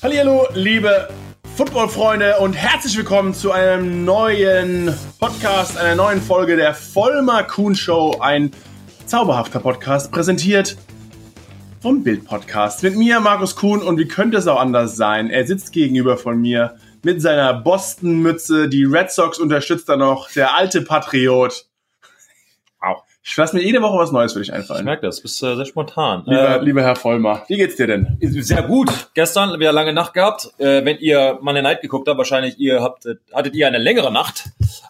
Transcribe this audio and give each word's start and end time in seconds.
Hallo, 0.00 0.46
liebe 0.54 1.08
Football-Freunde 1.56 2.38
und 2.38 2.52
herzlich 2.52 2.96
willkommen 2.96 3.34
zu 3.34 3.50
einem 3.50 4.04
neuen 4.04 4.94
Podcast, 5.18 5.76
einer 5.76 5.96
neuen 5.96 6.22
Folge 6.22 6.54
der 6.54 6.72
Vollmer 6.72 7.42
Kuhn 7.42 7.74
Show, 7.74 8.16
ein 8.20 8.52
zauberhafter 9.06 9.58
Podcast, 9.58 10.12
präsentiert 10.12 10.76
vom 11.82 12.04
Bild 12.04 12.24
Podcast. 12.26 12.84
Mit 12.84 12.94
mir, 12.94 13.18
Markus 13.18 13.56
Kuhn, 13.56 13.82
und 13.82 13.98
wie 13.98 14.06
könnte 14.06 14.36
es 14.36 14.46
auch 14.46 14.60
anders 14.60 14.94
sein? 14.94 15.30
Er 15.30 15.44
sitzt 15.48 15.72
gegenüber 15.72 16.16
von 16.16 16.40
mir 16.40 16.76
mit 17.02 17.20
seiner 17.20 17.52
Boston-Mütze, 17.54 18.68
die 18.68 18.84
Red 18.84 19.10
Sox 19.10 19.40
unterstützt 19.40 19.88
er 19.88 19.96
noch, 19.96 20.30
der 20.30 20.54
alte 20.54 20.82
Patriot. 20.82 21.66
Wow. 22.80 23.02
Ich 23.30 23.36
lasse 23.36 23.54
mir 23.54 23.62
jede 23.62 23.82
Woche 23.82 23.98
was 23.98 24.10
Neues 24.10 24.32
für 24.32 24.38
dich 24.38 24.52
einfallen. 24.54 24.80
Ich 24.80 24.84
merke 24.86 25.04
das, 25.06 25.16
du 25.16 25.22
bist 25.22 25.42
äh, 25.42 25.54
sehr 25.54 25.66
spontan. 25.66 26.22
Lieber, 26.24 26.60
Äh, 26.60 26.64
lieber 26.64 26.82
Herr 26.82 26.96
Vollmer, 26.96 27.44
wie 27.48 27.58
geht's 27.58 27.76
dir 27.76 27.86
denn? 27.86 28.16
sehr 28.22 28.62
gut. 28.62 28.88
Gestern 29.12 29.60
wieder 29.60 29.70
lange 29.70 29.92
Nacht 29.92 30.14
gehabt. 30.14 30.48
Äh, 30.58 30.82
wenn 30.86 30.96
ihr 30.98 31.38
Monday 31.42 31.62
Night 31.62 31.82
geguckt 31.82 32.08
habt, 32.08 32.16
wahrscheinlich 32.16 32.58
ihr 32.58 32.80
habt, 32.82 33.04
hattet 33.34 33.54
ihr 33.54 33.66
eine 33.66 33.76
längere 33.76 34.10
Nacht. 34.10 34.44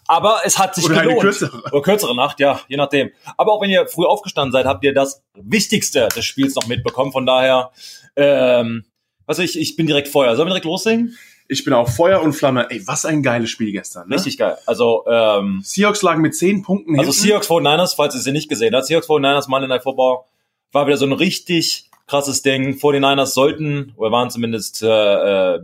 Aber 0.06 0.38
es 0.44 0.56
hat 0.56 0.76
sich 0.76 0.84
Oder 0.84 0.94
eine 0.98 1.02
gelohnt. 1.08 1.20
kürzere. 1.22 1.62
Oder 1.72 1.82
kürzere 1.82 2.14
Nacht, 2.14 2.38
ja, 2.38 2.60
je 2.68 2.76
nachdem. 2.76 3.10
Aber 3.36 3.52
auch 3.52 3.60
wenn 3.60 3.70
ihr 3.70 3.88
früh 3.88 4.04
aufgestanden 4.04 4.52
seid, 4.52 4.66
habt 4.66 4.84
ihr 4.84 4.94
das 4.94 5.24
Wichtigste 5.34 6.06
des 6.16 6.24
Spiels 6.24 6.54
noch 6.54 6.68
mitbekommen. 6.68 7.10
Von 7.10 7.26
daher, 7.26 7.72
ähm, 8.14 8.84
was 9.26 9.40
ich, 9.40 9.58
ich 9.58 9.74
bin 9.76 9.86
direkt 9.88 10.06
Feuer. 10.08 10.36
Sollen 10.36 10.46
wir 10.46 10.52
direkt 10.52 10.64
loslegen? 10.64 11.16
Ich 11.48 11.64
bin 11.64 11.72
auch 11.72 11.88
Feuer 11.88 12.20
und 12.20 12.34
Flamme. 12.34 12.70
Ey, 12.70 12.86
was 12.86 13.06
ein 13.06 13.22
geiles 13.22 13.48
Spiel 13.48 13.72
gestern. 13.72 14.08
Ne? 14.08 14.16
Richtig 14.16 14.36
geil. 14.36 14.58
Also, 14.66 15.04
ähm, 15.08 15.62
Seahawks 15.64 16.02
lagen 16.02 16.20
mit 16.20 16.36
10 16.36 16.62
Punkten 16.62 16.98
Also 16.98 17.10
hinten. 17.10 17.26
Seahawks 17.26 17.48
49ers, 17.48 17.96
falls 17.96 18.14
ihr 18.14 18.20
sie 18.20 18.32
nicht 18.32 18.50
gesehen 18.50 18.74
habt, 18.74 18.86
Seahawks 18.86 19.08
49ers 19.08 19.48
Monday 19.48 19.68
Night 19.68 19.82
Football 19.82 20.24
war 20.72 20.86
wieder 20.86 20.98
so 20.98 21.06
ein 21.06 21.12
richtig 21.12 21.88
krasses 22.06 22.42
Ding. 22.42 22.74
49ers 22.74 23.26
sollten, 23.26 23.94
oder 23.96 24.12
waren 24.12 24.30
zumindest 24.30 24.82
äh, 24.82 25.54
äh, 25.54 25.60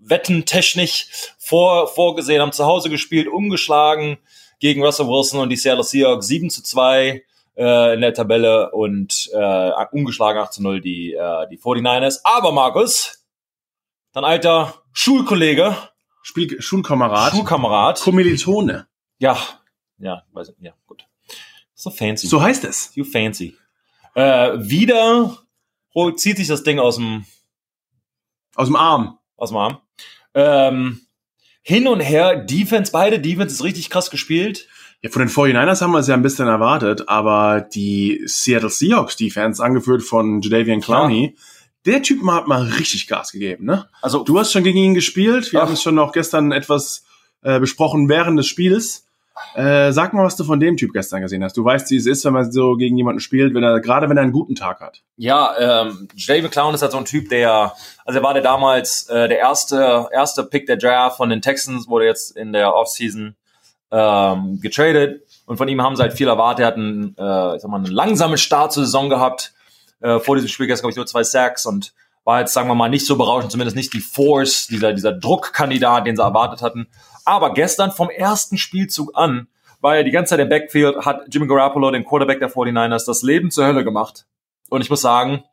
wettentechnisch 0.00 1.08
vor, 1.38 1.88
vorgesehen, 1.88 2.40
haben 2.40 2.52
zu 2.52 2.64
Hause 2.64 2.90
gespielt, 2.90 3.26
umgeschlagen 3.26 4.18
gegen 4.60 4.82
Russell 4.82 5.08
Wilson 5.08 5.40
und 5.40 5.48
die 5.48 5.56
Seattle 5.56 5.84
Seahawks 5.84 6.28
7 6.28 6.50
zu 6.50 6.62
2 6.62 7.22
äh, 7.56 7.94
in 7.94 8.00
der 8.00 8.14
Tabelle 8.14 8.70
und 8.70 9.30
äh, 9.32 9.70
umgeschlagen 9.92 10.38
8 10.38 10.52
zu 10.52 10.62
0 10.62 10.80
die, 10.80 11.14
äh, 11.14 11.48
die 11.50 11.58
49ers. 11.58 12.20
Aber 12.24 12.52
Markus, 12.52 13.24
dein 14.12 14.24
alter 14.24 14.74
Schulkollege, 14.98 15.76
Spiel 16.22 16.60
Schulkamerad. 16.60 17.32
Schulkamerad, 17.32 18.00
Kommilitone. 18.00 18.86
ja, 19.18 19.36
ja, 19.98 20.22
weiß 20.32 20.48
nicht, 20.48 20.60
ja, 20.62 20.72
gut. 20.86 21.06
So 21.74 21.90
fancy. 21.90 22.26
So 22.26 22.40
heißt 22.42 22.64
es. 22.64 22.94
You 22.96 23.04
fancy. 23.04 23.54
Äh, 24.14 24.52
wieder 24.58 25.36
zieht 26.16 26.38
sich 26.38 26.48
das 26.48 26.62
Ding 26.62 26.78
aus 26.78 26.96
dem, 26.96 27.26
Aus 28.54 28.68
dem 28.68 28.76
Arm. 28.76 29.18
aus 29.36 29.50
dem 29.50 29.58
Arm. 29.58 29.78
Ähm, 30.34 31.00
hin 31.62 31.86
und 31.86 32.00
her, 32.00 32.36
Defense, 32.36 32.90
beide 32.92 33.20
Defense 33.20 33.54
ist 33.54 33.64
richtig 33.64 33.90
krass 33.90 34.10
gespielt. 34.10 34.66
Ja, 35.02 35.10
von 35.10 35.20
den 35.20 35.28
49ers 35.28 35.82
haben 35.82 35.92
wir 35.92 35.98
es 35.98 36.06
ja 36.08 36.14
ein 36.14 36.22
bisschen 36.22 36.48
erwartet, 36.48 37.06
aber 37.08 37.60
die 37.60 38.22
Seattle 38.24 38.70
Seahawks 38.70 39.16
Defense, 39.16 39.62
angeführt 39.62 40.02
von 40.02 40.40
Jadavian 40.40 40.80
Clowney, 40.80 41.36
der 41.86 42.02
Typ 42.02 42.26
hat 42.26 42.46
mal 42.48 42.62
richtig 42.64 43.06
Gas 43.06 43.32
gegeben, 43.32 43.64
ne? 43.64 43.88
Also, 44.02 44.24
Du 44.24 44.38
hast 44.38 44.52
schon 44.52 44.64
gegen 44.64 44.78
ihn 44.78 44.94
gespielt. 44.94 45.52
Wir 45.52 45.60
Ach. 45.60 45.66
haben 45.66 45.72
es 45.74 45.82
schon 45.82 45.94
noch 45.94 46.12
gestern 46.12 46.52
etwas 46.52 47.04
äh, 47.42 47.60
besprochen 47.60 48.08
während 48.08 48.38
des 48.38 48.46
Spiels. 48.46 49.04
Äh, 49.54 49.92
sag 49.92 50.14
mal, 50.14 50.24
was 50.24 50.36
du 50.36 50.44
von 50.44 50.60
dem 50.60 50.78
Typ 50.78 50.94
gestern 50.94 51.20
gesehen 51.20 51.44
hast. 51.44 51.56
Du 51.58 51.64
weißt, 51.64 51.90
wie 51.90 51.96
es 51.96 52.06
ist, 52.06 52.24
wenn 52.24 52.32
man 52.32 52.50
so 52.50 52.74
gegen 52.76 52.96
jemanden 52.96 53.20
spielt, 53.20 53.54
wenn 53.54 53.62
er, 53.62 53.80
gerade 53.80 54.08
wenn 54.08 54.16
er 54.16 54.22
einen 54.22 54.32
guten 54.32 54.54
Tag 54.54 54.80
hat. 54.80 55.02
ja, 55.16 55.54
ähm, 55.82 56.08
Jadavion 56.16 56.50
Clown 56.50 56.74
ist 56.74 56.80
halt 56.80 56.92
so 56.92 56.98
ein 56.98 57.04
Typ, 57.04 57.28
der, 57.28 57.74
also 58.06 58.18
er 58.18 58.22
war 58.22 58.32
der 58.32 58.42
damals 58.42 59.10
äh, 59.10 59.28
der 59.28 59.38
erste, 59.38 60.08
erste 60.10 60.42
Pick 60.44 60.66
der 60.66 60.78
Draft 60.78 61.18
von 61.18 61.28
den 61.28 61.42
Texans, 61.42 61.86
wurde 61.86 62.06
jetzt 62.06 62.34
in 62.34 62.54
der 62.54 62.74
Offseason 62.74 63.36
ähm, 63.90 64.58
getradet 64.62 65.20
und 65.44 65.58
von 65.58 65.68
ihm 65.68 65.82
haben 65.82 65.96
sie 65.96 66.02
halt 66.02 66.14
viel 66.14 66.28
erwartet. 66.28 66.60
Er 66.60 66.66
hat 66.68 66.76
einen, 66.76 67.14
äh, 67.18 67.56
ich 67.56 67.62
sag 67.62 67.70
mal, 67.70 67.76
einen 67.76 67.86
langsamen 67.92 68.38
Start 68.38 68.72
zur 68.72 68.84
Saison 68.86 69.10
gehabt. 69.10 69.52
Äh, 70.00 70.18
vor 70.20 70.36
diesem 70.36 70.48
Spiel 70.48 70.66
gestern, 70.66 70.82
glaube 70.82 70.92
ich, 70.92 70.96
nur 70.96 71.06
zwei 71.06 71.22
Sacks 71.22 71.66
und 71.66 71.92
war 72.24 72.40
jetzt, 72.40 72.52
sagen 72.52 72.68
wir 72.68 72.74
mal, 72.74 72.88
nicht 72.88 73.06
so 73.06 73.16
berauschend, 73.16 73.52
zumindest 73.52 73.76
nicht 73.76 73.92
die 73.92 74.00
Force, 74.00 74.66
dieser, 74.66 74.92
dieser 74.92 75.12
Druckkandidat, 75.12 76.06
den 76.06 76.16
sie 76.16 76.22
erwartet 76.22 76.60
hatten. 76.60 76.88
Aber 77.24 77.54
gestern 77.54 77.92
vom 77.92 78.10
ersten 78.10 78.58
Spielzug 78.58 79.12
an 79.14 79.46
war 79.80 79.96
er 79.96 80.04
die 80.04 80.10
ganze 80.10 80.30
Zeit 80.30 80.40
im 80.40 80.48
Backfield, 80.48 81.04
hat 81.04 81.22
Jimmy 81.30 81.46
Garoppolo, 81.46 81.90
den 81.90 82.04
Quarterback 82.04 82.40
der 82.40 82.50
49ers, 82.50 83.06
das 83.06 83.22
Leben 83.22 83.50
zur 83.50 83.66
Hölle 83.66 83.84
gemacht. 83.84 84.26
Und 84.68 84.80
ich 84.80 84.90
muss 84.90 85.00
sagen, 85.02 85.44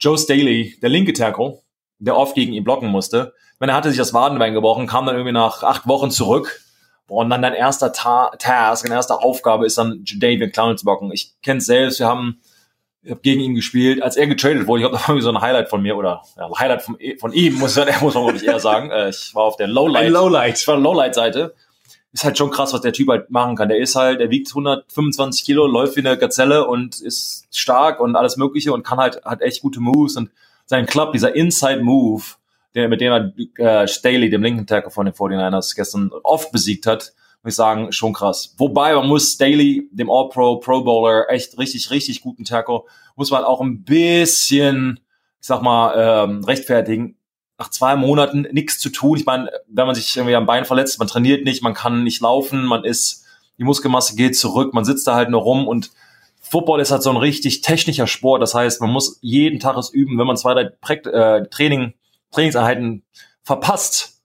Joe 0.00 0.18
Staley, 0.18 0.76
der 0.82 0.88
linke 0.88 1.12
Tackle, 1.12 1.60
der 1.98 2.16
oft 2.16 2.34
gegen 2.34 2.52
ihn 2.52 2.64
blocken 2.64 2.88
musste, 2.88 3.32
wenn 3.58 3.68
er 3.68 3.74
hatte 3.74 3.88
sich 3.88 3.98
das 3.98 4.12
Wadenbein 4.12 4.52
gebrochen, 4.52 4.86
kam 4.86 5.06
dann 5.06 5.14
irgendwie 5.14 5.32
nach 5.32 5.62
acht 5.62 5.86
Wochen 5.86 6.10
zurück. 6.10 6.60
Und 7.08 7.30
dann 7.30 7.40
dein 7.40 7.54
erster 7.54 7.92
Ta 7.92 8.30
Task, 8.38 8.82
deine 8.82 8.96
erste 8.96 9.20
Aufgabe 9.20 9.64
ist 9.64 9.78
dann 9.78 10.04
David 10.18 10.52
Clown 10.52 10.76
zu 10.76 10.84
blocken. 10.84 11.12
Ich 11.12 11.34
kenne 11.40 11.60
selbst, 11.60 12.00
wir 12.00 12.08
haben 12.08 12.40
ich 13.06 13.12
hab 13.12 13.22
gegen 13.22 13.40
ihn 13.40 13.54
gespielt, 13.54 14.02
als 14.02 14.16
er 14.16 14.26
getradet 14.26 14.66
wurde. 14.66 14.82
Ich 14.82 14.84
habe 14.88 14.96
da 14.96 15.02
irgendwie 15.06 15.22
so 15.22 15.30
ein 15.30 15.40
Highlight 15.40 15.68
von 15.70 15.80
mir 15.80 15.96
oder 15.96 16.22
ja, 16.36 16.50
Highlight 16.58 16.82
von, 16.82 16.98
von 17.18 17.32
ihm, 17.32 17.54
muss, 17.54 17.76
ich- 17.76 18.00
muss 18.02 18.14
man 18.14 18.24
wirklich 18.26 18.46
eher 18.46 18.60
sagen. 18.60 18.90
Äh, 18.90 19.10
Ich 19.10 19.34
war 19.34 19.44
auf 19.44 19.56
der 19.56 19.68
Lowlight. 19.68 20.06
Ein 20.06 20.12
Lowlight. 20.12 20.58
Ich 20.58 20.66
war 20.68 20.76
Lowlight-Seite. 20.76 21.54
Ist 22.12 22.24
halt 22.24 22.36
schon 22.38 22.50
krass, 22.50 22.72
was 22.72 22.80
der 22.80 22.92
Typ 22.92 23.08
halt 23.10 23.30
machen 23.30 23.56
kann. 23.56 23.68
Der 23.68 23.78
ist 23.78 23.94
halt, 23.94 24.20
er 24.20 24.30
wiegt 24.30 24.48
125 24.48 25.44
Kilo, 25.44 25.66
läuft 25.66 25.96
wie 25.96 26.00
eine 26.00 26.16
Gazelle 26.18 26.66
und 26.66 27.00
ist 27.00 27.46
stark 27.52 28.00
und 28.00 28.16
alles 28.16 28.36
Mögliche 28.36 28.72
und 28.72 28.82
kann 28.84 28.98
halt, 28.98 29.22
hat 29.24 29.42
echt 29.42 29.60
gute 29.62 29.80
Moves 29.80 30.16
und 30.16 30.30
sein 30.64 30.86
Club, 30.86 31.12
dieser 31.12 31.34
Inside-Move, 31.34 32.22
der, 32.74 32.88
mit 32.88 33.00
dem 33.00 33.12
er 33.58 33.82
äh, 33.82 33.86
Staley, 33.88 34.30
dem 34.30 34.42
linken 34.42 34.66
Tackle 34.66 34.90
von 34.90 35.06
den 35.06 35.14
49ers, 35.14 35.76
gestern 35.76 36.10
oft 36.22 36.50
besiegt 36.52 36.86
hat, 36.86 37.12
muss 37.46 37.52
ich 37.52 37.56
sagen, 37.56 37.92
schon 37.92 38.12
krass. 38.12 38.56
Wobei, 38.58 38.92
man 38.94 39.06
muss 39.06 39.34
Staley, 39.34 39.88
dem 39.92 40.10
All-Pro, 40.10 40.56
Pro 40.56 40.82
Bowler, 40.82 41.30
echt 41.30 41.56
richtig, 41.58 41.92
richtig 41.92 42.20
guten 42.20 42.44
Tackle, 42.44 42.80
muss 43.14 43.30
man 43.30 43.44
auch 43.44 43.60
ein 43.60 43.84
bisschen, 43.84 44.98
ich 45.40 45.46
sag 45.46 45.62
mal, 45.62 45.94
ähm, 45.96 46.42
rechtfertigen 46.42 47.16
nach 47.56 47.70
zwei 47.70 47.94
Monaten 47.94 48.48
nichts 48.50 48.80
zu 48.80 48.90
tun. 48.90 49.16
Ich 49.16 49.26
meine, 49.26 49.48
wenn 49.68 49.86
man 49.86 49.94
sich 49.94 50.16
irgendwie 50.16 50.34
am 50.34 50.44
Bein 50.44 50.64
verletzt, 50.64 50.98
man 50.98 51.06
trainiert 51.06 51.44
nicht, 51.44 51.62
man 51.62 51.72
kann 51.72 52.02
nicht 52.02 52.20
laufen, 52.20 52.64
man 52.64 52.82
ist, 52.82 53.24
die 53.58 53.64
Muskelmasse 53.64 54.16
geht 54.16 54.36
zurück, 54.36 54.74
man 54.74 54.84
sitzt 54.84 55.06
da 55.06 55.14
halt 55.14 55.30
nur 55.30 55.42
rum 55.42 55.68
und 55.68 55.92
Football 56.40 56.80
ist 56.80 56.90
halt 56.90 57.04
so 57.04 57.10
ein 57.10 57.16
richtig 57.16 57.60
technischer 57.60 58.08
Sport. 58.08 58.42
Das 58.42 58.54
heißt, 58.54 58.80
man 58.80 58.90
muss 58.90 59.18
jeden 59.20 59.60
Tag 59.60 59.76
es 59.76 59.90
üben. 59.90 60.18
Wenn 60.18 60.26
man 60.26 60.36
zwei, 60.36 60.54
drei 60.54 60.64
Präkt 60.64 61.06
äh, 61.06 61.46
Training, 61.48 61.94
Trainingseinheiten 62.32 63.04
verpasst, 63.44 64.15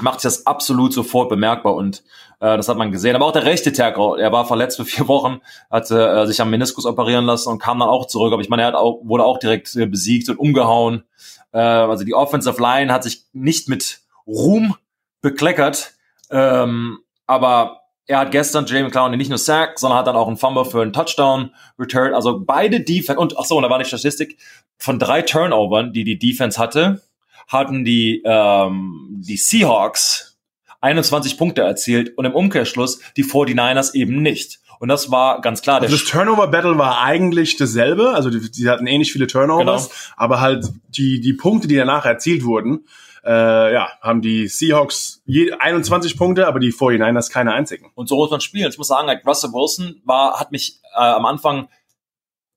macht 0.00 0.20
sich 0.20 0.30
das 0.30 0.46
absolut 0.46 0.92
sofort 0.92 1.28
bemerkbar 1.28 1.74
und 1.74 2.02
äh, 2.40 2.56
das 2.56 2.68
hat 2.68 2.76
man 2.76 2.92
gesehen. 2.92 3.16
Aber 3.16 3.26
auch 3.26 3.32
der 3.32 3.44
rechte 3.44 3.72
Tackle, 3.72 4.20
er 4.20 4.32
war 4.32 4.46
verletzt 4.46 4.76
für 4.76 4.84
vier 4.84 5.08
Wochen, 5.08 5.40
hatte 5.70 6.08
äh, 6.08 6.26
sich 6.26 6.40
am 6.40 6.50
Meniskus 6.50 6.86
operieren 6.86 7.24
lassen 7.24 7.50
und 7.50 7.58
kam 7.58 7.78
dann 7.78 7.88
auch 7.88 8.06
zurück. 8.06 8.32
Aber 8.32 8.42
ich 8.42 8.48
meine, 8.48 8.62
er 8.62 8.68
hat 8.68 8.74
auch, 8.74 9.00
wurde 9.04 9.24
auch 9.24 9.38
direkt 9.38 9.74
äh, 9.76 9.86
besiegt 9.86 10.28
und 10.28 10.38
umgehauen. 10.38 11.04
Äh, 11.52 11.58
also 11.58 12.04
die 12.04 12.14
Offensive 12.14 12.60
Line 12.60 12.92
hat 12.92 13.04
sich 13.04 13.24
nicht 13.32 13.68
mit 13.68 14.00
Ruhm 14.26 14.74
bekleckert, 15.22 15.92
ähm, 16.30 16.98
aber 17.26 17.80
er 18.06 18.20
hat 18.20 18.30
gestern 18.30 18.66
Jamie 18.66 18.90
Clowney 18.90 19.16
nicht 19.16 19.30
nur 19.30 19.38
Sack, 19.38 19.78
sondern 19.78 19.98
hat 19.98 20.06
dann 20.06 20.16
auch 20.16 20.28
einen 20.28 20.36
Fumble 20.36 20.64
für 20.64 20.82
einen 20.82 20.92
Touchdown 20.92 21.50
returned. 21.78 22.14
Also 22.14 22.40
beide 22.40 22.80
Defense 22.80 23.18
und 23.18 23.36
ach 23.36 23.44
so, 23.44 23.56
und 23.56 23.64
da 23.64 23.70
war 23.70 23.78
die 23.78 23.84
Statistik 23.84 24.38
von 24.78 24.98
drei 24.98 25.22
Turnovern, 25.22 25.92
die 25.92 26.04
die 26.04 26.18
Defense 26.18 26.58
hatte, 26.60 27.02
hatten 27.46 27.84
die 27.84 28.22
ähm, 28.24 29.16
die 29.20 29.36
Seahawks 29.36 30.38
21 30.80 31.38
Punkte 31.38 31.62
erzielt 31.62 32.16
und 32.16 32.24
im 32.24 32.34
Umkehrschluss 32.34 33.00
die 33.16 33.24
49ers 33.24 33.94
eben 33.94 34.22
nicht. 34.22 34.60
Und 34.78 34.88
das 34.88 35.10
war 35.10 35.40
ganz 35.40 35.62
klar. 35.62 35.80
Also 35.80 35.96
das 35.96 36.04
Turnover-Battle 36.04 36.76
war 36.76 37.00
eigentlich 37.00 37.56
dasselbe. 37.56 38.10
Also 38.10 38.28
die, 38.30 38.50
die 38.50 38.68
hatten 38.68 38.86
ähnlich 38.86 39.10
viele 39.10 39.26
Turnovers, 39.26 39.88
Genau. 39.88 39.98
aber 40.16 40.40
halt 40.40 40.66
die, 40.88 41.20
die 41.20 41.32
Punkte, 41.32 41.66
die 41.66 41.76
danach 41.76 42.04
erzielt 42.04 42.44
wurden, 42.44 42.84
äh, 43.24 43.72
ja, 43.72 43.88
haben 44.02 44.20
die 44.20 44.48
Seahawks 44.48 45.22
je 45.24 45.50
21 45.52 46.18
Punkte, 46.18 46.46
aber 46.46 46.60
die 46.60 46.72
49ers 46.72 47.32
keine 47.32 47.54
einzigen. 47.54 47.90
Und 47.94 48.08
so 48.08 48.16
muss 48.16 48.30
man 48.30 48.40
spielen. 48.42 48.68
Ich 48.70 48.76
muss 48.78 48.88
sagen, 48.88 49.06
like 49.06 49.26
Russell 49.26 49.50
Wilson 49.52 50.02
war, 50.04 50.38
hat 50.38 50.52
mich 50.52 50.78
äh, 50.94 51.00
am 51.00 51.24
Anfang, 51.24 51.68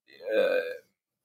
äh, 0.07 0.68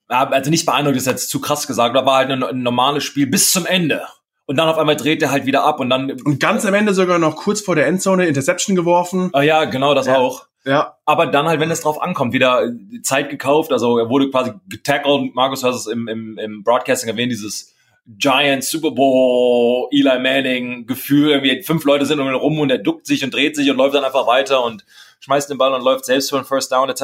also 0.09 0.51
nicht 0.51 0.67
beeindruckt, 0.67 0.97
ist 0.97 1.07
jetzt 1.07 1.31
zu 1.31 1.41
krass 1.41 1.67
gesagt, 1.67 1.97
aber 1.97 2.07
war 2.07 2.17
halt 2.19 2.31
ein, 2.31 2.43
ein 2.43 2.63
normales 2.63 3.05
Spiel 3.05 3.27
bis 3.27 3.51
zum 3.53 3.67
Ende. 3.67 4.03
Und 4.47 4.57
dann 4.57 4.69
auf 4.69 4.77
einmal 4.77 4.97
dreht 4.97 5.23
er 5.23 5.31
halt 5.31 5.47
wieder 5.47 5.65
ab 5.65 5.81
und 5.81 5.89
dann, 5.89 6.11
Und 6.25 6.39
ganz 6.39 6.67
am 6.67 6.75
Ende 6.75 6.93
sogar 6.93 7.19
noch 7.19 7.35
kurz 7.37 7.63
vor 7.63 7.75
der 7.77 7.87
Endzone 7.87 8.27
Interception 8.27 8.77
geworfen. 8.77 9.31
ah 9.33 9.41
ja, 9.43 9.65
genau 9.65 9.95
das 9.95 10.07
Ja. 10.07 10.19
auch. 10.19 10.47
Ja, 10.67 10.97
Aber 11.05 11.27
dann 11.27 11.47
halt, 11.47 11.61
wenn 11.61 11.71
es 11.71 11.83
drauf 11.83 12.01
ankommt, 12.01 12.33
wieder 12.33 12.71
Zeit 13.03 13.29
gekauft, 13.29 13.71
also 13.71 13.99
er 13.99 14.09
wurde 14.09 14.31
quasi 14.31 14.53
getackelt, 14.67 15.35
Markus 15.35 15.63
hat 15.63 15.75
es 15.75 15.87
im, 15.87 16.09
im, 16.09 16.39
im 16.39 16.63
Broadcasting 16.63 17.09
erwähnt, 17.11 17.33
dieses 17.33 17.75
Giant 18.07 18.65
Super 18.65 18.91
Bowl 18.91 19.89
Eli 19.93 20.19
Manning 20.19 20.87
Gefühl, 20.87 21.31
irgendwie 21.33 21.63
fünf 21.63 21.85
Leute 21.85 22.07
sind 22.07 22.19
um 22.21 22.29
ihn 22.29 22.35
rum 22.35 22.59
und 22.61 22.71
er 22.71 22.79
duckt 22.79 23.07
sich 23.07 23.23
und 23.25 23.33
dreht 23.35 23.57
sich 23.57 23.71
und 23.71 23.77
läuft 23.77 23.95
dann 23.95 24.05
einfach 24.05 24.27
weiter 24.27 24.65
und 24.65 24.85
schmeißt 25.21 25.51
den 25.51 25.59
Ball 25.59 25.73
und 25.75 25.83
läuft 25.83 26.07
selbst 26.07 26.31
für 26.31 26.37
einen 26.37 26.45
First 26.47 26.73
Down 26.73 26.89
etc. 26.89 27.03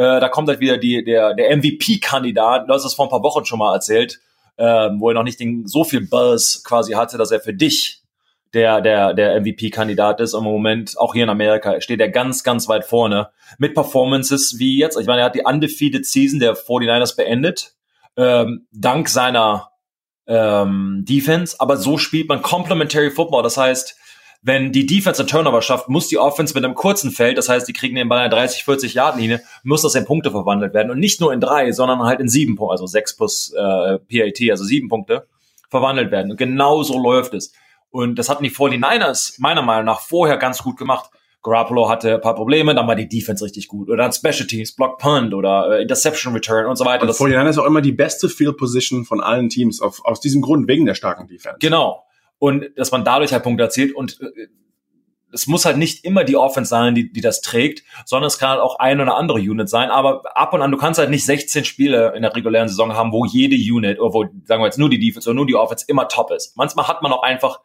Äh, 0.00 0.18
da 0.18 0.30
kommt 0.30 0.48
halt 0.48 0.60
wieder 0.60 0.78
die, 0.78 1.04
der, 1.04 1.34
der 1.34 1.54
MVP-Kandidat, 1.54 2.66
du 2.66 2.72
hast 2.72 2.84
das 2.84 2.94
vor 2.94 3.04
ein 3.04 3.10
paar 3.10 3.22
Wochen 3.22 3.44
schon 3.44 3.58
mal 3.58 3.74
erzählt, 3.74 4.18
äh, 4.56 4.64
wo 4.96 5.10
er 5.10 5.14
noch 5.14 5.24
nicht 5.24 5.38
den, 5.38 5.66
so 5.66 5.84
viel 5.84 6.00
Buzz 6.00 6.64
quasi 6.64 6.94
hatte, 6.94 7.18
dass 7.18 7.30
er 7.30 7.40
für 7.40 7.52
dich 7.52 8.00
der, 8.54 8.80
der, 8.80 9.12
der 9.12 9.38
MVP-Kandidat 9.38 10.20
ist. 10.20 10.32
Im 10.32 10.44
Moment, 10.44 10.98
auch 10.98 11.12
hier 11.12 11.24
in 11.24 11.28
Amerika, 11.28 11.82
steht 11.82 12.00
er 12.00 12.08
ganz, 12.08 12.44
ganz 12.44 12.66
weit 12.66 12.86
vorne. 12.86 13.28
Mit 13.58 13.74
Performances 13.74 14.58
wie 14.58 14.78
jetzt. 14.78 14.98
Ich 14.98 15.06
meine, 15.06 15.20
er 15.20 15.26
hat 15.26 15.34
die 15.34 15.42
undefeated 15.44 16.06
Season 16.06 16.40
der 16.40 16.56
49ers 16.56 17.14
beendet. 17.14 17.74
Ähm, 18.16 18.66
dank 18.72 19.06
seiner 19.10 19.68
ähm, 20.26 21.04
Defense. 21.06 21.56
Aber 21.58 21.76
so 21.76 21.98
spielt 21.98 22.30
man 22.30 22.40
Complementary 22.40 23.10
Football. 23.10 23.42
Das 23.42 23.58
heißt, 23.58 23.96
wenn 24.42 24.72
die 24.72 24.86
Defense 24.86 25.20
einen 25.20 25.28
Turnover 25.28 25.60
schafft, 25.60 25.88
muss 25.88 26.08
die 26.08 26.18
Offense 26.18 26.54
mit 26.54 26.64
einem 26.64 26.74
kurzen 26.74 27.10
Feld, 27.10 27.36
das 27.36 27.48
heißt, 27.48 27.68
die 27.68 27.72
kriegen 27.72 27.94
den 27.94 28.08
Ball 28.08 28.24
in 28.24 28.30
30, 28.30 28.64
40 28.64 28.94
Yard 28.94 29.16
Linie, 29.16 29.42
muss 29.64 29.82
das 29.82 29.94
in 29.94 30.06
Punkte 30.06 30.30
verwandelt 30.30 30.72
werden 30.72 30.90
und 30.90 30.98
nicht 30.98 31.20
nur 31.20 31.32
in 31.32 31.40
drei, 31.40 31.72
sondern 31.72 32.02
halt 32.02 32.20
in 32.20 32.28
sieben 32.28 32.56
Punkte, 32.56 32.72
also 32.72 32.86
sechs 32.86 33.14
plus 33.16 33.52
äh, 33.52 33.98
PAT, 33.98 34.50
also 34.50 34.64
sieben 34.64 34.88
Punkte 34.88 35.26
verwandelt 35.68 36.10
werden. 36.10 36.30
Und 36.30 36.36
genau 36.36 36.82
so 36.82 36.98
läuft 36.98 37.34
es. 37.34 37.52
Und 37.90 38.18
das 38.18 38.28
hatten 38.28 38.44
die 38.44 38.50
49ers 38.50 39.34
meiner 39.38 39.62
Meinung 39.62 39.84
nach 39.84 40.00
vorher 40.00 40.36
ganz 40.36 40.62
gut 40.62 40.76
gemacht. 40.76 41.10
Garoppolo 41.42 41.88
hatte 41.88 42.14
ein 42.14 42.20
paar 42.20 42.34
Probleme, 42.34 42.74
dann 42.74 42.86
war 42.86 42.96
die 42.96 43.08
Defense 43.08 43.44
richtig 43.44 43.68
gut. 43.68 43.88
Oder 43.88 44.04
dann 44.04 44.12
Special 44.12 44.46
Teams, 44.46 44.72
Block 44.72 44.98
Punt 44.98 45.32
oder 45.32 45.78
äh, 45.78 45.82
Interception 45.82 46.34
Return 46.34 46.66
und 46.66 46.76
so 46.76 46.84
weiter. 46.84 47.04
Und 47.04 47.10
49ers 47.10 47.50
ist 47.50 47.58
auch 47.58 47.64
immer 47.64 47.80
die 47.80 47.92
beste 47.92 48.28
Field 48.28 48.56
Position 48.58 49.04
von 49.04 49.20
allen 49.20 49.48
Teams, 49.48 49.80
auf, 49.80 50.04
aus 50.04 50.20
diesem 50.20 50.42
Grund, 50.42 50.68
wegen 50.68 50.84
der 50.86 50.94
starken 50.94 51.28
Defense. 51.28 51.58
Genau. 51.60 52.04
Und 52.40 52.70
dass 52.76 52.90
man 52.90 53.04
dadurch 53.04 53.32
halt 53.32 53.44
Punkte 53.44 53.62
erzielt 53.62 53.94
und 53.94 54.20
äh, 54.20 54.48
es 55.32 55.46
muss 55.46 55.64
halt 55.64 55.76
nicht 55.76 56.04
immer 56.04 56.24
die 56.24 56.36
Offense 56.36 56.68
sein, 56.68 56.96
die, 56.96 57.12
die 57.12 57.20
das 57.20 57.40
trägt, 57.40 57.84
sondern 58.04 58.26
es 58.26 58.38
kann 58.38 58.48
halt 58.50 58.60
auch 58.60 58.80
ein 58.80 59.00
oder 59.00 59.16
andere 59.16 59.38
Unit 59.38 59.68
sein. 59.68 59.88
Aber 59.88 60.22
ab 60.36 60.52
und 60.52 60.60
an, 60.60 60.72
du 60.72 60.76
kannst 60.76 60.98
halt 60.98 61.10
nicht 61.10 61.24
16 61.24 61.64
Spiele 61.64 62.14
in 62.16 62.22
der 62.22 62.34
regulären 62.34 62.68
Saison 62.68 62.94
haben, 62.94 63.12
wo 63.12 63.24
jede 63.24 63.54
Unit, 63.54 64.00
oder 64.00 64.12
wo, 64.12 64.24
sagen 64.44 64.60
wir 64.60 64.66
jetzt 64.66 64.78
nur 64.78 64.90
die 64.90 64.98
Defense 64.98 65.28
oder 65.28 65.36
nur 65.36 65.46
die 65.46 65.54
Offense 65.54 65.84
immer 65.86 66.08
top 66.08 66.32
ist. 66.32 66.56
Manchmal 66.56 66.88
hat 66.88 67.02
man 67.02 67.12
auch 67.12 67.22
einfach 67.22 67.60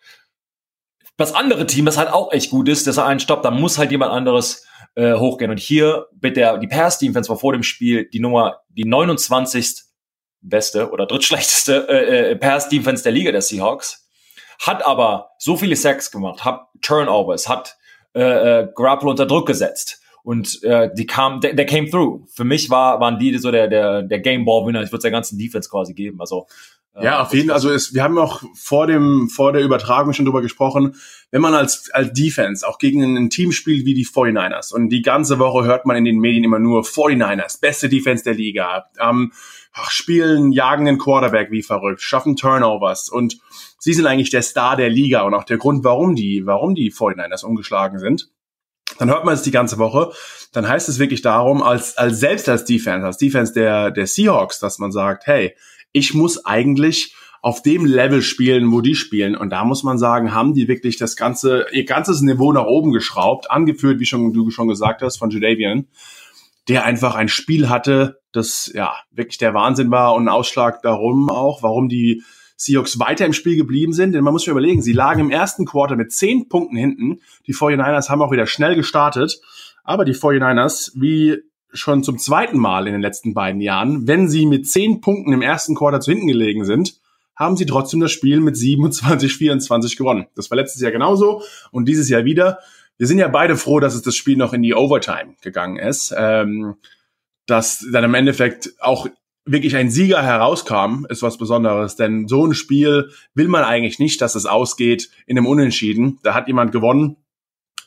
das 1.18 1.33
andere 1.33 1.66
Team, 1.66 1.86
das 1.86 1.98
halt 1.98 2.12
auch 2.12 2.31
echt 2.31 2.51
gut 2.51 2.68
ist, 2.68 2.88
dass 2.88 2.98
er 2.98 3.06
einen 3.06 3.19
stoppt, 3.19 3.45
dann 3.45 3.60
muss 3.60 3.78
halt 3.78 3.89
jemand 3.89 4.12
anderes 4.12 4.68
äh, 4.95 5.13
hochgehen. 5.13 5.51
Und 5.51 5.60
hier 5.60 6.07
mit 6.21 6.36
der, 6.38 6.57
die 6.57 6.68
Pass-Defense 6.68 7.30
war 7.30 7.38
vor 7.38 7.54
dem 7.54 7.63
Spiel 7.63 8.10
die 8.10 8.19
Nummer, 8.19 8.62
die 8.69 8.86
29. 8.86 9.83
beste 10.42 10.92
oder 10.92 11.06
drittschlechteste 11.06 11.88
äh, 11.88 12.31
äh, 12.31 12.36
Pass-Defense 12.36 13.04
der 13.04 13.13
Liga 13.13 13.31
der 13.31 13.42
Seahawks. 13.42 14.05
Hat 14.60 14.86
aber 14.86 15.31
so 15.38 15.57
viele 15.57 15.75
Sacks 15.75 16.12
gemacht, 16.12 16.46
hat 16.46 16.68
Turnovers, 16.81 17.48
hat 17.50 17.78
äh, 18.13 18.62
äh, 18.62 18.68
Grapple 18.74 19.10
unter 19.10 19.25
Druck 19.25 19.48
gesetzt. 19.48 20.02
Und 20.24 20.63
äh, 20.63 20.90
die 20.96 21.06
kam, 21.06 21.40
der, 21.40 21.54
der 21.54 21.68
came 21.68 21.88
through. 21.90 22.22
Für 22.34 22.46
mich 22.46 22.72
war, 22.72 23.00
waren 23.00 23.19
die 23.19 23.38
so 23.38 23.52
der, 23.52 23.68
der, 23.68 24.02
der 24.02 24.19
Game 24.19 24.44
Ball 24.44 24.66
Winner. 24.66 24.81
Ich 24.81 24.92
würde 24.92 25.04
der 25.04 25.12
ganzen 25.12 25.38
Defense 25.38 25.69
quasi 25.69 25.94
geben. 25.94 26.19
Also 26.19 26.48
ja, 27.01 27.21
auf 27.21 27.33
jeden 27.33 27.47
Fall. 27.47 27.56
Also 27.56 27.69
es, 27.71 27.94
wir 27.94 28.03
haben 28.03 28.18
auch 28.18 28.42
vor 28.56 28.88
dem 28.88 29.27
vor 29.30 29.51
der 29.51 29.62
Übertragung 29.62 30.13
schon 30.13 30.24
drüber 30.24 30.42
gesprochen. 30.42 30.95
Wenn 31.30 31.42
man 31.42 31.53
als 31.53 31.89
als 31.92 32.13
Defense 32.13 32.65
auch 32.65 32.77
gegen 32.77 33.18
ein 33.18 33.30
Team 33.30 33.51
spielt 33.51 33.86
wie 33.86 33.94
die 33.94 34.06
49ers 34.06 34.74
und 34.74 34.89
die 34.89 35.01
ganze 35.01 35.38
Woche 35.38 35.65
hört 35.65 35.86
man 35.86 35.97
in 35.97 36.06
den 36.06 36.19
Medien 36.19 36.45
immer 36.45 36.59
nur 36.59 36.83
49ers, 36.83 37.59
beste 37.59 37.89
Defense 37.89 38.24
der 38.24 38.36
Liga, 38.36 38.86
ähm, 39.00 39.33
spielen 39.89 40.53
jagenden 40.53 40.97
Quarterback 40.97 41.51
wie 41.51 41.63
verrückt, 41.63 42.01
schaffen 42.01 42.38
Turnovers 42.38 43.09
und 43.09 43.39
sie 43.77 43.94
sind 43.94 44.07
eigentlich 44.07 44.30
der 44.30 44.42
Star 44.42 44.77
der 44.77 44.89
Liga 44.89 45.24
und 45.24 45.33
auch 45.33 45.44
der 45.44 45.57
Grund, 45.57 45.83
warum 45.83 46.15
die 46.15 46.45
warum 46.45 46.75
die 46.75 46.94
49ers 46.94 47.44
umgeschlagen 47.44 48.00
sind. 48.00 48.30
Dann 49.00 49.09
hört 49.09 49.25
man 49.25 49.33
es 49.33 49.42
die 49.42 49.51
ganze 49.51 49.77
Woche. 49.80 50.13
Dann 50.53 50.65
heißt 50.65 50.88
es 50.88 51.00
wirklich 51.00 51.21
darum, 51.21 51.62
als 51.62 51.97
als 51.97 52.21
selbst 52.21 52.47
als 52.47 52.63
Defense, 52.63 53.06
als 53.06 53.18
Defense 53.18 53.51
der 53.51 53.92
der 53.92 54.07
Seahawks, 54.07 54.59
dass 54.59 54.80
man 54.80 54.94
sagt, 54.94 55.27
hey 55.27 55.53
ich 55.95 56.13
muss 56.13 56.45
eigentlich 56.45 57.15
auf 57.42 57.62
dem 57.62 57.86
Level 57.86 58.21
spielen, 58.21 58.69
wo 58.71 58.81
die 58.81 58.95
spielen. 58.95 59.36
Und 59.36 59.51
da 59.51 59.63
muss 59.63 59.83
man 59.83 59.97
sagen, 59.97 60.33
haben 60.33 60.53
die 60.53 60.68
wirklich 60.68 60.97
das 60.97 61.15
ganze, 61.15 61.68
ihr 61.71 61.86
ganzes 61.86 62.21
Niveau 62.21 62.51
nach 62.51 62.65
oben 62.65 62.92
geschraubt, 62.92 63.50
angeführt, 63.50 64.00
wie 64.01 64.06
schon 64.06 64.33
du 64.33 64.50
schon 64.50 64.68
gesagt 64.68 65.01
hast, 65.01 65.18
von 65.18 65.30
Jadavian, 65.30 65.88
der 66.68 66.83
einfach 66.83 67.15
ein 67.15 67.30
Spiel 67.30 67.69
hatte, 67.69 68.19
das 68.33 68.69
ja 68.74 68.94
wirklich 69.12 69.38
der 69.38 69.53
Wahnsinn 69.53 69.89
war 69.89 70.15
und 70.15 70.24
ein 70.24 70.30
Ausschlag 70.30 70.81
darum 70.81 71.30
auch, 71.30 71.63
warum 71.63 71.88
die 71.88 72.24
Seahawks 72.57 73.00
weiter 73.00 73.25
im 73.25 73.33
Spiel 73.33 73.56
geblieben 73.56 73.94
sind. 73.94 74.12
Denn 74.12 74.24
man 74.24 74.33
muss 74.33 74.42
sich 74.42 74.51
überlegen, 74.51 74.81
sie 74.81 74.94
lagen 74.94 75.21
im 75.21 75.30
ersten 75.30 75.65
Quarter 75.65 75.95
mit 75.95 76.12
zehn 76.12 76.50
Punkten 76.50 76.75
hinten. 76.75 77.21
Die 77.47 77.53
49ers 77.53 78.09
haben 78.09 78.21
auch 78.21 78.31
wieder 78.31 78.47
schnell 78.47 78.75
gestartet. 78.75 79.39
Aber 79.86 80.03
die 80.03 80.13
49ers, 80.13 80.92
wie 80.95 81.38
schon 81.75 82.04
zum 82.04 82.18
zweiten 82.18 82.57
Mal 82.57 82.88
in 82.88 82.94
den 82.94 83.01
letzten 83.01 83.33
beiden 83.33 83.62
Jahren, 83.62 84.07
wenn 84.07 84.30
sie 84.30 84.45
mit 84.45 84.68
zehn 84.68 85.01
Punkten 85.01 85.33
im 85.33 85.42
ersten 85.42 85.75
Quarter 85.75 86.00
zu 86.00 86.12
hinten 86.12 86.27
gelegen 86.27 86.66
sind, 86.66 86.95
haben 87.36 87.57
sie 87.57 87.66
trotzdem 87.66 88.00
das 88.00 88.12
Spiel 88.12 88.39
mit 88.39 88.57
27, 88.57 89.36
24 89.36 89.98
gewonnen. 89.98 90.27
Das 90.36 90.50
war 90.50 90.56
letztes 90.56 90.81
Jahr 90.81 90.92
genauso 90.92 91.44
und 91.72 91.88
dieses 91.88 92.10
Jahr 92.10 92.25
wieder. 92.25 92.60
Wir 92.98 93.07
sind 93.07 93.19
ja 93.19 93.27
beide 93.27 93.57
froh, 93.57 93.80
dass 93.80 93.94
es 93.94 94.01
das 94.01 94.16
Spiel 94.16 94.38
noch 94.38 94.54
in 94.54 94.62
die 94.62 94.74
Overtime 94.74 95.36
gegangen 95.42 95.77
ist. 95.77 96.13
Ähm, 96.18 96.75
dass 97.45 97.86
dann 97.92 98.04
im 98.04 98.13
Endeffekt 98.16 98.74
auch 98.80 99.07
wirklich 99.45 99.75
ein 99.75 99.92
Sieger 99.92 100.24
herauskam, 100.24 101.06
ist 101.10 101.21
was 101.21 101.38
Besonderes. 101.38 101.95
Denn 101.95 102.28
so 102.28 102.45
ein 102.45 102.54
Spiel 102.54 103.12
will 103.36 103.48
man 103.48 103.63
eigentlich 103.63 104.00
nicht, 104.00 104.21
dass 104.21 104.36
es 104.36 104.45
ausgeht 104.45 105.10
in 105.28 105.38
einem 105.38 105.45
Unentschieden. 105.45 106.19
Da 106.24 106.33
hat 106.33 106.48
jemand 106.48 106.71
gewonnen. 106.71 107.18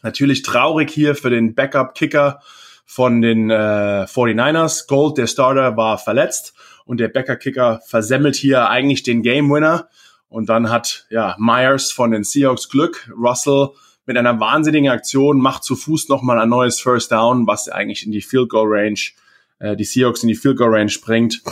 Natürlich 0.02 0.42
traurig 0.42 0.90
hier 0.90 1.16
für 1.16 1.30
den 1.30 1.54
Backup-Kicker 1.54 2.40
von 2.90 3.20
den 3.20 3.50
äh, 3.50 4.06
49ers. 4.08 4.88
Gold, 4.88 5.18
der 5.18 5.26
Starter, 5.26 5.76
war 5.76 5.98
verletzt 5.98 6.54
und 6.86 6.98
der 6.98 7.08
Bäcker-Kicker 7.08 7.82
versemmelt 7.86 8.34
hier 8.34 8.70
eigentlich 8.70 9.02
den 9.02 9.22
Game 9.22 9.50
Winner. 9.50 9.88
Und 10.30 10.48
dann 10.48 10.70
hat 10.70 11.06
ja 11.10 11.36
Myers 11.38 11.92
von 11.92 12.10
den 12.10 12.24
Seahawks 12.24 12.70
Glück. 12.70 13.12
Russell 13.14 13.68
mit 14.06 14.16
einer 14.16 14.40
wahnsinnigen 14.40 14.90
Aktion 14.90 15.38
macht 15.38 15.64
zu 15.64 15.76
Fuß 15.76 16.08
nochmal 16.08 16.38
ein 16.38 16.48
neues 16.48 16.80
First 16.80 17.12
Down, 17.12 17.46
was 17.46 17.68
eigentlich 17.68 18.06
in 18.06 18.10
die 18.10 18.22
Field 18.22 18.48
Goal 18.48 18.66
Range, 18.66 18.98
äh, 19.58 19.76
die 19.76 19.84
Seahawks 19.84 20.22
in 20.22 20.28
die 20.28 20.34
Field 20.34 20.56
Goal 20.56 20.74
Range 20.74 20.92
bringt. 21.04 21.42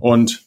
Und 0.00 0.42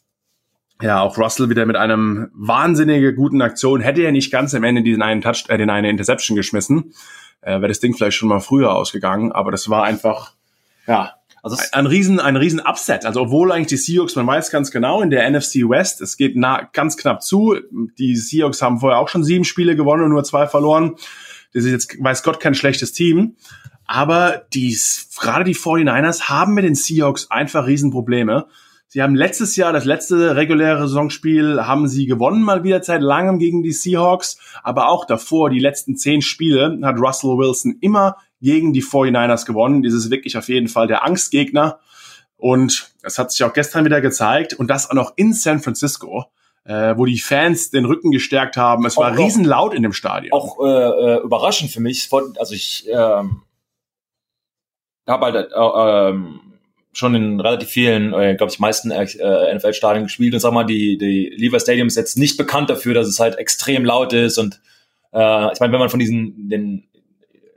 ja, 0.82 1.02
auch 1.02 1.20
Russell 1.20 1.52
wieder 1.52 1.68
mit 1.68 1.76
einem 1.76 2.32
wahnsinnige 2.34 3.14
guten 3.14 3.44
Aktion. 3.44 3.80
Hätte 3.80 4.02
er 4.02 4.12
nicht 4.12 4.32
ganz 4.32 4.56
am 4.56 4.64
Ende 4.64 4.82
diesen 4.82 5.04
einen 5.04 5.22
Touch, 5.22 5.46
äh, 5.50 5.58
den 5.60 5.70
eine 5.70 5.92
Interception 5.92 6.36
geschmissen, 6.36 6.96
äh, 7.42 7.52
wäre 7.52 7.68
das 7.68 7.80
Ding 7.80 7.96
vielleicht 7.96 8.18
schon 8.18 8.30
mal 8.30 8.40
früher 8.40 8.74
ausgegangen. 8.74 9.32
Aber 9.32 9.52
das 9.52 9.70
war 9.70 9.84
einfach, 9.84 10.34
ja, 10.88 11.16
also 11.44 11.58
ein 11.72 11.88
riesen, 11.88 12.20
ein 12.20 12.36
riesen 12.36 12.60
Upset. 12.60 13.06
Also 13.06 13.22
obwohl 13.22 13.52
eigentlich 13.52 13.68
die 13.68 13.78
Seahawks, 13.78 14.16
man 14.16 14.28
weiß 14.28 14.52
ganz 14.52 14.70
genau, 14.70 15.02
in 15.02 15.10
der 15.10 15.30
NFC 15.30 15.68
West, 15.68 16.02
es 16.02 16.16
geht 16.16 16.36
nah, 16.36 16.70
ganz 16.74 16.98
knapp 16.98 17.24
zu. 17.24 17.58
Die 17.98 18.16
Seahawks 18.16 18.62
haben 18.62 18.80
vorher 18.80 19.00
auch 19.00 19.10
schon 19.10 19.24
sieben 19.24 19.44
Spiele 19.44 19.76
gewonnen 19.76 20.04
und 20.04 20.12
nur 20.12 20.24
zwei 20.24 20.48
verloren. 20.48 20.96
Das 21.54 21.66
ist 21.66 21.72
jetzt, 21.72 22.04
weiß 22.04 22.24
Gott, 22.24 22.40
kein 22.40 22.54
schlechtes 22.54 22.94
Team. 22.94 23.36
Aber 23.86 24.46
die, 24.54 24.78
gerade 25.20 25.44
die 25.44 25.56
49ers 25.56 26.30
haben 26.30 26.54
mit 26.54 26.64
den 26.64 26.76
Seahawks 26.76 27.30
einfach 27.32 27.66
Riesenprobleme. 27.66 28.46
Sie 28.94 29.02
haben 29.02 29.16
letztes 29.16 29.56
Jahr, 29.56 29.72
das 29.72 29.86
letzte 29.86 30.36
reguläre 30.36 30.86
Saisonspiel, 30.86 31.62
haben 31.66 31.88
sie 31.88 32.08
gewonnen, 32.08 32.44
mal 32.44 32.66
wieder 32.66 32.84
seit 32.84 33.02
langem 33.02 33.40
gegen 33.40 33.64
die 33.64 33.72
Seahawks. 33.72 34.38
Aber 34.64 34.90
auch 34.90 35.06
davor, 35.06 35.50
die 35.50 35.62
letzten 35.62 35.96
zehn 35.96 36.22
Spiele, 36.22 36.78
hat 36.84 37.00
Russell 37.00 37.38
Wilson 37.38 37.78
immer 37.80 38.18
gegen 38.42 38.74
die 38.74 38.84
49ers 38.84 39.46
gewonnen. 39.46 39.82
Dieses 39.82 40.04
ist 40.04 40.12
wirklich 40.12 40.36
auf 40.36 40.50
jeden 40.50 40.68
Fall 40.68 40.88
der 40.88 41.06
Angstgegner. 41.06 41.80
Und 42.36 42.92
es 43.02 43.18
hat 43.18 43.32
sich 43.32 43.46
auch 43.46 43.54
gestern 43.54 43.86
wieder 43.86 44.02
gezeigt. 44.02 44.56
Und 44.56 44.68
das 44.68 44.90
auch 44.90 44.96
noch 44.96 45.14
in 45.16 45.32
San 45.32 45.62
Francisco, 45.62 46.26
äh, 46.66 46.94
wo 46.98 47.06
die 47.06 47.20
Fans 47.20 47.72
den 47.72 47.86
Rücken 47.86 48.12
gestärkt 48.12 48.58
haben. 48.58 48.86
Es 48.86 48.98
war 48.98 49.14
auch, 49.14 49.18
riesenlaut 49.18 49.74
in 49.74 49.84
dem 49.84 49.94
Stadion. 49.94 50.34
Auch 50.34 50.60
äh, 50.60 50.68
äh 50.68 51.24
überraschend 51.24 51.72
für 51.72 51.80
mich. 51.80 52.10
Also 52.38 52.54
ich 52.54 52.90
ähm, 52.90 53.44
habe 55.08 55.26
halt 55.28 55.50
äh, 55.50 56.10
ähm, 56.10 56.51
schon 56.94 57.16
in 57.16 57.40
relativ 57.40 57.70
vielen, 57.70 58.14
äh, 58.14 58.36
glaube 58.36 58.52
ich, 58.52 58.60
meisten 58.60 58.92
äh, 58.92 59.56
NFL-Stadien 59.56 60.04
gespielt 60.04 60.34
und 60.34 60.40
sag 60.40 60.52
mal, 60.52 60.66
die, 60.66 60.98
die 60.98 61.34
Lever 61.36 61.60
Stadium 61.60 61.88
ist 61.88 61.96
jetzt 61.96 62.18
nicht 62.18 62.38
bekannt 62.38 62.70
dafür, 62.70 62.94
dass 62.94 63.08
es 63.08 63.20
halt 63.20 63.38
extrem 63.38 63.86
laut 63.86 64.14
ist 64.14 64.38
und 64.38 64.60
äh, 65.14 65.54
ich 65.54 65.60
meine, 65.60 65.74
wenn 65.74 65.80
man 65.80 65.90
von 65.90 66.00
diesen, 66.00 66.50
den, 66.50 66.84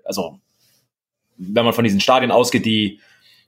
also 0.05 0.38
wenn 1.37 1.64
man 1.64 1.75
von 1.75 1.85
diesen 1.85 2.00
Stadien 2.00 2.31
ausgeht, 2.31 2.64
die 2.64 3.00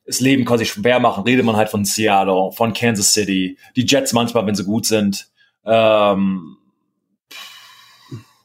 das 0.06 0.20
Leben 0.20 0.44
quasi 0.44 0.64
schwer 0.64 1.00
machen, 1.00 1.24
redet 1.24 1.44
man 1.44 1.56
halt 1.56 1.68
von 1.68 1.84
Seattle, 1.84 2.52
von 2.52 2.72
Kansas 2.72 3.12
City, 3.12 3.58
die 3.74 3.86
Jets 3.86 4.12
manchmal, 4.12 4.46
wenn 4.46 4.54
sie 4.54 4.64
gut 4.64 4.86
sind. 4.86 5.28
Ähm, 5.64 6.56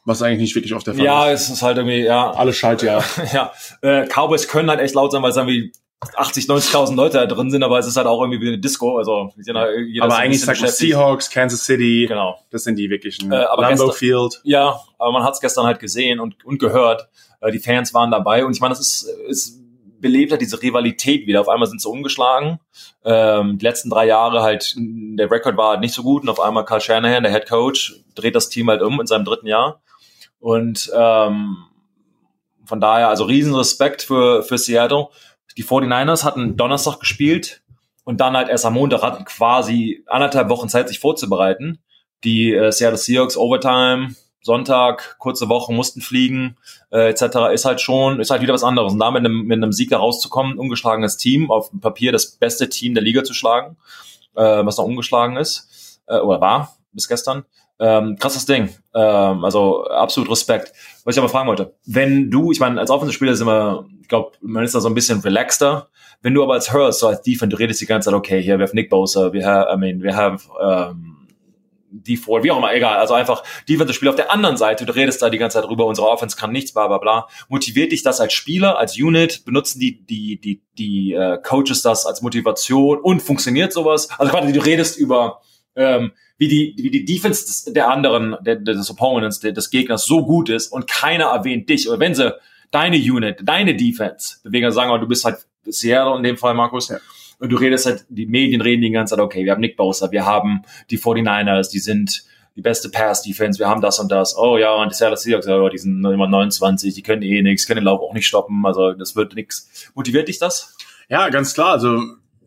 was 0.04 0.24
eigentlich 0.24 0.40
nicht 0.40 0.56
wirklich 0.56 0.74
auf 0.74 0.84
der 0.84 0.96
Fall 0.96 1.06
ja, 1.06 1.26
ist. 1.26 1.28
Ja, 1.28 1.34
es 1.34 1.50
ist 1.50 1.62
halt 1.62 1.78
irgendwie, 1.78 2.04
ja. 2.04 2.32
Alles 2.32 2.58
schalt, 2.58 2.82
ja. 2.82 3.04
ja, 3.34 3.54
äh, 3.82 4.08
Cowboys 4.08 4.48
können 4.48 4.70
halt 4.70 4.80
echt 4.80 4.96
laut 4.96 5.12
sein, 5.12 5.22
weil 5.22 5.30
es 5.30 5.38
irgendwie 5.38 5.72
80, 6.16 6.46
90.000 6.46 6.96
Leute 6.96 7.18
da 7.18 7.26
drin 7.28 7.52
sind, 7.52 7.64
aber 7.64 7.78
es 7.78 7.86
ist 7.86 7.96
halt 7.96 8.08
auch 8.08 8.22
irgendwie 8.22 8.42
wie 8.42 8.48
eine 8.48 8.58
Disco. 8.58 8.98
Also 8.98 9.32
jeder 9.38 9.80
aber 10.02 10.18
eigentlich 10.18 10.42
sagt 10.42 10.62
man 10.62 10.70
Seahawks, 10.70 11.30
Kansas 11.30 11.64
City. 11.64 12.06
Genau. 12.08 12.40
Das 12.50 12.64
sind 12.64 12.76
die 12.78 12.90
wirklichen. 12.90 13.32
Äh, 13.32 13.36
aber 13.36 13.62
Lambeau 13.62 13.88
gestern, 13.88 13.98
Field. 13.98 14.42
Ja, 14.44 14.80
aber 14.98 15.12
man 15.12 15.24
hat 15.24 15.34
es 15.34 15.40
gestern 15.40 15.66
halt 15.66 15.80
gesehen 15.80 16.20
und, 16.20 16.44
und 16.44 16.58
gehört. 16.58 17.08
Äh, 17.40 17.52
die 17.52 17.60
Fans 17.60 17.94
waren 17.94 18.10
dabei 18.10 18.46
und 18.46 18.56
ich 18.56 18.62
meine, 18.62 18.72
das 18.72 18.80
ist, 18.80 19.04
ist 19.28 19.62
belebt 20.02 20.32
hat, 20.32 20.42
diese 20.42 20.62
Rivalität 20.62 21.28
wieder. 21.28 21.40
Auf 21.40 21.50
einmal 21.50 21.70
sind 21.70 21.80
sie 21.80 21.88
umgeschlagen. 21.88 22.60
Ähm, 23.06 23.60
die 23.60 23.66
letzten 23.66 23.90
drei 23.92 24.08
Jahre 24.08 24.42
halt, 24.42 24.74
der 24.76 25.30
Rekord 25.30 25.56
war 25.58 25.70
halt 25.72 25.80
nicht 25.80 25.94
so 25.94 26.02
gut 26.02 26.24
und 26.24 26.30
auf 26.30 26.40
einmal 26.40 26.66
Carl 26.66 26.82
Shanahan, 26.82 27.24
der 27.24 27.32
Head 27.32 27.48
Coach, 27.48 28.02
dreht 28.16 28.36
das 28.36 28.50
Team 28.50 28.70
halt 28.70 28.82
um 28.82 29.00
in 29.00 29.08
seinem 29.08 29.24
dritten 29.24 29.48
Jahr. 29.48 29.82
Und 30.40 30.92
ähm, 30.96 31.58
von 32.66 32.82
daher, 32.82 33.10
also 33.10 33.26
riesen 33.26 33.54
Respekt 33.54 34.02
für, 34.02 34.44
für 34.44 34.58
Seattle. 34.58 35.08
Die 35.58 35.64
49ers 35.64 36.24
hatten 36.24 36.58
Donnerstag 36.58 37.00
gespielt 37.00 37.62
und 38.04 38.22
dann 38.22 38.36
halt 38.36 38.50
erst 38.50 38.66
am 38.66 38.74
Montag 38.74 39.02
hatten 39.02 39.26
quasi 39.26 40.04
anderthalb 40.08 40.50
Wochen 40.50 40.70
Zeit, 40.70 40.88
sich 40.88 41.00
vorzubereiten. 41.00 41.80
Die 42.24 42.54
äh, 42.54 42.72
Seattle 42.72 42.98
Seahawks 42.98 43.38
Overtime, 43.38 44.16
Sonntag, 44.42 45.18
kurze 45.20 45.50
Woche, 45.50 45.72
mussten 45.72 46.02
fliegen, 46.02 46.58
äh, 46.92 47.10
etc. 47.10 47.54
ist 47.54 47.66
halt 47.66 47.80
schon, 47.80 48.20
ist 48.20 48.32
halt 48.32 48.42
wieder 48.42 48.54
was 48.54 48.64
anderes. 48.64 48.94
Und 48.94 49.00
da 49.00 49.12
mit 49.12 49.24
einem, 49.24 49.44
mit 49.44 49.58
einem 49.58 49.72
Sieg 49.72 49.90
da 49.90 49.98
rauszukommen, 49.98 50.58
ungeschlagenes 50.58 51.18
Team, 51.18 51.52
auf 51.52 51.70
dem 51.70 51.80
Papier 51.80 52.12
das 52.12 52.32
beste 52.32 52.70
Team 52.70 52.94
der 52.94 53.04
Liga 53.04 53.24
zu 53.24 53.34
schlagen, 53.34 53.78
äh, 54.36 54.42
was 54.66 54.78
noch 54.78 54.86
ungeschlagen 54.86 55.38
ist, 55.38 56.02
äh, 56.08 56.18
oder 56.18 56.42
war 56.42 56.76
bis 56.92 57.08
gestern. 57.08 57.46
Ähm, 57.82 58.16
krasses 58.20 58.46
Ding. 58.46 58.70
Ähm, 58.94 59.44
also 59.44 59.86
absolut 59.86 60.30
Respekt. 60.30 60.72
Was 61.04 61.16
ich 61.16 61.20
aber 61.20 61.30
fragen 61.30 61.48
wollte, 61.48 61.74
wenn 61.86 62.30
du, 62.30 62.52
ich 62.52 62.60
meine, 62.60 62.80
als 62.80 62.92
Offensive-Spieler 62.92 63.32
ist 63.32 63.42
immer, 63.42 63.88
ich 64.02 64.08
glaube, 64.08 64.34
man 64.42 64.64
ist 64.64 64.76
da 64.76 64.80
so 64.80 64.88
ein 64.88 64.94
bisschen 64.94 65.20
relaxter. 65.22 65.90
Wenn 66.22 66.36
du 66.36 66.44
aber 66.44 66.54
als 66.54 66.72
Hurst, 66.72 67.00
so 67.00 67.08
als 67.08 67.24
Defense, 67.24 67.50
du 67.50 67.58
redest 67.58 67.82
die 67.82 67.88
ganze 67.88 68.10
Zeit, 68.10 68.14
okay, 68.14 68.40
hier, 68.40 68.60
wir 68.60 68.68
haben 68.68 68.76
Nick 68.76 68.92
Bosa, 68.92 69.34
wir 69.34 69.48
haben, 69.48 69.74
I 69.74 69.78
mean, 69.84 70.04
wir 70.04 70.16
haben 70.16 70.40
ähm, 70.64 71.28
die 71.90 72.18
vor, 72.18 72.44
wie 72.44 72.52
auch 72.52 72.58
immer, 72.60 72.72
egal. 72.74 73.00
Also 73.00 73.16
einfach 73.16 73.44
Defensive-Spiel 73.68 74.10
auf 74.10 74.16
der 74.16 74.32
anderen 74.32 74.58
Seite. 74.58 74.86
Du 74.86 74.94
redest 74.94 75.22
da 75.24 75.32
die 75.32 75.40
ganze 75.40 75.56
Zeit 75.60 75.68
drüber, 75.68 75.88
unsere 75.88 76.08
Offense 76.08 76.38
kann 76.38 76.52
nichts, 76.52 76.74
bla 76.74 76.88
bla 76.88 77.00
bla. 77.00 77.28
Motiviert 77.50 77.92
dich 77.92 78.04
das 78.04 78.22
als 78.22 78.34
Spieler, 78.34 78.78
als 78.78 78.96
Unit? 78.96 79.44
Benutzen 79.44 79.80
die, 79.80 80.06
die, 80.06 80.40
die, 80.40 80.62
die 80.78 81.14
äh, 81.14 81.40
Coaches 81.42 81.82
das 81.82 82.06
als 82.06 82.22
Motivation 82.22 83.00
und 83.00 83.22
funktioniert 83.22 83.74
sowas? 83.74 84.08
Also 84.20 84.32
quasi, 84.32 84.54
du 84.54 84.64
redest 84.64 84.98
über 84.98 85.42
ähm, 85.76 86.12
wie 86.38 86.48
die, 86.48 86.74
wie 86.78 86.92
die 86.92 87.06
Defense 87.06 87.46
des, 87.46 87.66
der 87.74 87.90
anderen, 87.90 88.36
der, 88.42 88.56
des 88.56 88.90
Opponents, 88.90 89.40
der, 89.40 89.52
des 89.52 89.70
Gegners 89.70 90.06
so 90.06 90.26
gut 90.26 90.50
ist 90.50 90.72
und 90.72 90.88
keiner 90.88 91.26
erwähnt 91.26 91.70
dich. 91.70 91.90
Oder 91.90 92.00
wenn 92.00 92.16
sie 92.16 92.36
deine 92.72 92.98
Unit, 92.98 93.40
deine 93.44 93.76
Defense 93.76 94.38
bewegen, 94.44 94.72
sagen 94.72 95.00
du 95.00 95.08
bist 95.08 95.26
halt 95.26 95.38
Seattle 95.66 96.18
in 96.18 96.24
dem 96.24 96.38
Fall, 96.38 96.54
Markus, 96.54 96.90
ja 96.90 96.98
und 97.42 97.52
du 97.52 97.58
redest 97.58 97.88
halt, 97.88 98.06
die 98.10 98.28
Medien 98.28 98.62
reden 98.62 98.84
die 98.84 98.92
ganze 98.92 99.16
Zeit, 99.16 99.24
okay, 99.24 99.44
wir 99.44 99.52
haben 99.52 99.62
Nick 99.62 99.76
Bosa, 99.76 100.12
wir 100.12 100.26
haben 100.26 100.62
die 100.92 101.00
49ers, 101.00 101.72
die 101.72 101.80
sind 101.80 102.24
die 102.56 102.62
beste 102.62 102.90
Pass-Defense, 102.90 103.58
wir 103.58 103.68
haben 103.68 103.82
das 103.82 103.98
und 104.00 104.12
das. 104.12 104.38
Oh 104.38 104.58
ja, 104.58 104.76
und 104.76 104.92
die 104.92 104.96
Seattle 104.96 105.18
Seahawks, 105.18 105.48
oh, 105.48 105.68
die 105.68 105.80
sind 105.80 106.06
immer 106.06 106.28
29, 106.28 106.94
die 106.94 107.02
können 107.02 107.24
eh 107.24 107.42
nichts, 107.42 107.66
können 107.66 107.80
den 107.80 107.86
Lauf 107.86 108.00
auch 108.02 108.14
nicht 108.14 108.28
stoppen, 108.28 108.64
also 108.64 108.94
das 108.94 109.16
wird 109.16 109.34
nichts. 109.34 109.90
Motiviert 109.96 110.28
dich 110.28 110.38
das? 110.38 110.78
Ja, 111.10 111.30
ganz 111.30 111.56
klar, 111.56 111.72
also 111.72 112.00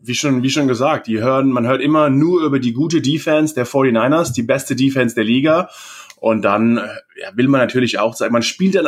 wie 0.07 0.15
schon, 0.15 0.43
wie 0.43 0.49
schon 0.49 0.67
gesagt, 0.67 1.07
die 1.07 1.19
hören, 1.19 1.51
man 1.51 1.67
hört 1.67 1.81
immer 1.81 2.09
nur 2.09 2.43
über 2.43 2.59
die 2.59 2.73
gute 2.73 3.01
Defense 3.01 3.53
der 3.55 3.67
49ers, 3.67 4.33
die 4.33 4.43
beste 4.43 4.75
Defense 4.75 5.15
der 5.15 5.23
Liga. 5.23 5.69
Und 6.17 6.43
dann 6.43 6.77
äh, 6.77 6.87
ja, 7.21 7.35
will 7.35 7.47
man 7.47 7.61
natürlich 7.61 7.99
auch 7.99 8.15
sagen, 8.15 8.33
man 8.33 8.41
spielt 8.41 8.75
dann, 8.75 8.87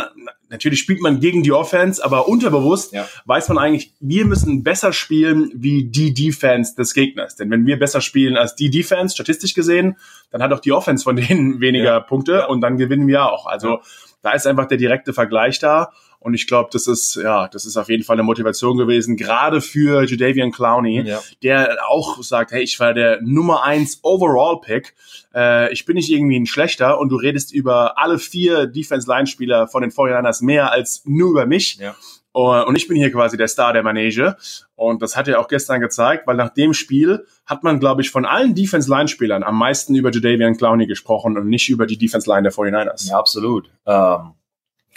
natürlich 0.49 0.79
spielt 0.79 1.01
man 1.01 1.19
gegen 1.19 1.43
die 1.43 1.51
Offense, 1.51 2.03
aber 2.03 2.27
unterbewusst 2.27 2.93
ja. 2.93 3.07
weiß 3.25 3.49
man 3.49 3.57
eigentlich, 3.57 3.93
wir 3.99 4.25
müssen 4.25 4.63
besser 4.63 4.93
spielen 4.93 5.51
wie 5.53 5.85
die 5.85 6.13
Defense 6.13 6.75
des 6.75 6.93
Gegners. 6.93 7.35
Denn 7.35 7.51
wenn 7.51 7.65
wir 7.65 7.77
besser 7.77 8.01
spielen 8.01 8.37
als 8.37 8.55
die 8.55 8.69
Defense, 8.69 9.13
statistisch 9.13 9.53
gesehen, 9.53 9.97
dann 10.31 10.41
hat 10.41 10.51
auch 10.53 10.59
die 10.59 10.71
Offense 10.71 11.03
von 11.03 11.15
denen 11.15 11.59
weniger 11.61 11.83
ja. 11.83 11.99
Punkte 11.99 12.47
und 12.47 12.61
dann 12.61 12.77
gewinnen 12.77 13.07
wir 13.07 13.31
auch. 13.31 13.45
Also 13.45 13.81
da 14.21 14.31
ist 14.31 14.47
einfach 14.47 14.67
der 14.67 14.77
direkte 14.77 15.13
Vergleich 15.13 15.59
da. 15.59 15.91
Und 16.27 16.33
ich 16.33 16.45
glaube, 16.45 16.67
das 16.73 16.87
ist, 16.87 17.15
ja, 17.15 17.47
das 17.47 17.65
ist 17.65 17.77
auf 17.77 17.87
jeden 17.87 18.03
Fall 18.03 18.15
eine 18.15 18.23
Motivation 18.23 18.75
gewesen, 18.75 19.15
gerade 19.15 19.61
für 19.61 20.03
Judavian 20.03 20.51
Clowney, 20.51 21.03
ja. 21.03 21.21
der 21.41 21.77
auch 21.87 22.21
sagt, 22.21 22.51
hey, 22.51 22.63
ich 22.63 22.77
war 22.81 22.93
der 22.93 23.21
Nummer 23.21 23.63
eins 23.63 23.99
Overall-Pick. 24.03 24.93
Äh, 25.33 25.71
ich 25.71 25.85
bin 25.85 25.95
nicht 25.95 26.11
irgendwie 26.11 26.37
ein 26.37 26.45
schlechter 26.45 26.99
und 26.99 27.07
du 27.13 27.15
redest 27.15 27.53
über 27.53 27.97
alle 27.97 28.19
vier 28.19 28.67
Defense-Line-Spieler 28.67 29.69
von 29.69 29.83
den 29.83 29.91
49ers 29.91 30.43
mehr 30.43 30.69
als 30.69 31.03
nur 31.05 31.29
über 31.29 31.45
mich. 31.45 31.77
Ja. 31.77 31.95
Und 32.33 32.75
ich 32.75 32.89
bin 32.89 32.97
hier 32.97 33.09
quasi 33.09 33.37
der 33.37 33.47
Star 33.47 33.71
der 33.71 33.83
Manege. 33.83 34.35
Und 34.75 35.01
das 35.01 35.15
hat 35.15 35.29
er 35.29 35.39
auch 35.39 35.47
gestern 35.47 35.79
gezeigt, 35.79 36.27
weil 36.27 36.35
nach 36.35 36.49
dem 36.49 36.73
Spiel 36.73 37.25
hat 37.45 37.63
man, 37.63 37.79
glaube 37.79 38.01
ich, 38.01 38.11
von 38.11 38.25
allen 38.25 38.53
Defense-Line-Spielern 38.53 39.43
am 39.43 39.57
meisten 39.57 39.95
über 39.95 40.11
Jadavian 40.11 40.57
Clowney 40.57 40.87
gesprochen 40.87 41.37
und 41.37 41.47
nicht 41.47 41.69
über 41.69 41.87
die 41.87 41.97
Defense-Line 41.97 42.43
der 42.43 42.51
49ers. 42.51 43.07
Ja, 43.07 43.17
absolut. 43.17 43.71
Ähm, 43.85 44.33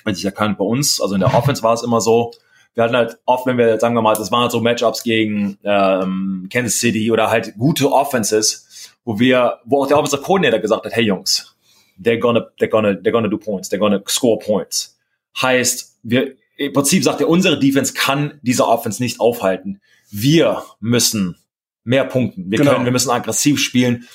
wenn 0.04 0.14
sich 0.14 0.24
erkannt 0.24 0.58
bei 0.58 0.64
uns, 0.64 1.00
also 1.00 1.14
in 1.14 1.20
der 1.20 1.34
Offense 1.34 1.62
war 1.62 1.74
es 1.74 1.82
immer 1.82 2.00
so, 2.00 2.32
wir 2.74 2.84
hatten 2.84 2.96
halt 2.96 3.18
oft, 3.26 3.46
wenn 3.46 3.58
wir, 3.58 3.78
sagen 3.80 3.94
wir 3.94 4.02
mal, 4.02 4.14
das 4.14 4.30
waren 4.30 4.42
halt 4.42 4.52
so 4.52 4.60
Matchups 4.60 5.02
gegen 5.02 5.58
ähm, 5.64 6.48
Kansas 6.52 6.78
City 6.78 7.10
oder 7.10 7.30
halt 7.30 7.54
gute 7.58 7.90
Offenses, 7.90 8.94
wo 9.04 9.18
wir, 9.18 9.58
wo 9.64 9.82
auch 9.82 9.88
der 9.88 9.98
Offensive 9.98 10.22
Coordinator 10.22 10.60
gesagt 10.60 10.84
hat, 10.84 10.94
hey 10.94 11.04
Jungs, 11.04 11.56
they're 12.00 12.18
gonna, 12.18 12.46
they're 12.58 12.68
gonna, 12.68 12.90
they're 12.90 13.12
gonna 13.12 13.28
do 13.28 13.38
points, 13.38 13.70
they're 13.70 13.78
gonna 13.78 14.00
score 14.06 14.38
points. 14.38 14.98
Heißt, 15.40 15.98
wir, 16.02 16.36
im 16.56 16.72
Prinzip 16.72 17.02
sagt 17.02 17.20
er, 17.20 17.28
unsere 17.28 17.58
Defense 17.58 17.94
kann 17.94 18.38
diese 18.42 18.66
Offense 18.66 19.02
nicht 19.02 19.18
aufhalten. 19.18 19.80
Wir 20.10 20.62
müssen 20.80 21.36
mehr 21.84 22.04
punkten. 22.04 22.50
Wir 22.50 22.58
genau. 22.58 22.72
können, 22.72 22.84
wir 22.84 22.92
müssen 22.92 23.10
aggressiv 23.10 23.58
spielen. 23.58 24.06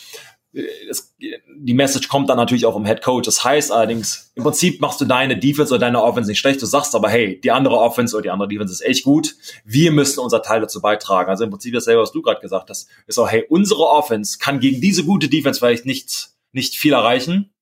Es, 0.89 1.13
die 1.17 1.73
Message 1.73 2.07
kommt 2.07 2.29
dann 2.29 2.37
natürlich 2.37 2.65
auch 2.65 2.73
vom 2.73 2.85
Head 2.85 3.01
Coach. 3.01 3.25
Das 3.25 3.43
heißt 3.43 3.71
allerdings, 3.71 4.31
im 4.35 4.43
Prinzip 4.43 4.79
machst 4.81 5.01
du 5.01 5.05
deine 5.05 5.37
Defense 5.37 5.73
oder 5.73 5.79
deine 5.79 6.01
Offense 6.01 6.29
nicht 6.29 6.39
schlecht. 6.39 6.61
Du 6.61 6.65
sagst 6.65 6.95
aber, 6.95 7.09
hey, 7.09 7.39
die 7.41 7.51
andere 7.51 7.77
Offense 7.77 8.15
oder 8.15 8.23
die 8.23 8.29
andere 8.29 8.47
Defense 8.47 8.73
ist 8.73 8.81
echt 8.81 9.03
gut. 9.03 9.35
Wir 9.65 9.91
müssen 9.91 10.19
unser 10.19 10.41
Teil 10.41 10.61
dazu 10.61 10.81
beitragen. 10.81 11.29
Also 11.29 11.43
im 11.43 11.49
Prinzip 11.49 11.73
dasselbe, 11.73 12.01
was 12.01 12.11
du 12.11 12.21
gerade 12.21 12.41
gesagt 12.41 12.69
hast, 12.69 12.87
ist 13.07 13.17
auch, 13.17 13.29
hey, 13.29 13.45
unsere 13.49 13.83
Offense 13.87 14.37
kann 14.39 14.59
gegen 14.59 14.81
diese 14.81 15.03
gute 15.03 15.29
Defense 15.29 15.59
vielleicht 15.59 15.85
nicht, 15.85 16.29
nicht 16.51 16.75
viel 16.75 16.93
erreichen. 16.93 17.53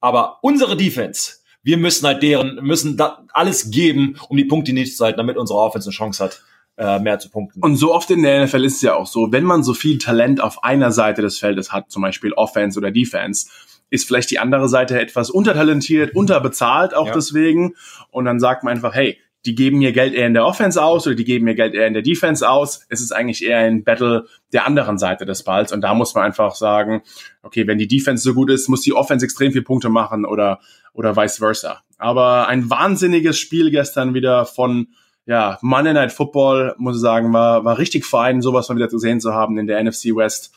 Aber 0.00 0.38
unsere 0.42 0.76
Defense 0.76 1.40
wir 1.62 1.76
müssen 1.76 2.06
halt 2.06 2.22
deren, 2.22 2.56
müssen 2.64 2.96
da 2.96 3.26
alles 3.32 3.70
geben, 3.70 4.16
um 4.28 4.36
die 4.36 4.44
Punkte 4.44 4.72
nicht 4.72 4.96
zu 4.96 5.04
halten, 5.04 5.18
damit 5.18 5.36
unsere 5.36 5.58
Offense 5.58 5.88
eine 5.88 5.94
Chance 5.94 6.24
hat, 6.24 6.42
äh, 6.76 6.98
mehr 6.98 7.18
zu 7.18 7.30
punkten. 7.30 7.62
Und 7.62 7.76
so 7.76 7.94
oft 7.94 8.10
in 8.10 8.22
der 8.22 8.44
NFL 8.44 8.64
ist 8.64 8.76
es 8.76 8.82
ja 8.82 8.94
auch 8.94 9.06
so, 9.06 9.32
wenn 9.32 9.44
man 9.44 9.62
so 9.62 9.74
viel 9.74 9.98
Talent 9.98 10.40
auf 10.40 10.64
einer 10.64 10.92
Seite 10.92 11.22
des 11.22 11.38
Feldes 11.38 11.72
hat, 11.72 11.90
zum 11.90 12.02
Beispiel 12.02 12.32
Offense 12.32 12.78
oder 12.78 12.90
Defense, 12.90 13.48
ist 13.90 14.06
vielleicht 14.06 14.30
die 14.30 14.38
andere 14.38 14.68
Seite 14.68 14.98
etwas 15.00 15.30
untertalentiert, 15.30 16.14
unterbezahlt 16.14 16.94
auch 16.94 17.08
ja. 17.08 17.12
deswegen. 17.12 17.74
Und 18.10 18.24
dann 18.24 18.40
sagt 18.40 18.62
man 18.62 18.74
einfach, 18.74 18.94
hey, 18.94 19.18
die 19.46 19.54
geben 19.54 19.78
mir 19.78 19.92
Geld 19.92 20.14
eher 20.14 20.26
in 20.26 20.34
der 20.34 20.44
Offense 20.44 20.82
aus 20.82 21.06
oder 21.06 21.16
die 21.16 21.24
geben 21.24 21.46
mir 21.46 21.54
Geld 21.54 21.74
eher 21.74 21.86
in 21.86 21.94
der 21.94 22.02
Defense 22.02 22.48
aus. 22.48 22.86
Es 22.88 23.00
ist 23.00 23.12
eigentlich 23.12 23.44
eher 23.44 23.58
ein 23.58 23.84
Battle 23.84 24.26
der 24.52 24.66
anderen 24.66 24.98
Seite 24.98 25.24
des 25.24 25.44
Balls. 25.44 25.72
Und 25.72 25.80
da 25.80 25.94
muss 25.94 26.14
man 26.14 26.24
einfach 26.24 26.54
sagen, 26.54 27.02
okay, 27.42 27.66
wenn 27.66 27.78
die 27.78 27.88
Defense 27.88 28.22
so 28.22 28.34
gut 28.34 28.50
ist, 28.50 28.68
muss 28.68 28.82
die 28.82 28.92
Offense 28.92 29.24
extrem 29.24 29.52
viel 29.52 29.62
Punkte 29.62 29.88
machen 29.88 30.26
oder, 30.26 30.60
oder 30.92 31.16
vice 31.16 31.38
versa. 31.38 31.80
Aber 31.96 32.48
ein 32.48 32.68
wahnsinniges 32.68 33.38
Spiel 33.38 33.70
gestern 33.70 34.12
wieder 34.12 34.44
von, 34.44 34.88
ja, 35.30 35.58
Monday 35.62 35.92
Night 35.92 36.10
Football, 36.10 36.74
muss 36.76 36.96
ich 36.96 37.02
sagen, 37.02 37.32
war, 37.32 37.64
war 37.64 37.78
richtig 37.78 38.04
fein, 38.04 38.42
sowas 38.42 38.68
mal 38.68 38.74
wieder 38.74 38.88
gesehen 38.88 39.20
zu 39.20 39.32
haben 39.32 39.58
in 39.58 39.68
der 39.68 39.80
NFC 39.80 40.06
West. 40.06 40.52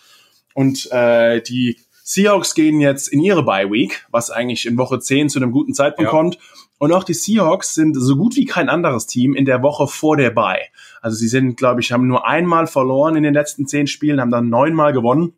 Und 0.55 0.91
äh, 0.91 1.43
die 1.43 1.77
Seahawks 2.03 2.55
gehen 2.55 2.79
jetzt 2.79 3.07
in 3.07 3.21
ihre 3.21 3.43
Bye 3.43 3.69
Week, 3.69 4.03
was 4.09 4.31
eigentlich 4.31 4.65
in 4.65 4.75
Woche 4.79 4.99
10 4.99 5.29
zu 5.29 5.37
einem 5.37 5.51
guten 5.51 5.75
Zeitpunkt 5.75 6.11
ja. 6.11 6.17
kommt. 6.17 6.39
Und 6.79 6.91
auch 6.91 7.03
die 7.03 7.13
Seahawks 7.13 7.75
sind 7.75 7.93
so 7.93 8.15
gut 8.15 8.35
wie 8.35 8.45
kein 8.45 8.67
anderes 8.67 9.05
Team 9.05 9.35
in 9.35 9.45
der 9.45 9.61
Woche 9.61 9.85
vor 9.85 10.17
der 10.17 10.31
Bye. 10.31 10.65
Also 11.03 11.17
sie 11.17 11.27
sind, 11.27 11.55
glaube 11.55 11.81
ich, 11.81 11.91
haben 11.91 12.07
nur 12.07 12.25
einmal 12.25 12.65
verloren 12.65 13.15
in 13.15 13.21
den 13.21 13.35
letzten 13.35 13.67
zehn 13.67 13.85
Spielen, 13.85 14.19
haben 14.19 14.31
dann 14.31 14.49
neunmal 14.49 14.91
gewonnen. 14.91 15.33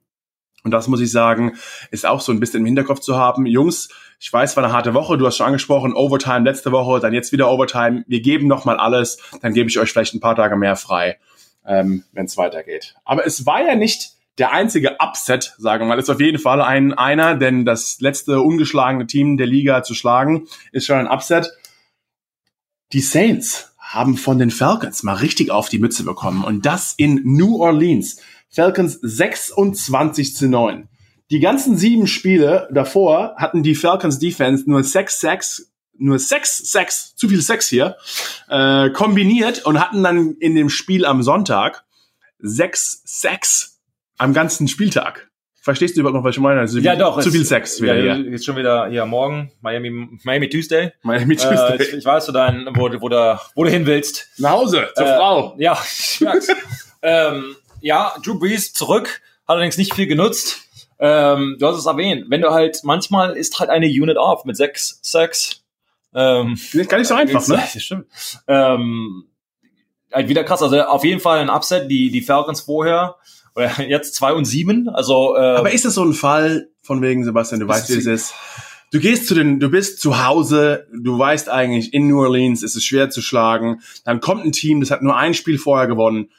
Und 0.65 0.72
das 0.72 0.88
muss 0.88 1.00
ich 1.00 1.12
sagen, 1.12 1.53
ist 1.91 2.05
auch 2.05 2.19
so 2.19 2.31
ein 2.31 2.39
bisschen 2.39 2.62
im 2.62 2.65
Hinterkopf 2.65 3.00
zu 3.00 3.15
haben. 3.15 3.45
Jungs, 3.45 3.88
ich 4.19 4.34
weiß, 4.34 4.57
war 4.57 4.63
eine 4.63 4.74
harte 4.74 4.95
Woche. 4.95 5.17
Du 5.17 5.25
hast 5.27 5.38
schon 5.38 5.45
angesprochen, 5.45 5.93
Overtime 5.93 6.43
letzte 6.43 6.72
Woche, 6.72 7.00
dann 7.00 7.13
jetzt 7.13 7.31
wieder 7.31 7.50
Overtime. 7.50 8.03
Wir 8.07 8.22
geben 8.22 8.48
noch 8.48 8.65
mal 8.65 8.77
alles, 8.77 9.19
dann 9.41 9.53
gebe 9.53 9.69
ich 9.69 9.77
euch 9.79 9.91
vielleicht 9.91 10.15
ein 10.15 10.19
paar 10.19 10.36
Tage 10.36 10.55
mehr 10.55 10.75
frei, 10.75 11.19
ähm, 11.65 12.03
wenn 12.13 12.25
es 12.25 12.36
weitergeht. 12.36 12.95
Aber 13.05 13.25
es 13.25 13.45
war 13.45 13.62
ja 13.62 13.75
nicht 13.75 14.13
der 14.39 14.51
einzige 14.51 15.00
Upset, 15.00 15.53
sagen 15.60 15.84
wir 15.84 15.89
mal, 15.89 16.00
ist 16.00 16.10
auf 16.10 16.19
jeden 16.19 16.39
Fall 16.39 16.62
ein 16.62 16.93
einer, 16.93 17.36
denn 17.36 17.63
das 17.63 18.01
letzte 18.01 18.41
ungeschlagene 18.41 19.07
Team 19.07 19.38
der 19.38 19.48
Liga 19.48 19.84
zu 19.84 19.93
schlagen, 19.93 20.48
ist 20.72 20.88
schon 20.88 20.98
ein 20.98 21.07
Upset. 21.07 21.51
Die 22.91 23.01
Saints 23.01 23.75
haben 23.77 24.17
von 24.17 24.39
den 24.39 24.51
Falcons 24.51 25.03
mal 25.03 25.13
richtig 25.13 25.51
auf 25.51 25.69
die 25.69 25.79
Mütze 25.79 26.03
bekommen 26.03 26.43
und 26.43 26.65
das 26.65 26.95
in 26.98 27.22
New 27.24 27.62
Orleans. 27.62 28.19
Falcons 28.55 29.00
26 29.01 30.35
zu 30.35 30.47
9. 30.47 30.88
Die 31.29 31.39
ganzen 31.39 31.75
sieben 31.75 32.07
Spiele 32.07 32.69
davor 32.71 33.35
hatten 33.38 33.63
die 33.63 33.75
Falcons 33.75 34.19
Defense 34.19 34.69
nur 34.69 34.83
sechs 34.83 35.19
Sacks, 35.19 35.74
nur 35.97 36.19
sechs 36.19 36.71
Sacks, 36.71 37.15
zu 37.15 37.27
viel 37.27 37.41
Sex 37.41 37.67
hier, 37.67 37.97
äh, 38.47 38.91
kombiniert 38.91 39.65
und 39.65 39.79
hatten 39.79 40.03
dann 40.03 40.35
in 40.39 40.55
dem 40.55 40.69
Spiel 40.69 41.05
am 41.05 41.21
Sonntag 41.24 41.83
sechs 42.39 43.01
Sacks 43.05 43.81
am 44.17 44.33
ganzen 44.33 44.67
Spieltag. 44.67 45.29
Verstehst 45.62 45.97
du 45.97 46.01
überhaupt 46.01 46.17
noch, 46.17 46.24
was 46.24 46.35
ich 46.35 46.41
meine? 46.41 46.59
Also 46.59 46.77
ja, 46.77 46.95
doch. 46.95 47.19
Zu 47.19 47.31
viel 47.31 47.43
Sex 47.43 47.81
wieder 47.81 47.95
ja, 47.95 48.15
hier. 48.15 48.31
Jetzt 48.31 48.45
schon 48.45 48.55
wieder 48.55 48.88
hier 48.88 49.05
morgen, 49.07 49.51
Miami, 49.62 50.07
Miami 50.24 50.47
Tuesday. 50.47 50.93
Miami 51.01 51.35
Tuesday. 51.35 51.77
Äh, 51.77 51.97
ich, 51.97 52.05
weiß, 52.05 52.27
wo, 52.27 52.31
dein, 52.31 52.67
wo, 52.75 52.89
wo, 53.01 53.09
da, 53.09 53.41
wo 53.55 53.63
du 53.63 53.69
hin 53.71 53.88
willst. 53.88 54.29
Nach 54.38 54.51
Hause, 54.51 54.89
zur 54.95 55.07
äh, 55.07 55.17
Frau. 55.17 55.55
Ja, 55.57 55.75
ich 55.83 56.21
merk's. 56.21 56.50
ähm, 57.01 57.55
ja, 57.85 58.15
Drew 58.23 58.39
Brees 58.39 58.73
zurück, 58.73 59.21
hat 59.47 59.57
allerdings 59.57 59.77
nicht 59.77 59.93
viel 59.93 60.07
genutzt. 60.07 60.63
Ähm, 60.97 61.57
du 61.59 61.67
hast 61.67 61.77
es 61.77 61.85
erwähnt, 61.85 62.25
wenn 62.29 62.41
du 62.41 62.49
halt, 62.49 62.79
manchmal 62.83 63.37
ist 63.37 63.59
halt 63.59 63.69
eine 63.69 63.85
Unit 63.85 64.17
off 64.17 64.43
mit 64.43 64.57
sechs 64.57 64.99
Sex. 65.03 65.63
Ähm, 66.13 66.57
gar 66.87 66.97
nicht 66.97 67.07
so 67.07 67.13
einfach, 67.13 67.47
ne? 67.47 67.63
Das 67.73 67.83
stimmt. 67.83 68.07
Ähm, 68.47 69.25
halt 70.11 70.29
wieder 70.29 70.43
krass. 70.43 70.63
Also 70.63 70.81
auf 70.81 71.05
jeden 71.05 71.19
Fall 71.19 71.39
ein 71.39 71.49
Upset, 71.51 71.91
die, 71.91 72.09
die 72.09 72.21
Falcons 72.21 72.61
vorher, 72.61 73.17
oder 73.53 73.79
jetzt 73.87 74.15
zwei 74.15 74.33
und 74.33 74.45
sieben. 74.45 74.89
Also, 74.89 75.35
äh, 75.35 75.39
Aber 75.39 75.71
ist 75.71 75.85
das 75.85 75.93
so 75.93 76.03
ein 76.03 76.13
Fall 76.13 76.69
von 76.81 77.03
wegen, 77.03 77.23
Sebastian, 77.23 77.59
du 77.59 77.67
weißt, 77.67 77.89
wie 77.89 77.99
es 77.99 78.07
ist? 78.07 78.33
Du 78.91 78.99
gehst 78.99 79.27
zu 79.27 79.35
den, 79.35 79.59
du 79.59 79.69
bist 79.69 79.99
zu 79.99 80.25
Hause, 80.25 80.87
du 80.91 81.19
weißt 81.19 81.49
eigentlich, 81.49 81.93
in 81.93 82.07
New 82.07 82.19
Orleans 82.19 82.63
ist 82.63 82.75
es 82.75 82.83
schwer 82.83 83.11
zu 83.11 83.21
schlagen. 83.21 83.81
Dann 84.05 84.21
kommt 84.21 84.43
ein 84.43 84.53
Team, 84.53 84.79
das 84.79 84.89
hat 84.89 85.03
nur 85.03 85.15
ein 85.15 85.35
Spiel 85.35 85.59
vorher 85.59 85.85
gewonnen. 85.85 86.29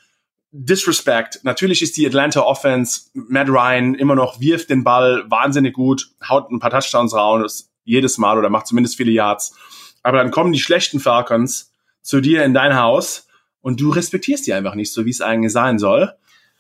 Disrespect. 0.53 1.41
Natürlich 1.43 1.83
ist 1.83 1.97
die 1.97 2.07
Atlanta 2.07 2.41
Offense, 2.41 3.11
Matt 3.15 3.49
Ryan 3.49 3.95
immer 3.95 4.15
noch 4.15 4.41
wirft 4.41 4.71
den 4.71 4.85
Ball 4.85 5.25
wahnsinnig 5.29 5.75
gut, 5.75 6.11
haut 6.29 6.51
ein 6.51 6.61
paar 6.61 6.71
Touchdowns 6.71 7.15
raus, 7.15 7.71
jedes 7.85 8.19
Mal 8.19 8.39
oder 8.39 8.49
macht 8.49 8.67
zumindest 8.67 8.97
viele 8.97 9.11
Yards. 9.11 9.55
Aber 10.03 10.19
dann 10.19 10.31
kommen 10.31 10.53
die 10.53 10.61
schlechten 10.61 11.01
Falcons 11.01 11.73
zu 12.03 12.21
dir 12.21 12.45
in 12.45 12.55
dein 12.55 12.79
Haus 12.79 13.27
und 13.61 13.81
du 13.81 13.91
respektierst 13.91 14.47
die 14.47 14.53
einfach 14.53 14.75
nicht 14.75 14.93
so, 14.93 15.05
wie 15.05 15.11
es 15.11 15.21
eigentlich 15.21 15.53
sein 15.53 15.79
soll. 15.79 16.13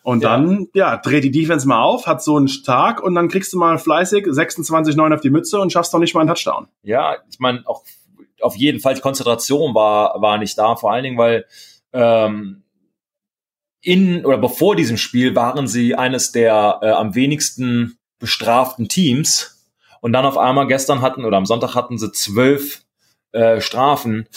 Und 0.03 0.23
ja. 0.23 0.31
dann, 0.37 0.69
ja, 0.73 0.97
dreht 0.97 1.25
die 1.25 1.33
Defense 1.33 1.67
mal 1.67 1.83
auf, 1.83 2.07
hat 2.07 2.23
so 2.23 2.37
einen 2.37 2.47
Tag 2.47 3.03
und 3.03 3.15
dann 3.15 3.29
kriegst 3.29 3.53
du 3.53 3.59
mal 3.59 3.79
fleißig 3.79 4.27
26-9 4.27 5.15
auf 5.15 5.21
die 5.21 5.31
Mütze 5.31 5.61
und 5.61 5.73
schaffst 5.73 5.93
doch 5.93 5.99
nicht 5.99 6.15
mal 6.15 6.21
einen 6.21 6.29
Touchdown. 6.29 6.69
Ja, 6.83 7.17
ich 7.29 7.41
meine, 7.41 7.63
auch 7.67 7.83
auf 8.41 8.57
jeden 8.57 8.79
Fall 8.81 8.95
die 8.95 9.01
Konzentration 9.01 9.75
war, 9.75 10.21
war 10.21 10.39
nicht 10.39 10.57
da, 10.59 10.77
vor 10.77 10.93
allen 10.93 11.03
Dingen, 11.03 11.19
weil 11.19 11.47
ähm, 11.93 12.63
in 13.87 14.27
oder 14.27 14.37
bevor 14.37 14.75
diesem 14.75 14.97
Spiel 14.97 15.37
waren 15.37 15.69
sie 15.69 15.95
eines 15.95 16.33
der 16.33 16.81
äh, 16.83 16.91
am 16.91 17.15
wenigsten 17.15 17.99
bestraften 18.19 18.89
Teams. 18.89 19.65
Und 20.01 20.13
dann 20.13 20.25
auf 20.25 20.37
einmal 20.37 20.67
gestern 20.67 21.03
hatten 21.03 21.25
oder 21.25 21.37
am 21.37 21.47
Sonntag 21.47 21.75
hatten 21.75 21.97
sie 21.97 22.11
zwölf 22.11 22.83
äh, 23.31 23.61
Strafen 23.61 24.29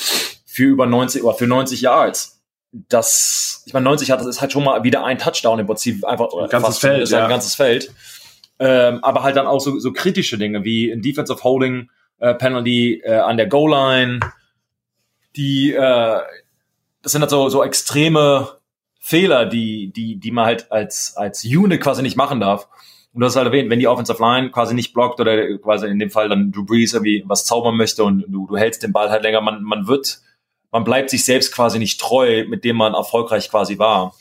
für 0.46 0.66
über 0.66 0.86
90 0.86 1.24
oder 1.24 1.36
für 1.36 1.48
90 1.48 1.82
Yards. 1.82 2.42
Das, 2.72 3.64
ich 3.66 3.74
meine, 3.74 3.86
90 3.86 4.10
Yards 4.10 4.26
ist 4.28 4.40
halt 4.40 4.52
schon 4.52 4.64
mal 4.64 4.84
wieder 4.84 5.04
ein 5.04 5.18
Touchdown 5.18 5.58
im 5.58 5.66
Prinzip 5.66 6.06
einfach 6.06 6.28
ein 6.32 6.50
ganzes 6.50 6.68
fast, 6.68 6.82
Feld, 6.82 7.02
ist 7.02 7.12
ja. 7.12 7.24
ein 7.24 7.30
ganzes 7.30 7.56
Feld. 7.56 7.92
Ähm, 8.60 9.04
aber 9.04 9.24
halt 9.24 9.36
dann 9.36 9.48
auch 9.48 9.60
so, 9.60 9.80
so 9.80 9.92
kritische 9.92 10.38
Dinge 10.38 10.64
wie 10.64 10.92
ein 10.92 11.02
Defensive 11.02 11.44
Holding 11.44 11.90
äh, 12.20 12.36
Penalty 12.36 13.02
äh, 13.04 13.16
an 13.16 13.38
der 13.38 13.48
Goal 13.48 13.72
Line. 13.72 14.20
Die, 15.36 15.74
äh, 15.74 16.20
das 17.02 17.12
sind 17.12 17.22
halt 17.22 17.32
so, 17.32 17.50
so 17.50 17.64
extreme 17.64 18.59
Fehler, 19.10 19.48
die, 19.48 19.92
die, 19.92 20.18
die 20.18 20.30
man 20.30 20.46
halt 20.46 20.72
als, 20.72 21.18
als 21.18 21.44
Unit 21.44 21.82
quasi 21.82 22.04
nicht 22.04 22.16
machen 22.16 22.40
darf. 22.40 22.68
Und 23.12 23.22
du 23.22 23.26
hast 23.26 23.36
halt 23.36 23.48
erwähnt, 23.48 23.72
wenn 23.72 23.80
die 23.80 23.88
Offensive 23.88 24.22
Line 24.22 24.52
quasi 24.52 24.76
nicht 24.76 24.94
blockt 24.94 25.20
oder 25.20 25.58
quasi 25.58 25.88
in 25.88 25.98
dem 25.98 26.12
Fall 26.12 26.30
dann 26.30 26.52
Drew 26.52 26.64
Brees 26.64 26.94
irgendwie 26.94 27.24
was 27.26 27.44
zaubern 27.44 27.76
möchte 27.76 28.04
und 28.04 28.24
du, 28.28 28.46
du 28.46 28.56
hältst 28.56 28.84
den 28.84 28.94
Ball 28.94 29.10
halt 29.10 29.24
länger, 29.24 29.42
man, 29.42 29.64
man 29.64 29.88
wird, 29.88 30.22
man 30.72 30.84
bleibt 30.84 31.10
sich 31.10 31.26
selbst 31.26 31.52
quasi 31.52 31.80
nicht 31.80 32.00
treu, 32.00 32.46
mit 32.48 32.64
dem 32.64 32.76
man 32.76 32.94
erfolgreich 32.94 33.50
quasi 33.50 33.80
war. 33.80 34.14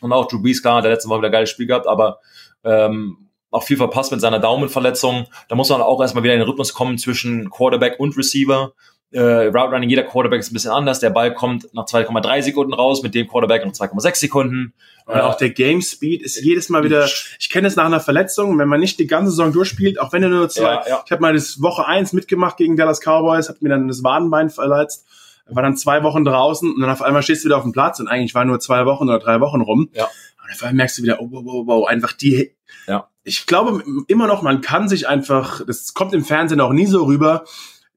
Und 0.00 0.12
auch 0.12 0.26
Drew 0.26 0.42
Brees, 0.42 0.60
klar, 0.60 0.82
der 0.82 0.90
letzte 0.90 1.08
Mal 1.08 1.18
wieder 1.18 1.28
ein 1.28 1.32
geiles 1.32 1.50
Spiel 1.50 1.68
gehabt, 1.68 1.86
aber 1.86 2.18
ähm, 2.64 3.28
auch 3.52 3.62
viel 3.62 3.76
verpasst 3.76 4.10
mit 4.10 4.20
seiner 4.20 4.40
Daumenverletzung. 4.40 5.26
Da 5.48 5.54
muss 5.54 5.68
man 5.68 5.82
auch 5.82 6.00
erstmal 6.00 6.24
wieder 6.24 6.34
in 6.34 6.40
den 6.40 6.48
Rhythmus 6.48 6.74
kommen 6.74 6.98
zwischen 6.98 7.48
Quarterback 7.48 8.00
und 8.00 8.16
Receiver 8.16 8.72
äh, 9.12 9.46
Route 9.46 9.72
Running, 9.72 9.88
jeder 9.88 10.02
Quarterback 10.02 10.40
ist 10.40 10.50
ein 10.50 10.54
bisschen 10.54 10.72
anders. 10.72 11.00
Der 11.00 11.10
Ball 11.10 11.32
kommt 11.32 11.72
nach 11.74 11.86
2,3 11.86 12.42
Sekunden 12.42 12.74
raus, 12.74 13.02
mit 13.02 13.14
dem 13.14 13.28
Quarterback 13.28 13.64
nach 13.64 13.72
2,6 13.72 14.16
Sekunden. 14.16 14.74
Und 15.06 15.14
äh, 15.14 15.20
auch 15.20 15.36
der 15.36 15.50
Game 15.50 15.80
Speed 15.80 16.22
ist 16.22 16.42
jedes 16.42 16.68
Mal 16.68 16.82
wieder, 16.82 17.06
ich 17.38 17.48
kenne 17.50 17.68
es 17.68 17.76
nach 17.76 17.86
einer 17.86 18.00
Verletzung, 18.00 18.58
wenn 18.58 18.68
man 18.68 18.80
nicht 18.80 18.98
die 18.98 19.06
ganze 19.06 19.30
Saison 19.30 19.52
durchspielt, 19.52 20.00
auch 20.00 20.12
wenn 20.12 20.22
du 20.22 20.28
nur 20.28 20.48
zwei, 20.48 20.62
ja, 20.62 20.88
ja. 20.88 21.02
ich 21.04 21.12
habe 21.12 21.22
mal 21.22 21.32
das 21.32 21.62
Woche 21.62 21.86
eins 21.86 22.12
mitgemacht 22.12 22.56
gegen 22.56 22.76
Dallas 22.76 23.00
Cowboys, 23.00 23.48
hat 23.48 23.62
mir 23.62 23.68
dann 23.68 23.86
das 23.86 24.02
Wadenbein 24.02 24.50
verletzt, 24.50 25.06
war 25.48 25.62
dann 25.62 25.76
zwei 25.76 26.02
Wochen 26.02 26.24
draußen 26.24 26.74
und 26.74 26.80
dann 26.80 26.90
auf 26.90 27.02
einmal 27.02 27.22
stehst 27.22 27.44
du 27.44 27.46
wieder 27.46 27.58
auf 27.58 27.62
dem 27.62 27.72
Platz 27.72 28.00
und 28.00 28.08
eigentlich 28.08 28.34
war 28.34 28.44
nur 28.44 28.58
zwei 28.58 28.84
Wochen 28.84 29.04
oder 29.04 29.20
drei 29.20 29.40
Wochen 29.40 29.60
rum. 29.60 29.88
Ja. 29.92 30.04
Und 30.04 30.52
auf 30.52 30.62
einmal 30.62 30.74
merkst 30.74 30.98
du 30.98 31.02
wieder, 31.04 31.20
oh, 31.20 31.28
wow, 31.30 31.42
wow, 31.44 31.66
wow, 31.66 31.86
einfach 31.86 32.12
die, 32.12 32.56
ja. 32.88 33.08
ich 33.22 33.46
glaube 33.46 33.84
immer 34.08 34.26
noch, 34.26 34.42
man 34.42 34.60
kann 34.60 34.88
sich 34.88 35.06
einfach, 35.06 35.64
das 35.64 35.94
kommt 35.94 36.14
im 36.14 36.24
Fernsehen 36.24 36.60
auch 36.60 36.72
nie 36.72 36.86
so 36.86 37.04
rüber, 37.04 37.44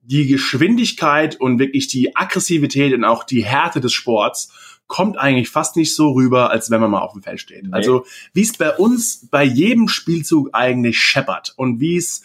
die 0.10 0.26
Geschwindigkeit 0.28 1.40
und 1.40 1.60
wirklich 1.60 1.88
die 1.88 2.16
Aggressivität 2.16 2.94
und 2.94 3.04
auch 3.04 3.24
die 3.24 3.46
Härte 3.46 3.80
des 3.80 3.94
Sports 3.94 4.52
kommt 4.88 5.20
eigentlich 5.20 5.50
fast 5.50 5.76
nicht 5.76 5.96
so 5.96 6.14
rüber, 6.14 6.50
als 6.50 6.72
wenn 6.72 6.82
man 6.82 6.90
mal 6.90 7.02
auf 7.02 7.14
dem 7.14 7.22
Feld 7.22 7.40
steht. 7.40 7.66
Nee. 7.66 7.70
Also 7.72 8.06
wie 8.34 8.42
es 8.42 8.58
bei 8.58 8.76
uns 8.76 9.28
bei 9.30 9.44
jedem 9.44 9.88
Spielzug 9.88 10.50
eigentlich 10.54 10.98
scheppert 10.98 11.54
und 11.58 11.80
wie 11.80 11.96
es 11.96 12.24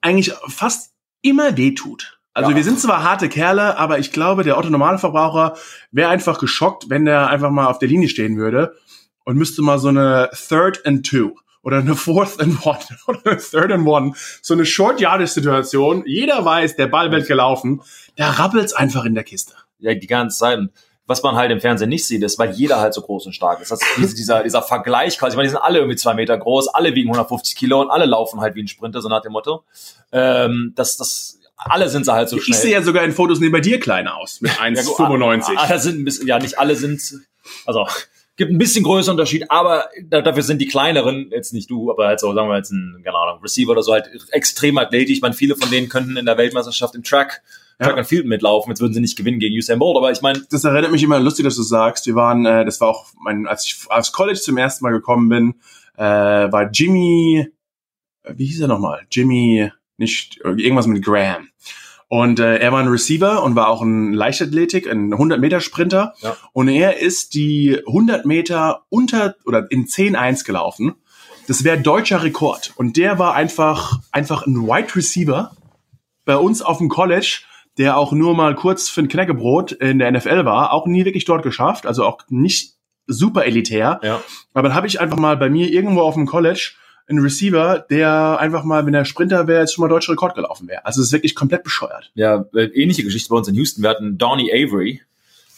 eigentlich 0.00 0.34
fast 0.48 0.92
immer 1.20 1.58
weh 1.58 1.74
tut. 1.74 2.18
Also 2.32 2.50
ja. 2.50 2.56
wir 2.56 2.64
sind 2.64 2.80
zwar 2.80 3.02
harte 3.02 3.28
Kerle, 3.28 3.76
aber 3.76 3.98
ich 3.98 4.12
glaube, 4.12 4.42
der 4.42 4.56
Otto 4.56 4.70
Normalverbraucher 4.70 5.56
wäre 5.90 6.08
einfach 6.08 6.38
geschockt, 6.38 6.88
wenn 6.88 7.04
der 7.04 7.28
einfach 7.28 7.50
mal 7.50 7.66
auf 7.66 7.78
der 7.78 7.88
Linie 7.88 8.08
stehen 8.08 8.38
würde 8.38 8.76
und 9.24 9.36
müsste 9.36 9.60
mal 9.60 9.78
so 9.78 9.88
eine 9.88 10.30
Third 10.48 10.86
and 10.86 11.04
Two 11.04 11.34
oder 11.62 11.78
eine 11.78 11.94
Fourth 11.94 12.40
and 12.40 12.64
One 12.64 12.78
oder 13.06 13.20
eine 13.24 13.36
Third 13.40 13.72
and 13.72 13.86
One, 13.86 14.12
so 14.42 14.54
eine 14.54 14.66
Short-Yardage-Situation, 14.66 16.04
jeder 16.06 16.44
weiß, 16.44 16.76
der 16.76 16.86
Ball 16.86 17.10
wird 17.10 17.26
gelaufen, 17.26 17.82
da 18.16 18.30
rappelt's 18.30 18.72
einfach 18.72 19.04
in 19.04 19.14
der 19.14 19.24
Kiste. 19.24 19.54
Ja, 19.78 19.94
die 19.94 20.06
ganze 20.06 20.38
Zeit. 20.38 20.58
Was 21.06 21.24
man 21.24 21.34
halt 21.34 21.50
im 21.50 21.60
Fernsehen 21.60 21.88
nicht 21.88 22.06
sieht, 22.06 22.22
ist, 22.22 22.38
weil 22.38 22.52
jeder 22.52 22.78
halt 22.78 22.94
so 22.94 23.00
groß 23.00 23.26
und 23.26 23.32
stark 23.32 23.60
ist. 23.60 23.72
Das 23.72 23.80
ist 23.98 24.16
dieser, 24.16 24.44
dieser 24.44 24.62
Vergleich 24.62 25.18
quasi. 25.18 25.32
Ich 25.32 25.36
meine, 25.36 25.48
die 25.48 25.50
sind 25.50 25.60
alle 25.60 25.78
irgendwie 25.78 25.96
zwei 25.96 26.14
Meter 26.14 26.38
groß, 26.38 26.68
alle 26.68 26.94
wiegen 26.94 27.08
150 27.08 27.56
Kilo 27.56 27.80
und 27.80 27.90
alle 27.90 28.06
laufen 28.06 28.40
halt 28.40 28.54
wie 28.54 28.62
ein 28.62 28.68
Sprinter, 28.68 29.02
so 29.02 29.08
nach 29.08 29.20
dem 29.20 29.32
Motto. 29.32 29.64
Ähm, 30.12 30.72
das, 30.76 30.96
das, 30.96 31.40
alle 31.56 31.88
sind 31.88 32.04
sie 32.04 32.12
halt 32.12 32.28
so 32.28 32.38
schnell. 32.38 32.54
Ich 32.54 32.62
sehe 32.62 32.72
ja 32.72 32.82
sogar 32.82 33.02
in 33.02 33.10
Fotos 33.10 33.40
neben 33.40 33.60
dir 33.60 33.80
kleiner 33.80 34.18
aus, 34.18 34.40
mit 34.40 34.52
1,95. 34.52 35.52
ja, 35.52 35.58
alle 35.58 35.80
sind 35.80 35.98
ein 35.98 36.04
bisschen, 36.04 36.28
ja, 36.28 36.38
nicht 36.38 36.60
alle 36.60 36.76
sind, 36.76 37.02
also 37.66 37.88
gibt 38.40 38.50
ein 38.50 38.56
bisschen 38.56 38.84
größeren 38.84 39.18
Unterschied, 39.18 39.50
aber 39.50 39.90
dafür 40.08 40.42
sind 40.42 40.62
die 40.62 40.66
kleineren, 40.66 41.28
jetzt 41.30 41.52
nicht 41.52 41.70
du, 41.70 41.90
aber 41.90 42.06
halt 42.06 42.20
so, 42.20 42.32
sagen 42.32 42.48
wir 42.48 42.56
jetzt 42.56 42.70
ein, 42.70 43.02
keine 43.04 43.18
Ahnung, 43.18 43.42
Receiver 43.42 43.70
oder 43.70 43.82
so, 43.82 43.92
halt 43.92 44.08
extrem 44.30 44.78
athletisch. 44.78 45.16
Ich 45.16 45.20
meine, 45.20 45.34
viele 45.34 45.56
von 45.56 45.70
denen 45.70 45.90
könnten 45.90 46.16
in 46.16 46.24
der 46.24 46.38
Weltmeisterschaft 46.38 46.94
im 46.94 47.02
Track 47.02 47.42
Track 47.78 47.98
and 47.98 48.06
Field 48.06 48.24
mitlaufen. 48.24 48.70
Jetzt 48.70 48.80
würden 48.80 48.94
sie 48.94 49.00
nicht 49.00 49.16
gewinnen 49.16 49.40
gegen 49.40 49.54
Usain 49.54 49.78
Bolt, 49.78 49.98
aber 49.98 50.10
ich 50.10 50.22
meine. 50.22 50.42
Das 50.50 50.64
erinnert 50.64 50.90
mich 50.90 51.02
immer 51.02 51.20
lustig, 51.20 51.44
dass 51.44 51.56
du 51.56 51.62
sagst. 51.62 52.06
Wir 52.06 52.14
waren, 52.14 52.46
äh, 52.46 52.64
das 52.64 52.80
war 52.80 52.88
auch 52.88 53.08
mein, 53.22 53.46
als 53.46 53.66
ich 53.66 53.76
aufs 53.90 54.12
College 54.12 54.40
zum 54.40 54.56
ersten 54.56 54.84
Mal 54.84 54.92
gekommen 54.92 55.28
bin, 55.28 55.54
äh, 55.96 56.02
war 56.02 56.70
Jimmy, 56.70 57.46
wie 58.26 58.46
hieß 58.46 58.62
er 58.62 58.68
nochmal? 58.68 59.06
Jimmy, 59.10 59.70
nicht 59.98 60.40
irgendwas 60.42 60.86
mit 60.86 61.04
Graham. 61.04 61.48
Und 62.12 62.40
äh, 62.40 62.56
er 62.56 62.72
war 62.72 62.80
ein 62.80 62.88
Receiver 62.88 63.40
und 63.44 63.54
war 63.54 63.68
auch 63.68 63.82
ein 63.82 64.12
Leichtathletik, 64.12 64.90
ein 64.90 65.14
100-Meter-Sprinter. 65.14 66.14
Ja. 66.22 66.36
Und 66.52 66.66
er 66.66 66.98
ist 66.98 67.34
die 67.34 67.80
100 67.86 68.26
Meter 68.26 68.82
unter 68.88 69.36
oder 69.46 69.70
in 69.70 69.86
10-1 69.86 70.44
gelaufen. 70.44 70.96
Das 71.46 71.62
wäre 71.62 71.78
deutscher 71.78 72.24
Rekord. 72.24 72.72
Und 72.74 72.96
der 72.96 73.20
war 73.20 73.34
einfach, 73.34 74.00
einfach 74.10 74.44
ein 74.44 74.56
Wide 74.56 74.96
Receiver 74.96 75.52
bei 76.24 76.36
uns 76.36 76.62
auf 76.62 76.78
dem 76.78 76.88
College, 76.88 77.42
der 77.78 77.96
auch 77.96 78.10
nur 78.10 78.34
mal 78.34 78.56
kurz 78.56 78.88
für 78.88 79.02
ein 79.02 79.08
Knäckebrot 79.08 79.70
in 79.70 80.00
der 80.00 80.10
NFL 80.10 80.44
war, 80.44 80.72
auch 80.72 80.88
nie 80.88 81.04
wirklich 81.04 81.26
dort 81.26 81.44
geschafft, 81.44 81.86
also 81.86 82.04
auch 82.04 82.22
nicht 82.28 82.74
super 83.06 83.44
elitär. 83.44 84.00
Ja. 84.02 84.20
Aber 84.52 84.66
dann 84.66 84.76
habe 84.76 84.88
ich 84.88 85.00
einfach 85.00 85.16
mal 85.16 85.36
bei 85.36 85.48
mir 85.48 85.70
irgendwo 85.70 86.00
auf 86.00 86.14
dem 86.14 86.26
College 86.26 86.72
ein 87.10 87.18
Receiver, 87.18 87.84
der 87.90 88.38
einfach 88.38 88.64
mal, 88.64 88.86
wenn 88.86 88.94
er 88.94 89.04
Sprinter 89.04 89.46
wäre, 89.46 89.60
jetzt 89.60 89.74
schon 89.74 89.82
mal 89.82 89.88
deutscher 89.88 90.12
Rekord 90.12 90.34
gelaufen 90.34 90.68
wäre. 90.68 90.84
Also 90.84 91.00
es 91.00 91.08
ist 91.08 91.12
wirklich 91.12 91.34
komplett 91.34 91.64
bescheuert. 91.64 92.10
Ja, 92.14 92.44
äh, 92.54 92.64
ähnliche 92.66 93.04
Geschichte 93.04 93.28
bei 93.30 93.36
uns 93.36 93.48
in 93.48 93.54
Houston. 93.54 93.82
Wir 93.82 93.90
hatten 93.90 94.18
Donnie 94.18 94.52
Avery, 94.52 95.02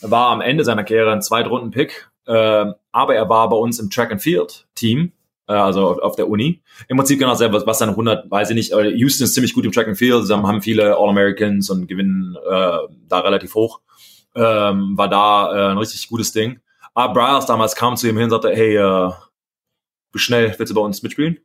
war 0.00 0.30
am 0.30 0.40
Ende 0.40 0.64
seiner 0.64 0.84
Karriere 0.84 1.12
ein 1.12 1.22
Zweitrunden-Pick, 1.22 2.10
äh, 2.26 2.66
aber 2.92 3.14
er 3.14 3.28
war 3.28 3.48
bei 3.48 3.56
uns 3.56 3.78
im 3.78 3.90
Track 3.90 4.12
and 4.12 4.22
Field 4.22 4.66
Team, 4.74 5.12
äh, 5.48 5.52
also 5.52 5.88
auf, 5.88 5.98
auf, 5.98 6.16
der 6.16 6.28
Uni. 6.28 6.62
Im 6.88 6.96
Prinzip 6.96 7.18
genau 7.18 7.34
selber, 7.34 7.64
was 7.66 7.78
seine 7.78 7.92
100, 7.92 8.30
weiß 8.30 8.50
ich 8.50 8.56
nicht, 8.56 8.72
Houston 8.72 9.24
ist 9.24 9.34
ziemlich 9.34 9.54
gut 9.54 9.64
im 9.64 9.72
Track 9.72 9.88
and 9.88 9.98
Field, 9.98 10.26
sie 10.26 10.34
haben 10.34 10.62
viele 10.62 10.96
All-Americans 10.96 11.70
und 11.70 11.86
gewinnen 11.86 12.36
äh, 12.36 12.78
da 13.08 13.20
relativ 13.20 13.54
hoch. 13.54 13.80
Ähm, 14.34 14.96
war 14.96 15.08
da 15.08 15.52
äh, 15.52 15.70
ein 15.72 15.78
richtig 15.78 16.08
gutes 16.08 16.32
Ding. 16.32 16.60
Aber 16.94 17.12
Bryars 17.12 17.46
damals 17.46 17.74
kam 17.74 17.96
zu 17.96 18.08
ihm 18.08 18.16
hin 18.16 18.24
und 18.24 18.30
sagte, 18.30 18.50
hey, 18.50 18.76
äh, 18.76 19.12
wie 20.12 20.18
schnell 20.18 20.54
willst 20.58 20.70
du 20.70 20.74
bei 20.74 20.80
uns 20.80 21.02
mitspielen? 21.02 21.38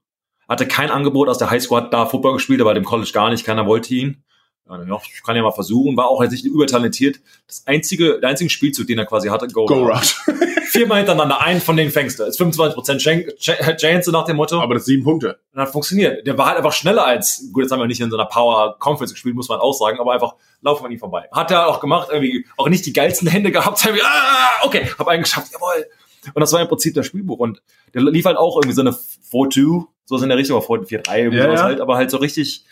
Hatte 0.48 0.68
kein 0.68 0.90
Angebot 0.90 1.28
aus 1.28 1.38
der 1.38 1.50
Highschool, 1.50 1.82
hat 1.82 1.94
da 1.94 2.06
Football 2.06 2.34
gespielt, 2.34 2.62
aber 2.62 2.74
dem 2.74 2.86
College 2.86 3.12
gar 3.14 3.30
nicht, 3.30 3.46
keiner 3.46 3.66
wollte 3.66 3.94
ihn. 3.94 4.24
ja, 4.70 5.02
ich 5.14 5.24
kann 5.24 5.36
ja 5.36 5.42
mal 5.42 5.52
versuchen, 5.52 5.98
war 5.98 6.08
auch 6.08 6.22
jetzt 6.22 6.32
nicht 6.32 6.46
übertalentiert. 6.46 7.20
Das 7.48 7.64
einzige, 7.66 8.20
der 8.20 8.30
einzige 8.30 8.50
Spielzug, 8.50 8.88
den 8.88 9.00
er 9.00 9.06
quasi 9.06 9.28
hatte, 9.28 9.48
Go, 9.48 9.66
Go 9.66 9.86
Route. 9.86 10.08
Viermal 10.70 10.98
hintereinander, 10.98 11.42
einen 11.42 11.62
von 11.62 11.78
den 11.78 11.92
fängst 11.92 12.20
du. 12.20 12.24
Ist 12.24 12.40
25% 12.40 13.78
Chance 13.78 14.12
nach 14.12 14.26
dem 14.26 14.36
Motto. 14.36 14.62
Aber 14.62 14.76
das 14.76 14.86
sieben 14.86 15.04
Punkte. 15.04 15.40
Und 15.54 15.62
hat 15.62 15.70
funktioniert. 15.70 16.28
Der 16.28 16.38
war 16.38 16.48
halt 16.48 16.58
einfach 16.58 16.74
schneller 16.74 17.06
als, 17.06 17.50
gut, 17.54 17.64
jetzt 17.64 17.72
haben 17.72 17.80
wir 17.80 17.88
nicht 17.88 18.02
in 18.02 18.10
so 18.10 18.18
einer 18.18 18.28
Power 18.28 18.78
Conference 18.78 19.14
gespielt, 19.14 19.36
muss 19.36 19.50
man 19.50 19.60
auch 19.60 19.74
sagen, 19.74 20.00
aber 20.00 20.14
einfach 20.14 20.36
laufen 20.62 20.86
an 20.86 20.92
ihm 20.92 21.00
vorbei. 21.00 21.26
Hat 21.32 21.52
er 21.52 21.68
auch 21.68 21.80
gemacht, 21.80 22.10
irgendwie 22.12 22.46
auch 22.58 22.70
nicht 22.70 22.86
die 22.86 22.94
geilsten 22.94 23.28
Hände 23.28 23.52
gehabt, 23.52 23.82
irgendwie, 23.86 24.04
ah, 24.06 24.66
okay, 24.66 24.90
hab 24.98 25.08
einen 25.08 25.24
geschafft, 25.24 25.52
jawohl. 25.54 25.86
Und 26.34 26.42
das 26.42 26.54
war 26.54 26.62
im 26.62 26.68
Prinzip 26.68 26.94
das 26.94 27.06
Spielbuch. 27.06 27.40
Und 27.40 27.62
der 27.94 28.02
lief 28.04 28.26
halt 28.26 28.38
auch 28.38 28.58
irgendwie 28.58 28.76
so 28.76 28.82
eine 28.82 28.92
4-2, 28.92 29.86
so 30.06 30.18
in 30.18 30.30
der 30.30 30.38
Richtung, 30.38 30.60
4-3, 30.60 31.18
irgendwie 31.18 31.38
ja, 31.38 31.44
sowas 31.46 31.60
ja. 31.60 31.66
halt, 31.66 31.82
aber 31.82 31.96
halt 31.96 32.12
so 32.12 32.18
richtig 32.18 32.66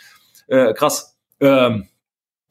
äh, 0.48 0.74
krass. 0.74 1.18
Ähm, 1.40 1.88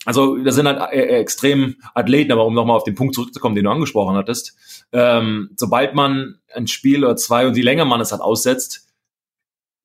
also 0.04 0.36
das 0.36 0.54
sind 0.54 0.66
halt 0.66 0.92
äh, 0.92 1.00
äh, 1.00 1.20
extrem 1.20 1.76
Athleten, 1.94 2.32
aber 2.32 2.44
um 2.44 2.54
nochmal 2.54 2.76
auf 2.76 2.84
den 2.84 2.94
Punkt 2.94 3.14
zurückzukommen, 3.14 3.54
den 3.54 3.64
du 3.64 3.70
angesprochen 3.70 4.16
hattest, 4.16 4.56
ähm, 4.92 5.50
sobald 5.56 5.94
man 5.94 6.40
ein 6.54 6.66
Spiel 6.66 7.04
oder 7.04 7.16
zwei 7.16 7.46
und 7.46 7.56
je 7.56 7.62
länger 7.62 7.84
man 7.84 8.00
es 8.00 8.12
halt 8.12 8.20
aussetzt, 8.20 8.86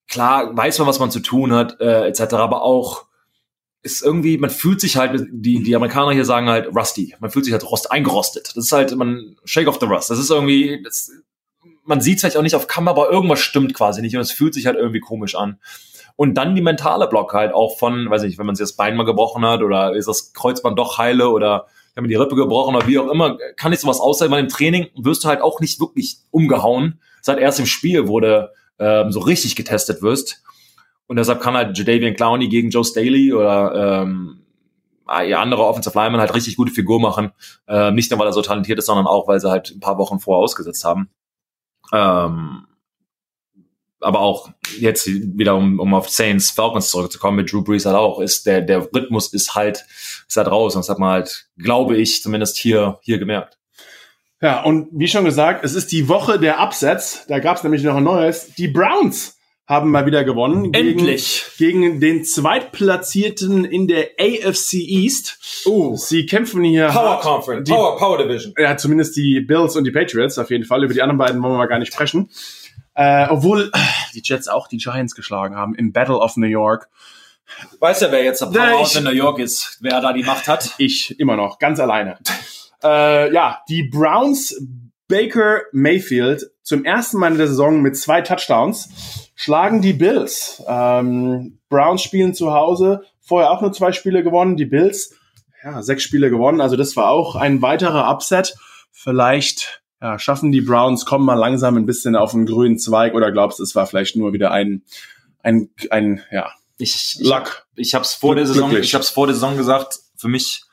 klar 0.07 0.55
weiß 0.55 0.79
man, 0.79 0.87
was 0.87 0.99
man 0.99 1.11
zu 1.11 1.21
tun 1.21 1.53
hat, 1.53 1.79
äh, 1.79 2.07
etc., 2.07 2.33
aber 2.33 2.63
auch 2.63 3.05
ist 3.81 4.01
irgendwie, 4.01 4.37
man 4.37 4.49
fühlt 4.49 4.81
sich 4.81 4.97
halt, 4.97 5.25
die, 5.31 5.63
die 5.63 5.75
Amerikaner 5.75 6.11
hier 6.11 6.25
sagen 6.25 6.49
halt 6.49 6.75
rusty, 6.75 7.15
man 7.19 7.31
fühlt 7.31 7.45
sich 7.45 7.53
halt 7.53 7.69
rost, 7.69 7.91
eingerostet. 7.91 8.51
Das 8.55 8.65
ist 8.65 8.71
halt, 8.71 8.95
man, 8.95 9.37
shake 9.45 9.67
off 9.67 9.79
the 9.79 9.85
rust. 9.85 10.09
Das 10.09 10.19
ist 10.19 10.29
irgendwie, 10.29 10.81
das, 10.83 11.11
man 11.85 12.01
sieht 12.01 12.15
es 12.15 12.21
vielleicht 12.21 12.37
auch 12.37 12.41
nicht 12.41 12.55
auf 12.55 12.67
Kamera, 12.67 12.91
aber 12.91 13.11
irgendwas 13.11 13.39
stimmt 13.39 13.73
quasi 13.73 14.01
nicht 14.01 14.15
und 14.15 14.21
es 14.21 14.31
fühlt 14.31 14.53
sich 14.53 14.65
halt 14.65 14.77
irgendwie 14.77 14.99
komisch 14.99 15.35
an. 15.35 15.59
Und 16.17 16.35
dann 16.35 16.55
die 16.55 16.61
mentale 16.61 17.07
Block 17.07 17.33
halt 17.33 17.53
auch 17.53 17.77
von, 17.77 18.09
weiß 18.09 18.23
ich, 18.23 18.37
wenn 18.37 18.45
man 18.45 18.55
sich 18.55 18.65
das 18.65 18.75
Bein 18.75 18.97
mal 18.97 19.05
gebrochen 19.05 19.45
hat 19.45 19.61
oder 19.61 19.95
ist 19.95 20.09
das 20.09 20.33
Kreuzband 20.33 20.77
doch 20.77 20.97
heile 20.97 21.29
oder 21.29 21.67
habe 21.99 22.07
mir 22.07 22.07
die 22.09 22.15
Rippe 22.15 22.35
gebrochen 22.35 22.75
oder 22.75 22.87
wie 22.87 22.97
auch 22.99 23.09
immer, 23.09 23.37
kann 23.55 23.73
ich 23.73 23.79
sowas 23.79 23.99
aussehen, 23.99 24.31
weil 24.31 24.41
im 24.41 24.49
Training 24.49 24.87
wirst 24.95 25.23
du 25.23 25.27
halt 25.27 25.41
auch 25.41 25.59
nicht 25.59 25.79
wirklich 25.79 26.19
umgehauen. 26.31 26.99
Seit 27.21 27.39
erst 27.39 27.59
im 27.59 27.65
Spiel, 27.65 28.07
du 28.19 28.51
ähm, 28.79 29.11
so 29.11 29.19
richtig 29.19 29.55
getestet 29.55 30.01
wirst. 30.01 30.41
Und 31.09 31.15
deshalb 31.15 31.41
kann 31.41 31.55
halt 31.55 31.75
Jadavian 31.75 32.15
Clowney 32.15 32.49
gegen 32.49 32.69
Joe 32.69 32.85
Staley 32.85 33.33
oder 33.33 34.03
ähm, 34.03 34.43
andere 35.07 35.65
Offensive 35.65 35.97
Linemen 35.97 36.21
halt 36.21 36.35
richtig 36.35 36.55
gute 36.55 36.71
Figur 36.71 36.99
machen. 36.99 37.31
Ähm, 37.67 37.95
nicht 37.95 38.11
nur, 38.11 38.19
weil 38.19 38.27
er 38.27 38.33
so 38.33 38.43
talentiert 38.43 38.77
ist, 38.77 38.85
sondern 38.85 39.07
auch, 39.07 39.27
weil 39.27 39.39
sie 39.39 39.49
halt 39.49 39.71
ein 39.71 39.79
paar 39.79 39.97
Wochen 39.97 40.19
vorher 40.19 40.43
ausgesetzt 40.43 40.85
haben. 40.85 41.09
Ähm, 41.91 42.67
aber 43.99 44.19
auch 44.19 44.51
jetzt 44.77 45.07
wieder, 45.07 45.55
um, 45.55 45.79
um 45.79 45.95
auf 45.95 46.09
Saints 46.09 46.51
Falcons 46.51 46.91
zurückzukommen, 46.91 47.37
mit 47.37 47.51
Drew 47.51 47.63
Brees 47.63 47.87
halt 47.87 47.95
auch, 47.95 48.19
ist 48.19 48.45
der, 48.45 48.61
der 48.61 48.93
Rhythmus 48.93 49.33
ist 49.33 49.55
halt, 49.55 49.87
ist 50.27 50.37
halt 50.37 50.51
raus. 50.51 50.75
Und 50.75 50.81
das 50.81 50.89
hat 50.89 50.99
man 50.99 51.09
halt, 51.09 51.49
glaube 51.57 51.97
ich, 51.97 52.21
zumindest 52.21 52.55
hier, 52.57 52.99
hier 53.01 53.17
gemerkt. 53.17 53.57
Ja, 54.43 54.61
und 54.61 54.89
wie 54.91 55.07
schon 55.07 55.25
gesagt, 55.25 55.65
es 55.65 55.73
ist 55.73 55.91
die 55.91 56.07
Woche 56.07 56.39
der 56.39 56.61
Upsets. 56.61 57.25
Da 57.27 57.39
gab 57.39 57.57
es 57.57 57.63
nämlich 57.63 57.81
noch 57.81 57.95
ein 57.95 58.03
neues. 58.03 58.53
Die 58.53 58.67
Browns 58.67 59.38
haben 59.69 59.91
mal 59.91 60.07
wieder 60.07 60.23
gewonnen. 60.23 60.73
Endlich. 60.73 61.45
Gegen, 61.59 61.81
gegen 61.81 61.99
den 61.99 62.25
Zweitplatzierten 62.25 63.65
in 63.65 63.87
der 63.87 64.09
AFC 64.19 64.73
East. 64.73 65.37
Uh. 65.67 65.95
Sie 65.95 66.25
kämpfen 66.25 66.63
hier. 66.63 66.87
Power 66.87 67.19
Conference, 67.21 67.67
die, 67.69 67.71
Power, 67.71 67.95
Power 67.95 68.17
Division. 68.17 68.55
Ja, 68.57 68.75
zumindest 68.77 69.15
die 69.15 69.41
Bills 69.41 69.75
und 69.75 69.83
die 69.83 69.91
Patriots 69.91 70.39
auf 70.39 70.49
jeden 70.49 70.65
Fall. 70.65 70.83
Über 70.83 70.95
die 70.95 71.03
anderen 71.03 71.19
beiden 71.19 71.41
wollen 71.43 71.53
wir 71.53 71.59
mal 71.59 71.67
gar 71.67 71.77
nicht 71.77 71.93
sprechen. 71.93 72.31
Äh, 72.95 73.27
obwohl 73.29 73.71
die 74.15 74.21
Jets 74.23 74.47
auch 74.47 74.67
die 74.67 74.77
Giants 74.77 75.13
geschlagen 75.13 75.55
haben 75.55 75.75
im 75.75 75.93
Battle 75.93 76.17
of 76.17 76.35
New 76.35 76.47
York. 76.47 76.89
Weißt 77.79 78.01
ja, 78.01 78.11
wer 78.11 78.23
jetzt 78.23 78.41
der 78.41 78.47
Powerhouse 78.47 78.95
in 78.95 79.03
New 79.03 79.11
York 79.11 79.37
ist, 79.37 79.77
wer 79.81 80.01
da 80.01 80.13
die 80.13 80.23
Macht 80.23 80.47
hat? 80.47 80.73
Ich, 80.79 81.19
immer 81.19 81.35
noch, 81.35 81.59
ganz 81.59 81.79
alleine. 81.79 82.17
äh, 82.83 83.31
ja, 83.31 83.61
die 83.69 83.83
Browns 83.83 84.59
Baker 85.09 85.63
Mayfield 85.73 86.51
zum 86.63 86.85
ersten 86.85 87.17
Mal 87.17 87.33
in 87.33 87.37
der 87.37 87.47
Saison 87.47 87.81
mit 87.81 87.97
zwei 87.97 88.21
Touchdowns 88.21 88.89
schlagen 89.35 89.81
die 89.81 89.93
Bills. 89.93 90.63
Ähm, 90.67 91.59
Browns 91.67 92.03
spielen 92.03 92.33
zu 92.33 92.53
Hause, 92.53 93.03
vorher 93.19 93.51
auch 93.51 93.61
nur 93.61 93.73
zwei 93.73 93.91
Spiele 93.91 94.23
gewonnen, 94.23 94.55
die 94.55 94.65
Bills 94.65 95.15
ja, 95.63 95.81
sechs 95.81 96.03
Spiele 96.03 96.29
gewonnen, 96.29 96.61
also 96.61 96.75
das 96.75 96.95
war 96.95 97.09
auch 97.09 97.35
ein 97.35 97.61
weiterer 97.61 98.09
Upset. 98.09 98.55
Vielleicht 98.91 99.81
ja, 100.01 100.17
schaffen 100.17 100.51
die 100.51 100.61
Browns, 100.61 101.05
kommen 101.05 101.25
mal 101.25 101.35
langsam 101.35 101.75
ein 101.75 101.85
bisschen 101.85 102.15
auf 102.15 102.31
den 102.31 102.45
grünen 102.45 102.77
Zweig 102.77 103.13
oder 103.13 103.31
glaubst 103.31 103.59
du, 103.59 103.63
es 103.63 103.75
war 103.75 103.85
vielleicht 103.85 104.15
nur 104.15 104.31
wieder 104.31 104.51
ein, 104.51 104.83
ein, 105.41 105.69
ein 105.89 106.21
ja, 106.31 106.51
ich, 106.77 107.17
Luck. 107.19 107.67
Ich, 107.75 107.87
ich 107.87 107.95
habe 107.95 108.05
es 108.05 108.13
vor 108.13 108.35
der 108.35 108.45
Saison, 108.45 108.75
ich 108.77 108.93
habe 108.93 109.03
vor 109.03 109.27
der 109.27 109.33
Saison 109.33 109.57
gesagt, 109.57 109.99
für 110.15 110.29
mich 110.29 110.63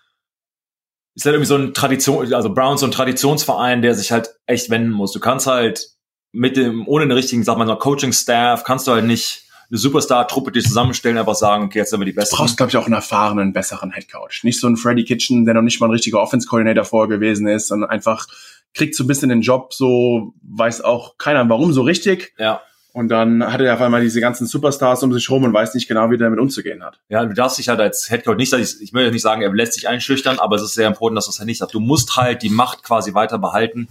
ist 1.17 1.25
halt 1.25 1.35
irgendwie 1.35 1.49
so 1.49 1.57
ein 1.57 1.75
Tradition, 1.75 2.33
also 2.35 2.53
Browns 2.53 2.81
so 2.81 2.87
ein 2.87 2.93
Traditionsverein, 2.93 3.83
der 3.83 3.95
sich 3.95 4.13
halt 4.13 4.29
echt 4.47 4.71
wenden 4.71 4.91
muss. 4.91 5.13
Du 5.13 5.21
kannst 5.21 5.47
halt 5.47 5.89
mit 6.33 6.57
dem, 6.57 6.87
ohne 6.87 7.07
den 7.07 7.13
richtigen, 7.13 7.43
sag 7.43 7.57
mal, 7.57 7.75
Coaching-Staff, 7.79 8.65
kannst 8.65 8.87
du 8.87 8.93
halt 8.93 9.07
nicht 9.07 9.45
eine 9.71 9.79
Superstar-Truppe 9.79 10.53
die 10.53 10.63
zusammenstellen, 10.63 11.17
einfach 11.17 11.35
sagen, 11.35 11.65
okay, 11.65 11.79
jetzt 11.79 11.91
sind 11.91 12.01
wir 12.01 12.05
die 12.05 12.13
Besten. 12.13 12.37
Du 12.37 12.43
brauchst, 12.43 12.57
glaube 12.59 12.71
ich, 12.71 12.77
auch 12.77 12.85
einen 12.85 12.95
erfahrenen, 12.95 13.53
besseren 13.55 13.91
Headcoach. 13.91 14.45
Nicht 14.45 14.61
so 14.61 14.69
ein 14.69 14.77
Freddy 14.77 15.05
Kitchen, 15.05 15.47
der 15.47 15.55
noch 15.55 15.63
nicht 15.63 15.81
mal 15.81 15.87
ein 15.87 15.93
richtiger 15.93 16.21
Offense-Coordinator 16.21 16.85
vorher 16.85 17.09
gewesen 17.09 17.49
ist, 17.49 17.69
sondern 17.69 17.91
einfach 17.91 18.27
kriegt 18.75 18.95
so 18.95 19.05
ein 19.05 19.07
bisschen 19.07 19.31
den 19.31 19.41
Job, 19.41 19.73
so 19.73 20.35
weiß 20.43 20.83
auch 20.83 21.17
keiner 21.17 21.49
warum 21.49 21.73
so 21.73 21.81
richtig. 21.83 22.35
Ja. 22.39 22.61
Und 22.97 23.09
dann 23.09 23.53
hat 23.53 23.61
er 23.61 23.75
auf 23.75 23.83
einmal 23.83 24.01
diese 24.01 24.23
ganzen 24.23 24.47
Superstars 24.47 25.03
um 25.03 25.13
sich 25.13 25.29
rum 25.29 25.45
und 25.45 25.53
weiß 25.53 25.75
nicht 25.75 25.87
genau, 25.87 26.11
wie 26.11 26.17
der 26.17 26.29
damit 26.29 26.41
umzugehen 26.41 26.83
hat. 26.83 26.99
Ja, 27.11 27.27
du 27.27 27.35
darfst 27.35 27.59
dich 27.59 27.69
halt 27.69 27.79
als 27.79 28.09
Headcoach 28.09 28.39
nicht, 28.39 28.51
ich, 28.55 28.81
ich 28.81 28.95
will 28.95 29.11
nicht 29.11 29.21
sagen, 29.21 29.43
er 29.43 29.53
lässt 29.53 29.75
sich 29.75 29.87
einschüchtern, 29.87 30.39
aber 30.39 30.57
es 30.57 30.63
ist 30.63 30.73
sehr 30.73 30.89
important, 30.89 31.19
dass 31.19 31.27
du 31.27 31.31
es 31.31 31.39
halt 31.39 31.47
nicht 31.47 31.59
sagst. 31.59 31.75
Du 31.75 31.81
musst 31.81 32.17
halt 32.17 32.41
die 32.41 32.49
Macht 32.49 32.85
quasi 32.85 33.13
weiter 33.13 33.37
behalten. 33.37 33.89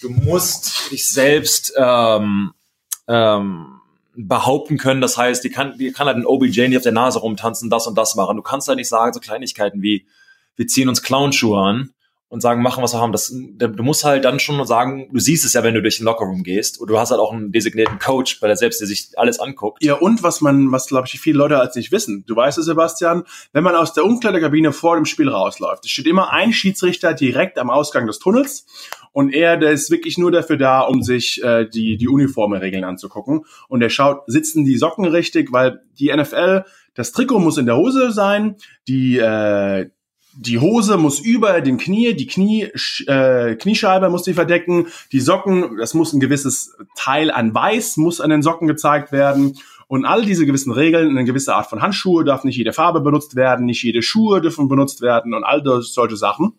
Du 0.00 0.10
musst 0.10 0.90
dich 0.90 1.06
selbst 1.06 1.72
ähm, 1.76 2.50
ähm, 3.06 3.80
behaupten 4.16 4.76
können. 4.76 5.02
Das 5.02 5.16
heißt, 5.16 5.44
die 5.44 5.50
kann, 5.50 5.78
die 5.78 5.92
kann 5.92 6.08
halt 6.08 6.16
ein 6.16 6.26
OBJ 6.26 6.66
nicht 6.66 6.78
auf 6.78 6.82
der 6.82 6.90
Nase 6.90 7.20
rumtanzen, 7.20 7.70
das 7.70 7.86
und 7.86 7.96
das 7.96 8.16
machen. 8.16 8.38
Du 8.38 8.42
kannst 8.42 8.66
halt 8.66 8.78
nicht 8.78 8.88
sagen, 8.88 9.12
so 9.12 9.20
Kleinigkeiten 9.20 9.82
wie, 9.82 10.08
wir 10.56 10.66
ziehen 10.66 10.88
uns 10.88 11.04
Clownschuhe 11.04 11.60
an 11.60 11.90
und 12.30 12.42
sagen, 12.42 12.62
machen, 12.62 12.82
was 12.82 12.92
wir 12.92 13.00
haben. 13.00 13.12
Das, 13.12 13.32
du 13.32 13.82
musst 13.82 14.04
halt 14.04 14.24
dann 14.24 14.38
schon 14.38 14.64
sagen, 14.66 15.08
du 15.12 15.18
siehst 15.18 15.46
es 15.46 15.54
ja, 15.54 15.62
wenn 15.62 15.74
du 15.74 15.80
durch 15.80 15.96
den 15.96 16.04
Lockerroom 16.04 16.42
gehst. 16.42 16.78
Und 16.78 16.90
du 16.90 16.98
hast 16.98 17.10
halt 17.10 17.20
auch 17.20 17.32
einen 17.32 17.52
designierten 17.52 17.98
Coach, 17.98 18.42
weil 18.42 18.50
er 18.50 18.56
selbst 18.56 18.80
der 18.80 18.86
sich 18.86 19.10
alles 19.16 19.40
anguckt. 19.40 19.82
Ja, 19.82 19.94
und 19.94 20.22
was 20.22 20.42
man, 20.42 20.70
was 20.70 20.86
glaube 20.88 21.08
ich 21.10 21.18
viele 21.20 21.38
Leute 21.38 21.58
als 21.58 21.74
nicht 21.74 21.90
wissen. 21.90 22.24
Du 22.26 22.36
weißt 22.36 22.58
es, 22.58 22.66
Sebastian, 22.66 23.24
wenn 23.52 23.64
man 23.64 23.74
aus 23.74 23.94
der 23.94 24.04
Umkleidekabine 24.04 24.72
vor 24.72 24.96
dem 24.96 25.06
Spiel 25.06 25.30
rausläuft, 25.30 25.86
es 25.86 25.90
steht 25.90 26.06
immer 26.06 26.30
ein 26.30 26.52
Schiedsrichter 26.52 27.14
direkt 27.14 27.58
am 27.58 27.70
Ausgang 27.70 28.06
des 28.06 28.18
Tunnels. 28.18 28.66
Und 29.12 29.32
er, 29.32 29.56
der 29.56 29.72
ist 29.72 29.90
wirklich 29.90 30.18
nur 30.18 30.30
dafür 30.30 30.58
da, 30.58 30.82
um 30.82 31.02
sich 31.02 31.42
äh, 31.42 31.66
die, 31.66 31.96
die 31.96 32.08
Uniformenregeln 32.08 32.84
anzugucken. 32.84 33.46
Und 33.68 33.80
er 33.80 33.90
schaut, 33.90 34.24
sitzen 34.26 34.66
die 34.66 34.76
Socken 34.76 35.06
richtig, 35.06 35.50
weil 35.50 35.80
die 35.98 36.14
NFL, 36.14 36.64
das 36.94 37.12
Trikot 37.12 37.38
muss 37.38 37.56
in 37.56 37.66
der 37.66 37.76
Hose 37.76 38.12
sein, 38.12 38.56
die, 38.86 39.16
äh, 39.16 39.88
die 40.40 40.60
Hose 40.60 40.96
muss 40.96 41.18
über 41.18 41.60
den 41.60 41.78
Knie, 41.78 42.14
die 42.14 42.28
Knie, 42.28 42.70
äh, 43.06 43.56
Kniescheibe 43.56 44.08
muss 44.08 44.24
sie 44.24 44.34
verdecken, 44.34 44.86
die 45.10 45.20
Socken, 45.20 45.76
das 45.78 45.94
muss 45.94 46.12
ein 46.12 46.20
gewisses 46.20 46.76
Teil 46.96 47.32
an 47.32 47.52
Weiß, 47.54 47.96
muss 47.96 48.20
an 48.20 48.30
den 48.30 48.42
Socken 48.42 48.68
gezeigt 48.68 49.10
werden. 49.10 49.58
Und 49.88 50.04
all 50.04 50.24
diese 50.24 50.46
gewissen 50.46 50.70
Regeln, 50.70 51.10
eine 51.10 51.24
gewisse 51.24 51.54
Art 51.54 51.68
von 51.68 51.82
Handschuhe 51.82 52.22
darf 52.22 52.44
nicht 52.44 52.56
jede 52.56 52.72
Farbe 52.72 53.00
benutzt 53.00 53.34
werden, 53.34 53.66
nicht 53.66 53.82
jede 53.82 54.02
Schuhe 54.02 54.40
dürfen 54.40 54.68
benutzt 54.68 55.00
werden 55.00 55.34
und 55.34 55.42
all 55.44 55.62
solche 55.82 56.16
Sachen. 56.16 56.52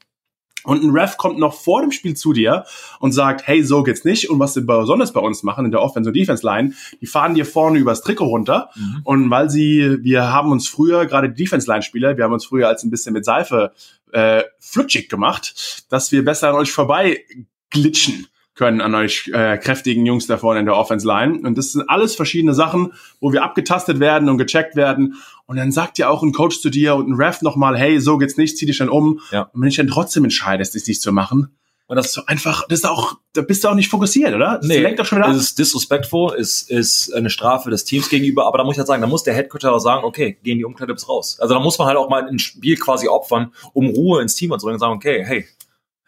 Und 0.64 0.84
ein 0.84 0.92
Ref 0.92 1.18
kommt 1.18 1.40
noch 1.40 1.54
vor 1.54 1.82
dem 1.82 1.92
Spiel 1.92 2.16
zu 2.16 2.34
dir 2.34 2.66
und 3.00 3.12
sagt, 3.12 3.48
hey, 3.48 3.64
so 3.64 3.84
geht's 3.84 4.04
nicht. 4.04 4.30
Und 4.30 4.40
was 4.40 4.54
sie 4.54 4.62
besonders 4.62 5.14
bei 5.14 5.22
uns 5.22 5.44
machen 5.44 5.66
in 5.66 5.72
der 5.72 5.82
Offense- 5.82 6.10
und 6.10 6.16
Defense-Line, 6.16 6.74
die 7.02 7.08
fahren 7.08 7.34
dir 7.34 7.46
vorne 7.46 7.80
übers 7.80 8.02
Trikot 8.02 8.26
runter. 8.26 8.70
Mhm. 8.76 9.02
Und 9.04 9.30
weil 9.30 9.50
sie, 9.50 9.98
wir 10.02 10.32
haben 10.32 10.52
uns 10.52 10.68
früher, 10.68 11.06
gerade 11.06 11.30
die 11.30 11.44
Defense-Line-Spieler, 11.44 12.18
wir 12.18 12.24
haben 12.24 12.34
uns 12.34 12.46
früher 12.46 12.68
als 12.68 12.84
ein 12.84 12.90
bisschen 12.90 13.14
mit 13.14 13.26
Seife 13.26 13.72
äh, 14.12 14.44
flutschig 14.60 15.10
gemacht, 15.10 15.86
dass 15.90 16.12
wir 16.12 16.26
besser 16.26 16.50
an 16.50 16.56
euch 16.56 16.72
vorbei 16.72 17.24
glitschen 17.70 18.28
können 18.60 18.82
an 18.82 18.94
euch 18.94 19.32
äh, 19.34 19.58
kräftigen 19.58 20.06
Jungs 20.06 20.28
da 20.28 20.38
vorne 20.38 20.60
in 20.60 20.66
der 20.66 20.76
Offense 20.76 21.08
Line. 21.08 21.40
Und 21.48 21.58
das 21.58 21.72
sind 21.72 21.90
alles 21.90 22.14
verschiedene 22.14 22.54
Sachen, 22.54 22.92
wo 23.22 23.32
wir 23.32 23.42
abgetastet 23.42 24.02
werden 24.02 24.28
und 24.28 24.38
gecheckt 24.38 24.76
werden. 24.76 25.16
Und 25.46 25.56
dann 25.56 25.72
sagt 25.72 25.98
ja 25.98 26.10
auch 26.10 26.24
ein 26.24 26.34
Coach 26.34 26.60
zu 26.60 26.70
dir 26.70 26.96
und 26.96 27.10
ein 27.10 27.14
Ref 27.14 27.42
nochmal, 27.42 27.78
hey, 27.78 28.02
so 28.02 28.18
geht's 28.18 28.36
nicht, 28.36 28.58
zieh 28.58 28.66
dich 28.66 28.80
dann 28.80 28.90
um. 28.90 29.22
Ja. 29.32 29.44
Und 29.54 29.62
wenn 29.62 29.70
ich 29.70 29.78
dann 29.78 29.88
trotzdem 29.88 30.26
entscheidest, 30.26 30.76
es 30.76 30.86
nicht 30.88 31.02
zu 31.02 31.14
machen, 31.14 31.56
und 31.88 31.96
das 31.96 32.08
ist 32.08 32.14
so 32.14 32.22
einfach, 32.28 32.68
das 32.68 32.80
ist 32.80 32.86
auch, 32.86 33.16
da 33.34 33.42
bist 33.42 33.64
du 33.64 33.70
auch 33.70 33.76
nicht 33.76 33.90
fokussiert, 33.90 34.36
oder? 34.36 34.58
Das 34.58 34.68
nee, 34.68 34.78
lenkt 34.78 35.00
doch 35.00 35.06
schon 35.06 35.20
wieder 35.20 35.28
ab. 35.28 35.34
Das 35.34 35.42
ist 35.42 35.58
disrespectful, 35.58 36.36
ist, 36.36 36.70
ist 36.70 37.12
eine 37.14 37.32
Strafe 37.32 37.72
des 37.72 37.86
Teams 37.86 38.10
gegenüber, 38.10 38.46
aber 38.46 38.60
da 38.60 38.64
muss 38.66 38.76
ich 38.76 38.78
halt 38.78 38.88
sagen, 38.88 39.02
da 39.02 39.08
muss 39.08 39.24
der 39.24 39.34
Headcoach 39.34 39.66
auch 39.66 39.80
sagen, 39.80 40.04
okay, 40.04 40.38
gehen 40.44 40.60
die 40.60 40.66
Umkleide 40.66 40.94
bis 40.94 41.10
raus. 41.10 41.40
Also 41.40 41.56
da 41.56 41.60
muss 41.60 41.80
man 41.80 41.88
halt 41.88 41.98
auch 41.98 42.10
mal 42.10 42.28
ein 42.28 42.38
Spiel 42.38 42.78
quasi 42.78 43.08
opfern, 43.08 43.54
um 43.74 43.88
Ruhe 43.88 44.22
ins 44.22 44.36
Team 44.36 44.52
anzubringen 44.52 44.76
und 44.76 44.82
sagen, 44.82 44.94
okay, 44.94 45.24
hey. 45.26 45.48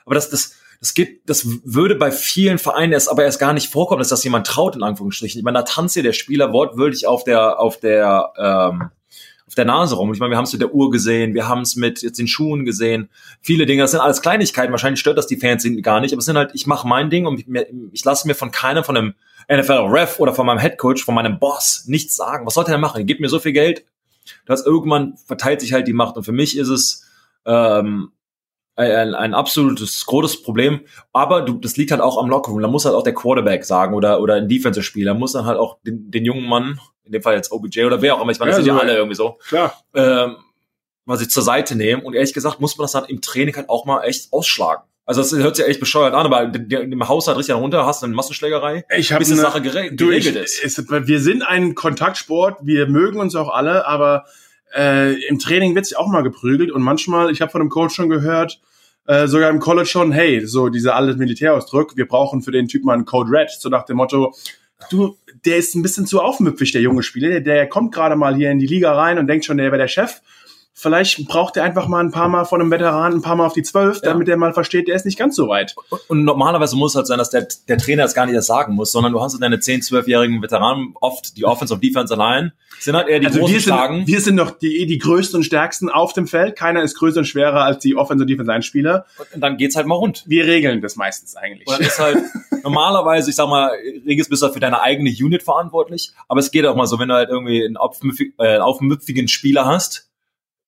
Aber 0.06 0.14
das, 0.14 0.30
das, 0.30 0.54
das 0.82 0.96
geht, 0.96 1.30
das 1.30 1.46
würde 1.64 1.96
bei 1.96 2.12
vielen 2.12 2.58
Vereinen 2.58 2.92
erst 2.92 3.08
aber 3.08 3.24
erst 3.24 3.40
gar 3.40 3.54
nicht 3.54 3.72
vorkommen, 3.72 4.00
dass 4.00 4.10
das 4.10 4.24
jemand 4.24 4.48
traut, 4.48 4.76
in 4.76 4.82
Anführungsstrichen. 4.82 5.38
Ich 5.38 5.46
meine, 5.46 5.60
da 5.60 5.64
tanzt 5.64 5.96
ja 5.96 6.02
der 6.02 6.12
Spieler 6.12 6.52
wortwörtlich 6.52 7.06
auf 7.06 7.24
der, 7.24 7.60
auf 7.60 7.80
der, 7.80 8.34
ähm, 8.36 8.90
auf 9.46 9.54
der 9.54 9.66
Nase 9.66 9.96
rum. 9.96 10.12
Ich 10.12 10.20
meine, 10.20 10.32
wir 10.32 10.38
haben 10.38 10.46
es 10.46 10.54
mit 10.54 10.62
der 10.62 10.74
Uhr 10.74 10.90
gesehen, 10.90 11.36
wir 11.36 11.48
haben 11.48 11.62
es 11.62 11.76
mit 11.76 12.02
jetzt 12.02 12.18
den 12.18 12.28
Schuhen 12.28 12.66
gesehen. 12.66 13.10
Viele 13.42 13.68
Dinge, 13.68 13.84
das 13.84 13.92
sind 13.92 14.00
alles 14.00 14.24
Kleinigkeiten. 14.24 14.72
Wahrscheinlich 14.72 15.00
stört 15.00 15.20
das 15.20 15.28
die 15.28 15.38
Fans 15.38 15.68
gar 15.84 16.00
nicht, 16.00 16.14
aber 16.14 16.20
es 16.20 16.26
sind 16.26 16.38
halt, 16.38 16.50
ich 16.56 16.66
mache 16.66 16.88
mein 16.88 17.12
Ding 17.12 17.28
und 17.28 17.40
ich, 17.40 17.46
ich 17.92 18.04
lasse 18.04 18.28
mir 18.28 18.34
von 18.34 18.50
keinem 18.50 18.84
von 18.84 18.98
einem 18.98 19.14
NFL-Ref 19.52 20.20
oder 20.20 20.34
von 20.34 20.48
meinem 20.48 20.58
Headcoach, 20.58 21.04
von 21.04 21.14
meinem 21.14 21.38
Boss 21.38 21.84
nichts 21.86 22.16
sagen. 22.16 22.48
Was 22.48 22.56
sollte 22.56 22.72
er 22.72 22.80
machen? 22.80 23.06
Gib 23.06 23.20
mir 23.20 23.30
so 23.30 23.38
viel 23.38 23.54
Geld, 23.54 23.86
dass 24.48 24.66
irgendwann 24.66 25.16
verteilt 25.28 25.62
sich 25.62 25.74
halt 25.74 25.88
die 25.88 25.94
Macht. 25.94 26.18
Und 26.18 26.24
für 26.24 26.32
mich 26.32 26.58
ist 26.58 26.70
es 26.70 27.06
ähm, 27.46 28.12
ein, 28.76 29.14
ein 29.14 29.34
absolutes 29.34 30.06
großes 30.06 30.44
Problem. 30.44 30.82
Aber 31.14 31.42
du, 31.42 31.54
das 31.54 31.78
liegt 31.78 31.92
halt 31.92 32.02
auch 32.02 32.18
am 32.18 32.30
Lockerroom. 32.30 32.62
Da 32.62 32.68
muss 32.68 32.86
halt 32.86 32.96
auch 32.96 33.04
der 33.04 33.14
Quarterback 33.14 33.66
sagen 33.66 33.94
oder, 33.96 34.22
oder 34.22 34.36
ein 34.36 34.48
Defensive-Spieler 34.48 35.14
muss 35.14 35.34
dann 35.34 35.46
halt 35.46 35.58
auch 35.58 35.78
den, 35.86 36.10
den 36.10 36.26
jungen 36.26 36.48
Mann, 36.48 36.80
in 37.04 37.12
dem 37.12 37.22
Fall 37.22 37.36
jetzt 37.36 37.52
OBJ 37.52 37.84
oder 37.84 38.02
wer 38.02 38.16
auch 38.16 38.22
immer, 38.22 38.32
ich 38.32 38.40
meine, 38.40 38.52
das 38.52 38.58
sind 38.58 38.68
ja 38.68 38.78
alle 38.78 38.96
irgendwie 38.96 39.16
so, 39.16 39.38
Klar. 39.48 39.74
ähm, 39.94 40.38
mal 41.06 41.18
sich 41.18 41.30
zur 41.30 41.44
Seite 41.44 41.76
nehmen. 41.76 42.04
Und 42.04 42.14
ehrlich 42.14 42.34
gesagt 42.34 42.60
muss 42.60 42.78
man 42.78 42.86
das 42.86 42.94
dann 42.94 43.06
im 43.06 43.22
Training 43.22 43.56
halt 43.56 43.70
auch 43.70 43.86
mal 43.86 44.04
echt 44.04 44.32
ausschlagen. 44.32 44.84
Also 45.06 45.22
das 45.22 45.34
hört 45.34 45.56
sich 45.56 45.66
echt 45.66 45.80
bescheuert 45.80 46.14
an, 46.14 46.26
aber 46.26 46.54
im 46.70 47.08
Haushalt 47.10 47.38
richtig 47.38 47.56
runter 47.56 47.86
hast 47.86 48.02
du 48.02 48.06
eine 48.06 48.16
Massenschlägerei, 48.16 48.86
Ich 48.96 49.12
habe 49.12 49.20
bis 49.20 49.30
die 49.30 49.34
eine, 49.34 49.42
Sache 49.42 49.62
gere 49.62 49.92
du, 49.92 50.12
ich, 50.12 50.24
geregelt 50.26 50.46
ist. 50.46 50.64
ist. 50.64 50.90
Wir 50.90 51.20
sind 51.20 51.42
ein 51.42 51.76
Kontaktsport, 51.76 52.60
wir 52.62 52.88
mögen 52.88 53.20
uns 53.20 53.36
auch 53.36 53.50
alle, 53.50 53.86
aber 53.88 54.26
äh, 54.76 55.14
im 55.28 55.40
Training 55.40 55.76
wird 55.76 55.86
sich 55.86 55.98
auch 55.98 56.08
mal 56.08 56.22
geprügelt 56.22 56.72
und 56.72 56.82
manchmal, 56.82 57.32
ich 57.32 57.42
habe 57.42 57.52
von 57.52 57.62
einem 57.62 57.70
Coach 57.70 57.96
schon 57.96 58.10
gehört, 58.10 58.62
äh, 59.08 59.28
sogar 59.28 59.50
im 59.50 59.60
College 59.60 59.88
schon, 59.88 60.12
hey, 60.12 60.46
so 60.46 60.70
dieser 60.70 60.96
alte 60.96 61.18
Militärausdruck, 61.18 61.98
wir 61.98 62.08
brauchen 62.08 62.42
für 62.42 62.52
den 62.52 62.68
Typ 62.68 62.84
mal 62.84 62.94
einen 62.94 63.06
Code 63.06 63.32
Red, 63.32 63.50
so 63.50 63.70
nach 63.70 63.86
dem 63.86 63.98
Motto, 63.98 64.34
du, 64.90 65.18
der 65.46 65.58
ist 65.58 65.76
ein 65.76 65.82
bisschen 65.82 66.06
zu 66.06 66.22
aufmüpfig, 66.22 66.72
der 66.72 66.82
junge 66.82 67.04
Spieler, 67.04 67.30
der, 67.30 67.42
der 67.42 67.68
kommt 67.68 67.94
gerade 67.94 68.16
mal 68.16 68.36
hier 68.36 68.52
in 68.52 68.60
die 68.60 68.68
Liga 68.68 68.94
rein 68.94 69.18
und 69.18 69.28
denkt 69.28 69.46
schon, 69.46 69.58
der 69.58 69.68
wäre 69.68 69.78
der 69.78 69.88
Chef. 69.88 70.22
Vielleicht 70.74 71.28
braucht 71.28 71.58
er 71.58 71.64
einfach 71.64 71.88
mal 71.88 72.00
ein 72.00 72.12
paar 72.12 72.30
Mal 72.30 72.46
von 72.46 72.62
einem 72.62 72.72
Veteran 72.72 73.14
ein 73.14 73.22
paar 73.22 73.36
Mal 73.36 73.46
auf 73.46 73.54
die 73.54 73.62
Zwölf, 73.62 73.98
Ja. 73.98 74.12
damit 74.14 74.28
er 74.30 74.38
mal 74.38 74.54
versteht, 74.54 74.88
der 74.88 74.96
ist 74.96 75.06
nicht 75.06 75.18
ganz 75.20 75.36
so 75.36 75.48
weit. 75.48 75.76
Und, 75.90 76.00
und 76.10 76.24
normalerweise 76.24 76.76
muss 76.76 76.94
es 76.94 76.96
halt 76.96 77.08
sein, 77.08 77.18
dass 77.18 77.30
der, 77.30 77.48
der 77.68 77.78
Trainer 77.78 78.06
es 78.06 78.14
gar 78.14 78.26
nicht 78.26 78.36
erst 78.36 78.48
sagen 78.48 78.74
muss, 78.74 78.92
sondern 78.92 79.12
du 79.12 79.22
hast 79.22 79.34
halt 79.34 79.44
deine 79.44 79.58
10-, 79.58 79.88
12-jährigen 79.88 80.42
Veteranen, 80.42 80.94
oft 81.02 81.38
die 81.38 81.46
Offense 81.46 81.74
und 81.74 81.84
Defense 81.84 82.14
allein, 82.14 82.54
sind 82.80 82.96
halt 82.96 83.10
eher 83.10 83.20
die 83.20 83.28
Also 83.28 83.40
großen 83.40 83.54
wir 83.54 83.62
Starken. 83.62 83.96
sind, 83.98 84.08
wir 84.08 84.22
sind 84.22 84.38
doch 84.38 84.52
die, 84.52 84.86
die 84.88 84.98
größten 84.98 85.38
und 85.38 85.44
stärksten 85.44 85.90
auf 85.90 86.14
dem 86.14 86.26
Feld. 86.26 86.56
Keiner 86.56 86.82
ist 86.82 86.98
größer 86.98 87.20
und 87.20 87.26
schwerer 87.26 87.64
als 87.64 87.80
die 87.80 87.96
Offense- 87.96 88.24
und 88.24 88.28
Defense-Spieler. 88.30 89.06
Und 89.36 89.42
dann 89.42 89.58
geht's 89.58 89.76
halt 89.76 89.86
mal 89.86 89.96
rund. 89.96 90.24
Wir 90.26 90.46
regeln 90.48 90.82
das 90.82 90.96
meistens 90.96 91.36
eigentlich. 91.36 91.68
Und 91.68 91.76
dann 91.80 91.86
ist 91.86 92.00
halt 92.00 92.18
normalerweise, 92.64 93.30
ich 93.30 93.36
sag 93.36 93.48
mal, 93.50 93.72
Regis 94.06 94.30
bist 94.30 94.42
du 94.42 94.46
halt 94.46 94.54
für 94.54 94.60
deine 94.60 94.82
eigene 94.82 95.10
Unit 95.12 95.44
verantwortlich, 95.44 96.12
aber 96.28 96.40
es 96.40 96.50
geht 96.52 96.66
auch 96.66 96.76
mal 96.76 96.88
so, 96.88 96.98
wenn 96.98 97.10
du 97.10 97.14
halt 97.16 97.30
irgendwie 97.30 97.64
einen, 97.64 97.76
äh, 97.76 98.44
einen 98.48 98.62
aufmüpfigen 98.62 99.28
Spieler 99.28 99.66
hast, 99.66 100.08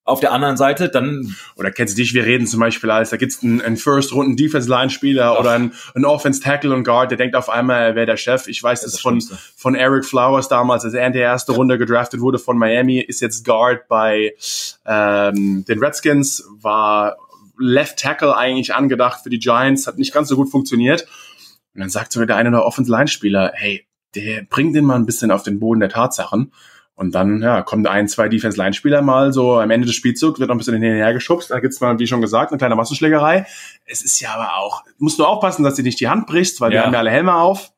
auf 0.05 0.19
der 0.19 0.33
anderen 0.33 0.57
Seite, 0.57 0.89
dann 0.89 1.33
Oder 1.55 1.71
kennst 1.71 1.97
du 1.97 2.01
dich, 2.01 2.13
wir 2.13 2.25
reden 2.25 2.45
zum 2.45 2.59
Beispiel 2.59 2.91
als, 2.91 3.11
da 3.11 3.17
gibt's 3.17 3.41
einen, 3.41 3.61
einen 3.61 3.77
First-Runden-Defense-Line-Spieler 3.77 5.39
oder 5.39 5.51
einen, 5.51 5.73
einen 5.95 6.05
Offense-Tackle 6.05 6.73
und 6.73 6.83
Guard, 6.83 7.11
der 7.11 7.17
denkt 7.17 7.35
auf 7.35 7.49
einmal, 7.49 7.81
er 7.81 7.95
wäre 7.95 8.05
der 8.05 8.17
Chef. 8.17 8.47
Ich 8.47 8.61
weiß 8.61 8.81
Das 8.81 8.91
das 8.93 9.01
von, 9.01 9.21
Schlimmste. 9.21 9.37
von 9.55 9.75
Eric 9.75 10.05
Flowers 10.05 10.49
damals, 10.49 10.83
als 10.83 10.93
er 10.93 11.07
in 11.07 11.13
der 11.13 11.23
ersten 11.23 11.53
Runde 11.53 11.77
gedraftet 11.77 12.19
wurde 12.19 12.37
von 12.37 12.57
Miami, 12.57 12.99
ist 12.99 13.21
jetzt 13.21 13.45
Guard 13.45 13.87
bei 13.87 14.33
ähm, 14.85 15.63
den 15.65 15.79
Redskins, 15.79 16.43
war 16.59 17.15
Left 17.57 17.99
Tackle 17.99 18.35
eigentlich 18.35 18.73
angedacht 18.73 19.21
für 19.23 19.29
die 19.29 19.39
Giants, 19.39 19.87
hat 19.87 19.97
nicht 19.97 20.13
ganz 20.13 20.27
so 20.27 20.35
gut 20.35 20.51
funktioniert. 20.51 21.07
Und 21.73 21.79
dann 21.79 21.89
sagt 21.89 22.11
sogar 22.11 22.27
der 22.27 22.35
eine 22.35 22.51
der 22.51 22.65
Offense-Line-Spieler, 22.65 23.51
hey, 23.55 23.87
der 24.15 24.43
bringt 24.43 24.75
den 24.75 24.85
mal 24.85 24.95
ein 24.95 25.05
bisschen 25.05 25.31
auf 25.31 25.43
den 25.43 25.59
Boden 25.59 25.79
der 25.79 25.89
Tatsachen. 25.89 26.51
Und 26.95 27.15
dann 27.15 27.41
ja, 27.41 27.63
kommen 27.63 27.87
ein, 27.87 28.07
zwei 28.07 28.29
Defense-Line-Spieler 28.29 29.01
mal 29.01 29.33
so 29.33 29.59
am 29.59 29.71
Ende 29.71 29.87
des 29.87 29.95
Spielzugs, 29.95 30.39
wird 30.39 30.49
noch 30.49 30.55
ein 30.55 30.59
bisschen 30.59 30.75
hin 30.81 30.91
und 30.91 30.97
her 30.97 31.11
geschubst. 31.13 31.49
Da 31.49 31.59
gibt's 31.59 31.81
mal, 31.81 31.97
wie 31.97 32.05
schon 32.05 32.21
gesagt, 32.21 32.51
eine 32.51 32.59
kleine 32.59 32.75
Massenschlägerei. 32.75 33.47
Es 33.85 34.03
ist 34.03 34.19
ja 34.19 34.35
aber 34.35 34.57
auch, 34.57 34.83
musst 34.99 35.17
du 35.17 35.25
aufpassen, 35.25 35.63
dass 35.63 35.75
du 35.75 35.81
nicht 35.81 35.99
die 35.99 36.07
Hand 36.07 36.27
brichst, 36.27 36.61
weil 36.61 36.69
wir 36.69 36.77
Ja. 36.77 36.85
haben 36.85 36.93
ja 36.93 36.99
alle 36.99 37.09
Helme 37.09 37.33
auf. 37.35 37.71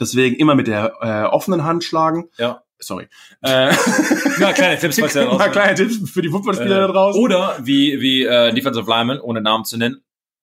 Deswegen 0.00 0.36
immer 0.36 0.54
mit 0.54 0.66
der 0.66 0.94
äh, 1.00 1.22
offenen 1.24 1.64
Hand 1.64 1.84
schlagen. 1.84 2.28
Ja. 2.38 2.62
Sorry. 2.80 3.06
Äh, 3.42 3.72
Ja, 4.40 4.52
kleine 4.52 4.76
Tipps, 4.78 4.98
falls 4.98 5.14
ihr 5.14 5.22
da 5.24 5.30
draußen- 5.36 5.50
kleine 5.52 5.74
Tipps 5.76 6.10
für 6.10 6.22
die 6.22 6.30
Footballspieler 6.30 6.76
Äh, 6.78 6.80
da 6.80 6.88
draußen. 6.88 7.20
Oder 7.22 7.58
wie, 7.62 8.00
wie 8.00 8.24
äh, 8.24 8.52
Defensive 8.52 8.90
Lineman, 8.90 9.20
ohne 9.20 9.40
Namen 9.40 9.64
zu 9.64 9.76
nennen, 9.76 10.02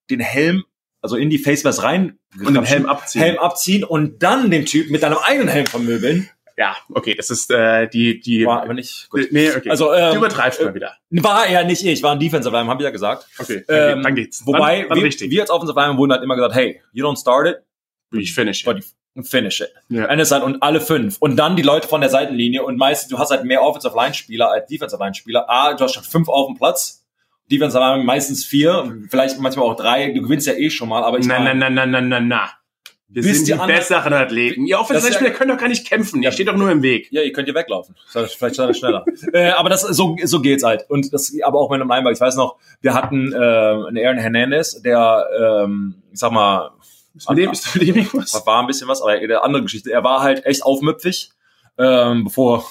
den 0.10 0.22
Helm, 0.22 0.64
also 1.02 1.18
in 1.18 1.30
die 1.30 1.38
Facemask 1.38 1.84
rein 1.84 2.18
und 2.46 2.54
den 2.54 2.64
Helm 2.64 2.86
abziehen. 2.86 3.22
Helm 3.22 3.38
abziehen 3.40 3.84
und 3.84 4.24
dann 4.24 4.52
den 4.52 4.66
Typ 4.66 4.90
mit 4.90 5.04
deinem 5.04 5.18
eigenen 5.18 5.50
Helm 5.50 5.66
vermöbeln. 5.66 6.30
Ja, 6.60 6.76
okay, 6.94 7.16
das 7.16 7.30
ist 7.30 7.50
äh, 7.52 7.88
die, 7.88 8.20
die. 8.20 8.46
War 8.46 8.64
aber 8.64 8.74
nicht 8.74 9.10
gut. 9.10 9.28
Nee, 9.32 9.50
okay. 9.56 9.70
Also, 9.70 9.94
ähm, 9.94 10.12
du 10.12 10.18
übertreibst 10.18 10.62
mal 10.62 10.76
wieder. 10.76 10.98
War 11.10 11.48
er 11.48 11.64
nicht 11.64 11.86
ich, 11.86 12.04
war 12.04 12.12
ein 12.12 12.20
Defensive 12.20 12.54
Lineman, 12.54 12.72
hab 12.74 12.82
ich 12.82 12.84
ja 12.84 12.90
gesagt. 12.90 13.28
Okay, 13.38 13.64
dann, 13.66 14.00
Ähm, 14.00 14.04
dann 14.04 14.14
geht's. 14.14 14.46
Wobei, 14.46 14.82
dann, 14.82 14.90
dann 14.90 14.98
wir, 14.98 15.06
richtig. 15.06 15.32
wir 15.32 15.40
als 15.40 15.52
Offensive 15.52 15.80
Lineman 15.80 15.98
wurden 15.98 16.12
halt 16.12 16.22
immer 16.22 16.36
gesagt, 16.36 16.56
hey, 16.56 16.82
you 16.92 17.08
don't 17.08 17.18
start 17.18 17.48
it, 17.48 17.58
ich 18.12 18.34
finish. 18.34 18.66
you 18.66 19.24
finish 19.24 19.62
it. 19.62 19.70
Ja. 19.88 20.08
Eine 20.08 20.26
Seite 20.26 20.44
und 20.44 20.62
alle 20.62 20.82
fünf. 20.82 21.16
Und 21.22 21.38
dann 21.38 21.56
die 21.56 21.62
Leute 21.62 21.88
von 21.88 22.02
der 22.02 22.10
Seitenlinie 22.10 22.62
und 22.64 22.76
meistens, 22.76 23.10
du 23.10 23.18
hast 23.18 23.32
halt 23.32 23.46
mehr 23.46 23.62
Offensive 23.62 23.96
Line 23.96 24.14
Spieler 24.14 24.52
als 24.52 24.68
Defensive 24.68 25.02
Line 25.02 25.16
Spieler. 25.16 25.50
A, 25.50 25.74
du 25.76 25.86
hast 25.86 25.94
schon 25.94 26.04
fünf 26.04 26.28
auf 26.28 26.48
dem 26.48 26.58
Platz. 26.58 27.06
Defensive 27.50 27.82
Line 27.82 28.04
meistens 28.04 28.44
vier, 28.44 28.98
vielleicht 29.10 29.40
manchmal 29.40 29.66
auch 29.66 29.78
drei. 29.78 30.12
Du 30.12 30.22
gewinnst 30.22 30.46
ja 30.46 30.54
eh 30.54 30.70
schon 30.70 30.90
mal, 30.90 31.04
aber 31.04 31.20
ich 31.20 31.26
meine, 31.26 31.56
na, 31.56 31.70
na, 31.70 31.86
na, 31.86 32.02
na, 32.02 32.02
na, 32.02 32.20
na. 32.20 32.52
Wir 33.12 33.24
sind 33.24 33.48
die 33.48 33.54
andere- 33.54 33.78
besseren 33.80 34.14
Athleten. 34.14 34.66
Ihr 34.68 34.80
ist 34.80 35.20
ja- 35.22 35.30
können 35.32 35.50
doch 35.50 35.58
gar 35.58 35.68
nicht 35.68 35.88
kämpfen. 35.88 36.22
Ihr 36.22 36.30
Ja. 36.30 36.32
steht 36.32 36.48
doch 36.48 36.56
nur 36.56 36.70
im 36.70 36.84
Weg. 36.84 37.08
Ja, 37.12 37.22
ihr 37.24 37.32
könnt 37.34 37.48
hier 37.48 37.56
weglaufen. 37.56 37.96
Vielleicht 38.08 38.56
schneller. 38.76 39.04
äh, 39.34 39.50
aber 39.50 39.70
das 39.70 39.82
so 39.82 40.16
so 40.24 40.42
geht's 40.42 40.64
halt. 40.64 40.86
Und 40.90 41.12
das 41.12 41.34
aber 41.44 41.60
auch 41.60 41.70
mit 41.72 41.82
einem 41.82 41.90
Linebacker. 41.90 42.14
Ich 42.14 42.22
weiß 42.22 42.36
noch, 42.36 42.58
wir 42.82 42.94
hatten 42.94 43.34
äh, 43.34 43.36
einen 43.36 43.98
Aaron 43.98 44.18
Hernandez, 44.20 44.82
der 44.84 45.26
ähm, 45.66 45.96
ich 46.14 46.20
sag 46.20 46.32
mal 46.32 46.72
Ist 47.16 47.30
mit 47.30 47.40
dem, 47.40 47.52
ist 47.52 47.76
mit 47.76 47.88
dem 47.88 47.96
irgendwas? 47.98 48.46
war 48.46 48.62
ein 48.62 48.68
bisschen 48.68 48.88
was, 48.88 49.02
aber 49.02 49.12
eine 49.14 49.42
andere 49.44 49.64
Geschichte. 49.64 49.92
Er 49.92 50.04
war 50.04 50.22
halt 50.22 50.46
echt 50.46 50.64
aufmüpfig, 50.64 51.32
ähm, 51.80 52.26
bevor 52.26 52.66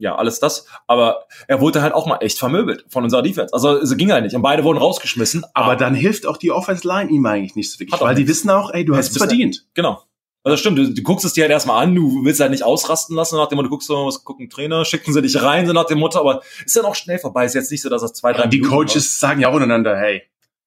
ja 0.00 0.16
alles 0.16 0.40
das. 0.40 0.66
Aber 0.86 1.26
er 1.46 1.60
wurde 1.60 1.82
halt 1.82 1.94
auch 1.94 2.06
mal 2.06 2.18
echt 2.18 2.38
vermöbelt 2.38 2.84
von 2.88 3.04
unserer 3.04 3.22
Defense. 3.22 3.54
Also 3.54 3.76
es 3.76 3.96
ging 3.96 4.10
halt 4.10 4.24
nicht. 4.24 4.34
Und 4.34 4.42
beide 4.42 4.64
wurden 4.64 4.78
rausgeschmissen. 4.78 5.44
Aber 5.54 5.76
dann 5.76 5.94
hilft 5.94 6.26
auch 6.26 6.36
die 6.36 6.50
Offense-Line 6.50 7.10
ihm 7.10 7.24
eigentlich 7.26 7.54
nicht 7.54 7.70
so 7.70 7.78
wirklich. 7.78 8.00
Weil 8.00 8.14
die 8.14 8.26
wissen 8.26 8.50
auch, 8.50 8.72
ey, 8.72 8.84
du 8.84 8.96
hast 8.96 9.10
es 9.10 9.18
verdient. 9.18 9.66
Genau. 9.74 10.02
Also 10.42 10.56
stimmt, 10.56 10.78
du, 10.78 10.90
du 10.94 11.02
guckst 11.02 11.26
es 11.26 11.34
dir 11.34 11.42
halt 11.42 11.52
erstmal 11.52 11.84
an, 11.84 11.94
du 11.94 12.24
willst 12.24 12.40
halt 12.40 12.50
nicht 12.50 12.64
ausrasten 12.64 13.14
lassen, 13.14 13.36
nach 13.36 13.48
dem 13.48 13.56
Motto, 13.56 13.68
du 13.68 13.74
guckst 13.74 13.90
was 13.90 14.24
gucken 14.24 14.48
Trainer, 14.48 14.86
schicken 14.86 15.12
sie 15.12 15.20
dich 15.20 15.42
rein, 15.42 15.66
so 15.66 15.74
nach 15.74 15.84
dem 15.84 15.98
Motto, 15.98 16.18
aber 16.18 16.40
ist 16.64 16.74
dann 16.74 16.86
auch 16.86 16.94
schnell 16.94 17.18
vorbei. 17.18 17.44
Ist 17.44 17.54
jetzt 17.54 17.70
nicht 17.70 17.82
so, 17.82 17.90
dass 17.90 18.00
das 18.00 18.14
zwei, 18.14 18.32
drei 18.32 18.46
die 18.46 18.60
Minuten 18.60 18.74
Coaches 18.74 19.20
sagen 19.20 19.40
ja 19.40 19.48
auch 19.48 19.52
untereinander, 19.52 19.98
hey, 19.98 20.22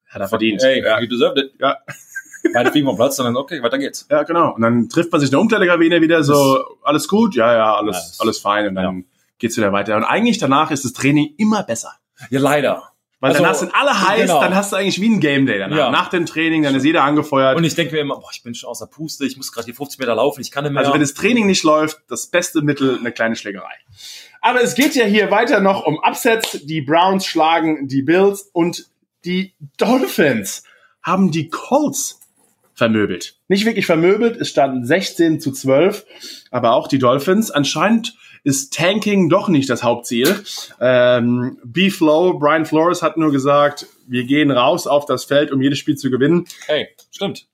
hat 0.09 0.21
er 0.21 0.27
verdient. 0.27 0.61
Hey, 0.61 0.83
ja. 0.83 0.99
you 0.99 1.07
deserved 1.07 1.39
it. 1.39 1.53
Ja. 1.59 1.77
Beide 2.53 2.71
fliegen 2.71 2.85
vom 2.85 2.97
Platz 2.97 3.17
und 3.17 3.25
dann, 3.25 3.35
okay, 3.35 3.63
weiter 3.63 3.79
geht's. 3.79 4.05
ja, 4.11 4.23
genau. 4.23 4.53
Und 4.53 4.61
dann 4.61 4.89
trifft 4.89 5.11
man 5.11 5.21
sich 5.21 5.29
in 5.29 5.31
der 5.31 5.39
Umkleidekabine 5.39 6.01
wieder 6.01 6.23
so, 6.23 6.77
alles 6.83 7.07
gut? 7.07 7.35
Ja, 7.35 7.51
ja, 7.53 7.75
alles, 7.75 8.17
Ja, 8.17 8.23
alles 8.23 8.39
fein. 8.39 8.67
Und 8.67 8.75
dann 8.75 9.05
geht's 9.43 9.57
wieder 9.57 9.73
weiter. 9.73 9.97
Und 9.97 10.05
eigentlich 10.05 10.37
danach 10.37 10.71
ist 10.71 10.85
das 10.85 10.93
Training 10.93 11.33
immer 11.37 11.63
besser. 11.63 11.91
Ja, 12.29 12.39
leider. 12.39 12.93
Weil 13.19 13.31
Also, 13.31 13.43
danach 13.43 13.55
sind 13.55 13.75
alle 13.75 14.07
heiß, 14.07 14.21
genau. 14.21 14.39
dann 14.39 14.55
hast 14.55 14.71
du 14.71 14.77
eigentlich 14.77 15.01
wie 15.01 15.09
ein 15.09 15.19
Game 15.19 15.45
Day 15.45 15.59
danach. 15.59 15.77
Ja. 15.77 15.91
Nach 15.91 16.07
dem 16.07 16.25
Training, 16.25 16.63
dann 16.63 16.75
ist 16.75 16.85
jeder 16.85 17.03
angefeuert. 17.03 17.57
Und 17.57 17.65
ich 17.65 17.75
denke 17.75 17.93
mir 17.93 17.99
immer, 17.99 18.15
boah, 18.15 18.29
ich 18.31 18.41
bin 18.41 18.55
schon 18.55 18.69
außer 18.69 18.87
Puste, 18.87 19.25
ich 19.25 19.35
muss 19.35 19.51
gerade 19.51 19.65
hier 19.65 19.75
50 19.75 19.99
Meter 19.99 20.15
laufen, 20.15 20.39
ich 20.39 20.49
kann 20.49 20.63
nicht 20.63 20.71
mehr. 20.71 20.79
Also 20.79 20.93
wenn 20.93 21.01
das 21.01 21.13
Training 21.13 21.45
nicht 21.45 21.63
läuft, 21.63 21.99
das 22.07 22.27
beste 22.27 22.61
Mittel 22.61 22.97
eine 22.97 23.11
kleine 23.11 23.35
Schlägerei. 23.35 23.73
Aber 24.39 24.61
es 24.61 24.75
geht 24.75 24.95
ja 24.95 25.03
hier 25.03 25.29
weiter 25.29 25.59
noch 25.59 25.85
um 25.85 25.99
Upsets. 25.99 26.59
Die 26.63 26.81
Browns 26.81 27.25
schlagen 27.25 27.89
die 27.89 28.01
Bills 28.01 28.49
und 28.53 28.87
die 29.25 29.55
Dolphins 29.77 30.63
haben 31.01 31.31
die 31.31 31.49
Colts 31.49 32.21
vermöbelt. 32.73 33.37
Nicht 33.49 33.65
wirklich 33.65 33.85
vermöbelt, 33.85 34.37
es 34.37 34.49
standen 34.49 34.85
16 34.85 35.41
zu 35.41 35.51
12, 35.51 36.05
aber 36.51 36.73
auch 36.73 36.87
die 36.87 36.99
Dolphins. 36.99 37.51
Anscheinend 37.51 38.15
ist 38.43 38.73
Tanking 38.73 39.29
doch 39.29 39.47
nicht 39.47 39.69
das 39.69 39.83
Hauptziel. 39.83 40.43
Ähm, 40.79 41.57
B-Flow, 41.63 42.37
Brian 42.39 42.65
Flores 42.65 43.01
hat 43.01 43.17
nur 43.17 43.31
gesagt, 43.31 43.87
wir 44.07 44.25
gehen 44.25 44.51
raus 44.51 44.85
auf 44.85 45.05
das 45.05 45.23
Feld, 45.23 45.51
um 45.51 45.61
jedes 45.61 45.79
Spiel 45.79 45.95
zu 45.95 46.09
gewinnen. 46.09 46.45
hey, 46.67 46.89
stimmt. 47.11 47.47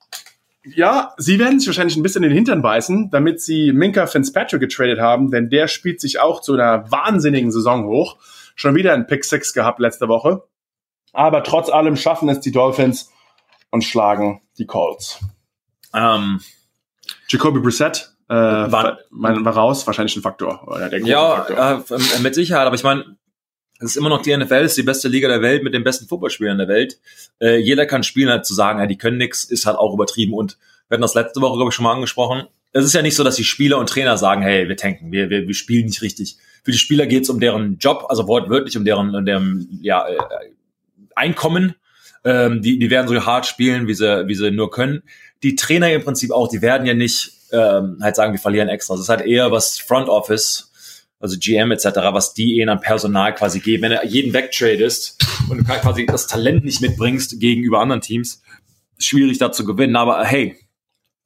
Ja, 0.63 1.13
sie 1.17 1.39
werden 1.39 1.59
sich 1.59 1.67
wahrscheinlich 1.67 1.95
ein 1.95 2.03
bisschen 2.03 2.23
in 2.23 2.29
den 2.29 2.35
Hintern 2.35 2.61
beißen, 2.61 3.09
damit 3.11 3.41
sie 3.41 3.71
Minka 3.71 4.07
Fitzpatrick 4.07 4.59
getradet 4.59 4.99
haben, 4.99 5.31
denn 5.31 5.49
der 5.49 5.67
spielt 5.67 6.01
sich 6.01 6.19
auch 6.19 6.41
zu 6.41 6.53
einer 6.53 6.91
wahnsinnigen 6.91 7.51
Saison 7.51 7.85
hoch. 7.85 8.17
Schon 8.55 8.75
wieder 8.75 8.93
ein 8.93 9.07
Pick 9.07 9.23
6 9.23 9.53
gehabt 9.53 9.79
letzte 9.79 10.07
Woche. 10.09 10.43
Aber 11.13 11.43
trotz 11.43 11.69
allem 11.69 11.95
schaffen 11.95 12.29
es 12.29 12.39
die 12.41 12.51
Dolphins 12.51 13.09
und 13.71 13.83
schlagen 13.83 14.41
die 14.57 14.65
Colts. 14.65 15.19
Ähm, 15.93 16.41
Jacoby 17.29 17.59
Brissett 17.59 18.11
äh, 18.29 18.33
War- 18.33 18.99
war, 19.09 19.45
war, 19.45 19.53
raus, 19.53 19.85
wahrscheinlich 19.87 20.15
ein 20.15 20.21
Faktor. 20.21 20.67
Oder 20.67 20.89
der 20.89 20.99
große 20.99 21.11
Faktor. 21.13 21.57
ja, 21.57 21.83
äh, 22.17 22.21
mit 22.21 22.35
Sicherheit, 22.35 22.67
aber 22.67 22.75
ich 22.75 22.83
meine, 22.83 23.17
es 23.79 23.91
ist 23.91 23.95
immer 23.95 24.09
noch 24.09 24.21
die 24.21 24.35
NFL, 24.35 24.55
es 24.55 24.71
ist 24.73 24.77
die 24.77 24.83
beste 24.83 25.07
Liga 25.07 25.27
der 25.27 25.41
Welt 25.41 25.63
mit 25.63 25.73
den 25.73 25.83
besten 25.83 26.07
Footballspielern 26.07 26.57
der 26.57 26.67
Welt. 26.67 26.99
Äh, 27.39 27.57
jeder 27.57 27.85
kann 27.85 28.03
spielen, 28.03 28.29
halt 28.29 28.45
zu 28.45 28.53
sagen, 28.53 28.79
ja, 28.79 28.85
die 28.87 28.97
können 28.97 29.17
nix, 29.17 29.45
ist 29.45 29.65
halt 29.65 29.77
auch 29.77 29.93
übertrieben. 29.93 30.33
Und 30.33 30.57
wir 30.89 30.95
hatten 30.95 31.01
das 31.01 31.15
letzte 31.15 31.41
Woche, 31.41 31.55
glaube 31.55 31.69
ich, 31.69 31.75
schon 31.75 31.83
mal 31.83 31.93
angesprochen. 31.93 32.43
Es 32.71 32.85
ist 32.85 32.93
ja 32.93 33.01
nicht 33.01 33.15
so, 33.15 33.23
dass 33.23 33.35
die 33.35 33.43
Spieler 33.43 33.77
und 33.77 33.89
Trainer 33.89 34.17
sagen, 34.17 34.41
hey, 34.41 34.67
wir 34.67 34.77
tanken, 34.77 35.11
wir, 35.11 35.29
wir, 35.29 35.47
wir 35.47 35.55
spielen 35.55 35.85
nicht 35.85 36.01
richtig. 36.01 36.37
Für 36.63 36.71
die 36.71 36.77
Spieler 36.77 37.07
geht 37.07 37.23
es 37.23 37.29
um 37.29 37.39
deren 37.39 37.77
Job, 37.79 38.05
also 38.09 38.27
wortwörtlich 38.27 38.77
um 38.77 38.85
deren, 38.85 39.15
um 39.15 39.25
deren 39.25 39.79
ja, 39.81 40.07
äh, 40.07 40.17
Einkommen. 41.15 41.73
Ähm, 42.25 42.61
die, 42.61 42.77
die 42.79 42.89
werden 42.89 43.07
so 43.07 43.25
hart 43.25 43.45
spielen, 43.45 43.87
wie 43.87 43.93
sie, 43.93 44.27
wie 44.27 44.35
sie 44.35 44.51
nur 44.51 44.69
können. 44.71 45.03
Die 45.43 45.55
Trainer 45.55 45.91
im 45.91 46.03
Prinzip 46.03 46.31
auch, 46.31 46.47
die 46.47 46.61
werden 46.61 46.85
ja 46.85 46.93
nicht 46.93 47.31
ähm, 47.51 47.97
halt 48.01 48.15
sagen, 48.15 48.33
wir 48.33 48.39
verlieren 48.39 48.69
extra. 48.69 48.93
Das 48.93 49.03
ist 49.03 49.09
halt 49.09 49.21
eher 49.21 49.51
was 49.51 49.79
Front 49.79 50.09
Office, 50.09 50.71
also 51.19 51.37
GM 51.39 51.71
etc., 51.71 51.85
was 52.11 52.33
die 52.33 52.59
ihnen 52.59 52.69
an 52.69 52.81
Personal 52.81 53.33
quasi 53.35 53.59
geben. 53.59 53.83
Wenn 53.83 53.91
du 53.91 54.05
jeden 54.05 54.33
wegtradest 54.33 55.17
und 55.49 55.59
du 55.59 55.63
quasi 55.63 56.05
das 56.05 56.27
Talent 56.27 56.65
nicht 56.65 56.81
mitbringst 56.81 57.39
gegenüber 57.39 57.79
anderen 57.79 58.01
Teams, 58.01 58.41
schwierig 58.97 59.37
da 59.37 59.51
zu 59.51 59.65
gewinnen. 59.65 59.95
Aber 59.95 60.23
hey, 60.25 60.57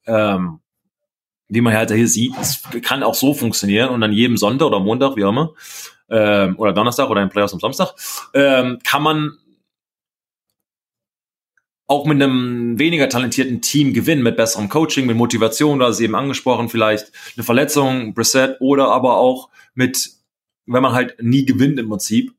ähm, 0.06 0.60
wie 1.48 1.62
man 1.62 1.74
halt 1.74 1.92
hier 1.92 2.08
sieht, 2.08 2.34
es 2.40 2.62
kann 2.82 3.04
auch 3.04 3.16
so 3.16 3.34
funktionieren 3.34 3.90
und 3.90 4.02
an 4.04 4.14
jedem 4.14 4.38
Sonntag 4.38 4.68
oder 4.68 4.80
Montag, 4.80 5.16
wie 5.16 5.24
auch 5.24 5.30
immer, 5.30 5.54
ähm, 6.10 6.58
oder 6.58 6.74
Donnerstag 6.74 7.10
oder 7.10 7.22
in 7.22 7.30
Playoffs 7.30 7.54
am 7.54 7.60
Samstag, 7.60 7.94
ähm, 8.34 8.80
kann 8.84 9.04
man 9.04 9.38
auch 11.94 12.06
mit 12.06 12.22
einem 12.22 12.80
weniger 12.80 13.08
talentierten 13.08 13.62
Team 13.62 13.94
gewinnen, 13.94 14.24
mit 14.24 14.36
besserem 14.36 14.68
Coaching, 14.68 15.06
mit 15.06 15.16
Motivation, 15.16 15.78
da 15.78 15.90
ist 15.90 16.00
eben 16.00 16.16
angesprochen, 16.16 16.68
vielleicht 16.68 17.12
eine 17.38 17.44
Verletzung, 17.44 18.16
Brissett 18.16 18.58
oder 18.60 18.88
aber 18.88 19.18
auch 19.18 19.50
mit, 19.76 20.10
wenn 20.66 20.82
man 20.82 20.94
halt 20.94 21.22
nie 21.22 21.46
gewinnt 21.46 21.80
im 21.80 21.90
Prinzip, 21.90 22.34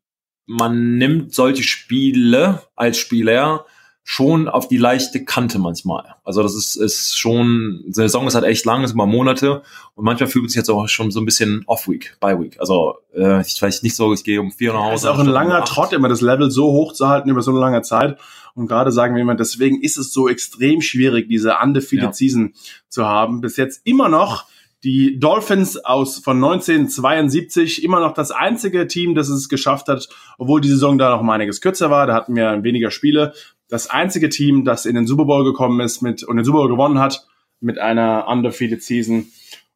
man 0.47 0.99
nimmt 0.99 1.33
solche 1.33 1.63
Spiele 1.63 2.63
als 2.75 2.99
Spieler 2.99 3.65
schon 4.07 4.49
auf 4.49 4.67
die 4.69 4.77
leichte 4.77 5.25
Kante 5.25 5.59
manchmal. 5.59 6.17
Also 6.25 6.43
das 6.43 6.55
ist, 6.55 6.77
ist 6.77 7.17
schon, 7.17 7.85
die 7.87 7.93
Saison 7.93 8.27
ist 8.27 8.35
halt 8.35 8.45
echt 8.45 8.67
lang, 8.67 8.83
ist 8.83 8.93
immer 8.93 9.07
Monate 9.07 9.63
und 9.95 10.05
manchmal 10.05 10.29
fühlt 10.29 10.43
man 10.43 10.51
sich 10.51 10.57
jetzt 10.57 10.69
auch 10.69 10.89
schon 10.89 11.11
so 11.11 11.21
ein 11.21 11.25
bisschen 11.25 11.63
Off-Week, 11.67 12.17
By-Week. 12.21 12.61
Also 12.61 12.97
äh, 13.15 13.41
ich 13.41 13.63
weiß 13.63 13.83
nicht 13.83 13.97
so, 13.97 14.13
ich 14.13 14.25
gehe 14.25 14.41
um 14.41 14.51
vier 14.51 14.75
nach 14.75 14.81
Hause. 14.81 14.95
Es 14.95 15.03
ist 15.05 15.09
auch 15.09 15.19
ein 15.21 15.27
langer 15.27 15.65
Trott, 15.65 15.95
immer 15.95 16.11
das 16.11 16.21
Level 16.21 16.51
so 16.51 16.73
hoch 16.73 16.93
zu 16.93 17.09
halten 17.09 17.31
über 17.31 17.41
so 17.41 17.53
eine 17.53 17.61
lange 17.61 17.81
Zeit. 17.81 18.19
Und 18.55 18.69
gerade 18.69 18.93
sagen 18.93 19.15
wir 19.15 19.23
immer, 19.23 19.35
deswegen 19.35 19.81
ist 19.83 19.97
es 19.97 20.13
so 20.13 20.29
extrem 20.29 20.81
schwierig, 20.81 21.29
diese 21.29 21.57
undefeated 21.63 22.05
ja. 22.05 22.13
Season 22.13 22.55
zu 22.89 23.05
haben. 23.05 23.41
Bis 23.41 23.57
jetzt 23.57 23.81
immer 23.85 24.09
noch 24.09 24.47
die 24.85 25.19
Dolphins 25.19 25.79
aus 25.79 26.19
von 26.19 26.37
1972 26.37 27.83
immer 27.83 28.01
noch 28.01 28.13
das 28.13 28.31
einzige 28.31 28.87
Team, 28.87 29.15
das 29.15 29.29
es 29.29 29.49
geschafft 29.49 29.89
hat, 29.89 30.09
obwohl 30.39 30.61
die 30.61 30.69
Saison 30.69 30.99
da 30.99 31.11
noch 31.11 31.21
um 31.21 31.31
einiges 31.31 31.61
kürzer 31.61 31.91
war. 31.91 32.07
Da 32.07 32.15
hatten 32.15 32.37
wir 32.37 32.63
weniger 32.63 32.91
Spiele 32.91 33.33
das 33.69 33.89
einzige 33.89 34.29
Team, 34.29 34.65
das 34.65 34.87
in 34.87 34.95
den 34.95 35.07
Super 35.07 35.25
Bowl 35.25 35.43
gekommen 35.43 35.81
ist 35.81 36.03
mit 36.03 36.23
und 36.23 36.37
den 36.37 36.45
Super 36.45 36.59
Bowl 36.59 36.69
gewonnen 36.69 36.99
hat 36.99 37.27
mit 37.61 37.79
einer 37.79 38.29
undefeated 38.29 38.83
Season. 38.83 39.27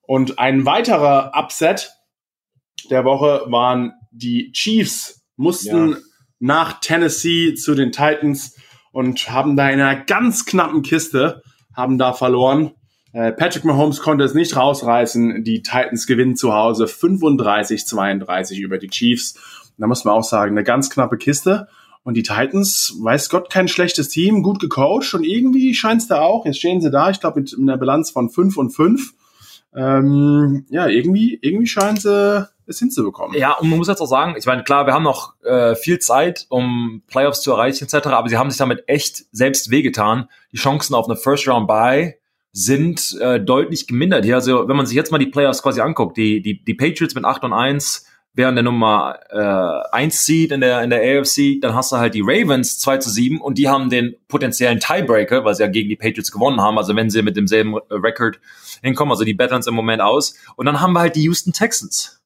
Und 0.02 0.38
ein 0.38 0.66
weiterer 0.66 1.32
Upset 1.34 1.90
der 2.90 3.04
Woche 3.04 3.42
waren 3.46 3.94
die 4.10 4.52
Chiefs, 4.52 5.24
mussten 5.36 5.90
ja. 5.90 5.96
nach 6.38 6.80
Tennessee 6.80 7.54
zu 7.54 7.74
den 7.74 7.92
Titans 7.92 8.56
und 8.98 9.30
haben 9.30 9.54
da 9.54 9.70
in 9.70 9.80
einer 9.80 9.94
ganz 9.94 10.44
knappen 10.44 10.82
Kiste, 10.82 11.44
haben 11.72 11.98
da 11.98 12.12
verloren. 12.12 12.72
Äh, 13.12 13.30
Patrick 13.30 13.64
Mahomes 13.64 14.00
konnte 14.00 14.24
es 14.24 14.34
nicht 14.34 14.56
rausreißen. 14.56 15.44
Die 15.44 15.62
Titans 15.62 16.08
gewinnen 16.08 16.34
zu 16.34 16.52
Hause 16.52 16.87
35-32 16.87 18.58
über 18.58 18.78
die 18.78 18.88
Chiefs. 18.88 19.38
Da 19.78 19.87
muss 19.87 20.04
man 20.04 20.14
auch 20.14 20.24
sagen, 20.24 20.50
eine 20.50 20.64
ganz 20.64 20.90
knappe 20.90 21.16
Kiste. 21.16 21.68
Und 22.02 22.14
die 22.14 22.24
Titans, 22.24 22.96
weiß 23.00 23.28
Gott, 23.28 23.50
kein 23.50 23.68
schlechtes 23.68 24.08
Team, 24.08 24.42
gut 24.42 24.58
gecoacht 24.58 25.14
und 25.14 25.22
irgendwie 25.22 25.74
scheint 25.74 26.02
es 26.02 26.08
da 26.08 26.22
auch. 26.22 26.44
Jetzt 26.44 26.58
stehen 26.58 26.80
sie 26.80 26.90
da, 26.90 27.08
ich 27.08 27.20
glaube, 27.20 27.38
mit 27.38 27.54
einer 27.56 27.78
Bilanz 27.78 28.11
von 28.11 28.30
5 28.30 28.56
und 28.56 28.70
5. 28.70 29.12
Ähm, 29.76 30.66
ja, 30.70 30.88
irgendwie, 30.88 31.38
irgendwie 31.40 31.68
scheinen 31.68 31.98
sie 31.98 32.48
es 32.68 32.78
hinzubekommen. 32.78 33.37
Ja, 33.38 33.52
und 33.54 33.68
man 33.68 33.78
muss 33.78 33.88
jetzt 33.88 34.00
auch 34.00 34.07
sagen, 34.07 34.35
ich 34.38 34.46
meine, 34.46 34.64
klar, 34.64 34.87
wir 34.87 34.94
haben 34.94 35.02
noch 35.02 35.35
äh, 35.42 35.74
viel 35.74 35.98
Zeit, 35.98 36.46
um 36.48 37.02
Playoffs 37.07 37.42
zu 37.42 37.52
erreichen, 37.52 37.85
etc., 37.85 38.07
aber 38.09 38.28
sie 38.28 38.37
haben 38.37 38.50
sich 38.50 38.59
damit 38.59 38.85
echt 38.87 39.24
selbst 39.33 39.70
wehgetan. 39.70 40.28
Die 40.52 40.57
Chancen 40.57 40.94
auf 40.94 41.07
eine 41.07 41.16
First 41.16 41.48
Round 41.48 41.66
Bye 41.66 42.18
sind 42.52 43.16
äh, 43.20 43.40
deutlich 43.40 43.87
gemindert 43.87 44.24
hier. 44.24 44.37
Also, 44.37 44.68
wenn 44.68 44.76
man 44.76 44.87
sich 44.87 44.96
jetzt 44.96 45.12
mal 45.12 45.18
die 45.18 45.26
Playoffs 45.26 45.62
quasi 45.62 45.81
anguckt, 45.81 46.16
die, 46.16 46.42
die, 46.42 46.64
die 46.64 46.74
Patriots 46.74 47.14
mit 47.14 47.24
8 47.24 47.44
und 47.44 47.52
1, 47.52 48.07
wären 48.38 48.54
der 48.54 48.62
Nummer 48.62 49.18
äh, 49.31 49.96
1 49.96 50.24
Seed 50.24 50.52
in 50.52 50.61
der, 50.61 50.83
in 50.83 50.90
der 50.90 51.00
AFC. 51.00 51.61
Dann 51.61 51.74
hast 51.74 51.92
du 51.92 51.96
halt 51.96 52.14
die 52.14 52.22
Ravens 52.24 52.78
2 52.78 52.98
zu 52.98 53.11
7 53.11 53.40
und 53.40 53.59
die 53.59 53.68
haben 53.68 53.90
den 53.90 54.14
potenziellen 54.28 54.78
Tiebreaker, 54.78 55.44
weil 55.44 55.54
sie 55.57 55.64
ja 55.64 55.68
gegen 55.68 55.88
die 55.88 55.96
Patriots 55.96 56.31
gewonnen 56.31 56.61
haben. 56.61 56.78
Also 56.78 56.94
wenn 56.94 57.11
sie 57.11 57.20
mit 57.22 57.37
demselben 57.37 57.76
Record 57.90 58.38
hinkommen, 58.83 59.11
also 59.11 59.24
die 59.24 59.35
Battlers 59.35 59.66
im 59.66 59.74
Moment 59.74 60.00
aus. 60.00 60.37
Und 60.57 60.66
dann 60.66 60.81
haben 60.81 60.92
wir 60.92 61.00
halt 61.00 61.16
die 61.16 61.24
Houston 61.24 61.52
Texans, 61.52 62.17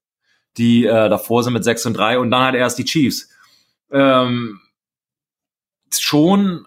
die 0.57 0.85
äh, 0.85 1.09
davor 1.09 1.43
sind 1.43 1.53
mit 1.53 1.65
6 1.65 1.87
und 1.87 1.95
3 1.95 2.19
und 2.19 2.31
dann 2.31 2.43
halt 2.43 2.55
erst 2.55 2.79
die 2.79 2.85
Chiefs. 2.85 3.29
Ähm, 3.91 4.61
schon 5.97 6.67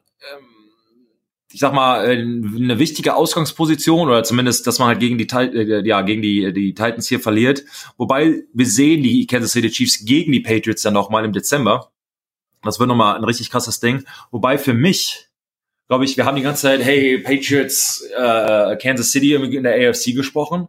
ich 1.56 1.62
sag 1.62 1.72
mal, 1.72 2.06
äh, 2.06 2.18
eine 2.18 2.80
wichtige 2.80 3.16
Ausgangsposition 3.16 4.10
oder 4.10 4.26
zumindest, 4.26 4.68
dass 4.68 4.78
man 4.78 4.90
halt 4.90 5.00
gegen 5.00 5.18
die, 5.18 5.26
äh, 5.26 5.88
ja, 5.88 6.02
gegen 6.02 6.22
die, 6.22 6.52
die 6.52 6.74
Titans 6.74 7.08
hier 7.08 7.22
verliert. 7.22 7.64
Wobei 7.96 8.44
wir 8.54 8.66
sehen 8.66 9.04
die 9.04 9.26
Kansas 9.26 9.54
City 9.54 9.72
Chiefs 9.72 10.04
gegen 10.04 10.34
die 10.34 10.42
Patriots 10.42 10.82
dann 10.82 10.94
nochmal 10.94 11.24
im 11.24 11.32
Dezember. 11.32 11.94
Das 12.62 12.78
wird 12.78 12.90
nochmal 12.90 13.16
ein 13.16 13.24
richtig 13.24 13.52
krasses 13.52 13.80
Ding. 13.80 14.04
Wobei 14.32 14.58
für 14.58 14.74
mich, 14.74 15.30
glaube 15.88 16.04
ich, 16.04 16.18
wir 16.18 16.26
haben 16.26 16.36
die 16.36 16.42
ganze 16.42 16.64
Zeit, 16.64 16.84
hey, 16.84 17.20
Patriots, 17.20 18.06
äh, 18.14 18.76
Kansas 18.76 19.12
City 19.12 19.36
in 19.36 19.64
der 19.64 19.90
AFC 19.90 20.14
gesprochen. 20.14 20.68